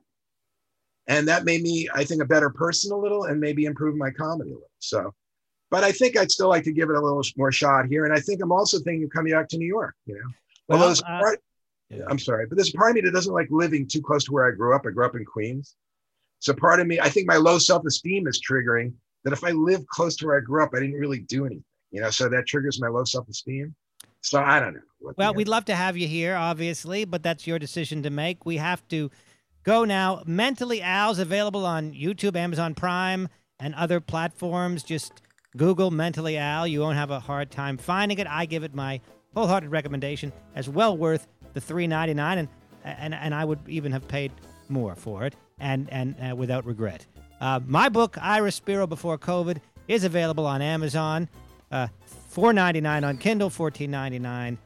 And 1.07 1.27
that 1.27 1.45
made 1.45 1.61
me, 1.61 1.89
I 1.93 2.03
think, 2.03 2.21
a 2.21 2.25
better 2.25 2.49
person 2.49 2.91
a 2.91 2.97
little 2.97 3.25
and 3.25 3.39
maybe 3.39 3.65
improve 3.65 3.95
my 3.95 4.11
comedy 4.11 4.51
a 4.51 4.53
little. 4.53 4.69
So, 4.79 5.13
but 5.73 5.83
I 5.83 5.91
think 5.91 6.15
I'd 6.15 6.29
still 6.29 6.49
like 6.49 6.63
to 6.65 6.71
give 6.71 6.91
it 6.91 6.95
a 6.95 6.99
little 6.99 7.23
more 7.35 7.51
shot 7.51 7.87
here. 7.87 8.05
And 8.05 8.13
I 8.13 8.19
think 8.19 8.43
I'm 8.43 8.51
also 8.51 8.77
thinking 8.77 9.05
of 9.05 9.09
coming 9.09 9.33
back 9.33 9.49
to 9.49 9.57
New 9.57 9.65
York, 9.65 9.95
you 10.05 10.13
know. 10.13 10.29
Well, 10.67 10.83
Although 10.83 11.01
uh, 11.01 11.19
part, 11.19 11.39
yeah. 11.89 12.03
I'm 12.07 12.19
sorry, 12.19 12.45
but 12.45 12.57
there's 12.57 12.71
a 12.71 12.77
part 12.77 12.91
of 12.91 12.95
me 12.95 13.01
that 13.01 13.11
doesn't 13.11 13.33
like 13.33 13.47
living 13.49 13.87
too 13.87 13.99
close 13.99 14.23
to 14.25 14.31
where 14.31 14.47
I 14.47 14.51
grew 14.51 14.75
up. 14.75 14.85
I 14.85 14.91
grew 14.91 15.03
up 15.03 15.15
in 15.15 15.25
Queens. 15.25 15.75
So 16.37 16.53
part 16.53 16.79
of 16.79 16.85
me, 16.85 16.99
I 16.99 17.09
think 17.09 17.27
my 17.27 17.37
low 17.37 17.57
self-esteem 17.57 18.27
is 18.27 18.39
triggering 18.39 18.93
that 19.23 19.33
if 19.33 19.43
I 19.43 19.49
live 19.49 19.83
close 19.87 20.15
to 20.17 20.27
where 20.27 20.37
I 20.37 20.41
grew 20.41 20.61
up, 20.61 20.75
I 20.75 20.79
didn't 20.79 20.99
really 20.99 21.21
do 21.21 21.47
anything. 21.47 21.63
You 21.89 22.01
know, 22.01 22.11
so 22.11 22.29
that 22.29 22.45
triggers 22.45 22.79
my 22.79 22.87
low 22.87 23.03
self-esteem. 23.03 23.73
So 24.21 24.43
I 24.43 24.59
don't 24.59 24.75
know. 24.75 25.13
Well, 25.17 25.33
we'd 25.33 25.47
love 25.47 25.65
to 25.65 25.75
have 25.75 25.97
you 25.97 26.07
here, 26.07 26.35
obviously, 26.35 27.03
but 27.05 27.23
that's 27.23 27.47
your 27.47 27.57
decision 27.57 28.03
to 28.03 28.11
make. 28.11 28.45
We 28.45 28.57
have 28.57 28.87
to 28.89 29.09
go 29.63 29.85
now. 29.85 30.21
Mentally 30.27 30.83
Al's 30.83 31.17
available 31.17 31.65
on 31.65 31.93
YouTube, 31.93 32.35
Amazon 32.35 32.75
Prime, 32.75 33.27
and 33.59 33.73
other 33.73 33.99
platforms. 33.99 34.83
Just 34.83 35.13
Google 35.57 35.91
Mentally 35.91 36.37
Al. 36.37 36.67
You 36.67 36.81
won't 36.81 36.97
have 36.97 37.11
a 37.11 37.19
hard 37.19 37.51
time 37.51 37.77
finding 37.77 38.17
it. 38.19 38.27
I 38.27 38.45
give 38.45 38.63
it 38.63 38.73
my 38.73 39.01
wholehearted 39.35 39.71
recommendation 39.71 40.31
as 40.55 40.69
well 40.69 40.97
worth 40.97 41.27
the 41.53 41.61
three 41.61 41.87
ninety 41.87 42.13
nine, 42.13 42.37
and 42.39 42.47
and 42.83 43.13
and 43.13 43.33
I 43.33 43.45
would 43.45 43.59
even 43.67 43.91
have 43.91 44.07
paid 44.07 44.31
more 44.69 44.95
for 44.95 45.25
it, 45.25 45.35
and 45.59 45.89
and 45.91 46.15
uh, 46.19 46.35
without 46.35 46.65
regret. 46.65 47.05
Uh, 47.39 47.59
my 47.65 47.89
book, 47.89 48.17
Ira 48.21 48.51
Spiro 48.51 48.87
Before 48.87 49.17
COVID, 49.17 49.57
is 49.87 50.03
available 50.03 50.45
on 50.45 50.61
Amazon. 50.61 51.29
Uh, 51.71 51.87
Four 52.29 52.51
ninety 52.51 52.81
nine 52.81 53.03
on 53.03 53.17
Kindle, 53.17 53.51
fourteen 53.51 53.91
ninety 53.91 54.17
nine 54.17 54.57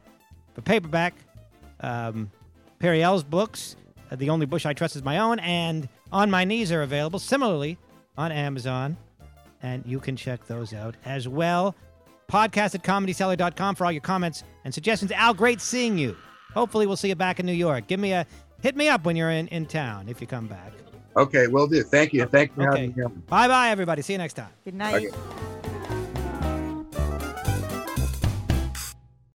for 0.54 0.62
paperback. 0.62 1.16
Um, 1.82 2.32
Periel's 2.80 3.24
books, 3.24 3.76
uh, 4.10 4.16
The 4.16 4.30
Only 4.30 4.46
Bush 4.46 4.66
I 4.66 4.72
Trust 4.72 4.96
Is 4.96 5.04
My 5.04 5.18
Own, 5.18 5.40
and 5.40 5.90
On 6.14 6.32
My 6.32 6.46
Knees 6.46 6.72
are 6.72 6.84
available 6.84 7.20
similarly 7.20 7.78
on 8.18 8.32
Amazon. 8.32 8.96
And 9.64 9.84
you 9.86 10.00
can 10.00 10.16
check 10.16 10.46
those 10.48 10.74
out 10.74 10.96
as 11.06 11.28
well. 11.28 11.76
Podcast 12.30 12.76
at 12.76 12.84
comedycellar.com 12.84 13.76
for 13.76 13.86
all 13.86 13.92
your 13.92 14.02
comments 14.02 14.44
and 14.66 14.74
suggestions. 14.74 15.12
Al, 15.12 15.34
great 15.34 15.62
seeing 15.62 15.98
you. 15.98 16.16
Hopefully, 16.54 16.86
we'll 16.86 16.98
see 16.98 17.08
you 17.10 17.16
back 17.16 17.40
in 17.40 17.46
New 17.46 17.54
York. 17.54 17.88
Give 17.88 18.00
me 18.00 18.12
a 18.14 18.26
hit 18.62 18.76
me 18.76 18.90
up 18.90 19.06
when 19.06 19.16
you're 19.16 19.30
in, 19.32 19.48
in 19.48 19.66
town 19.66 20.10
if 20.10 20.20
you 20.22 20.28
come 20.28 20.48
back. 20.48 20.74
Okay, 21.16 21.48
will 21.48 21.68
do. 21.68 21.84
Thank 21.84 22.14
you. 22.14 22.26
Thank 22.26 22.52
you 22.58 22.64
Okay. 22.68 22.82
having 22.82 22.96
me. 22.96 23.04
on. 23.04 23.24
Bye 23.28 23.48
bye, 23.48 23.70
everybody. 23.70 24.02
See 24.02 24.14
you 24.14 24.20
next 24.20 24.34
time. 24.34 24.50
Good 24.66 24.76
night. 24.76 25.08
Okay. 25.08 25.67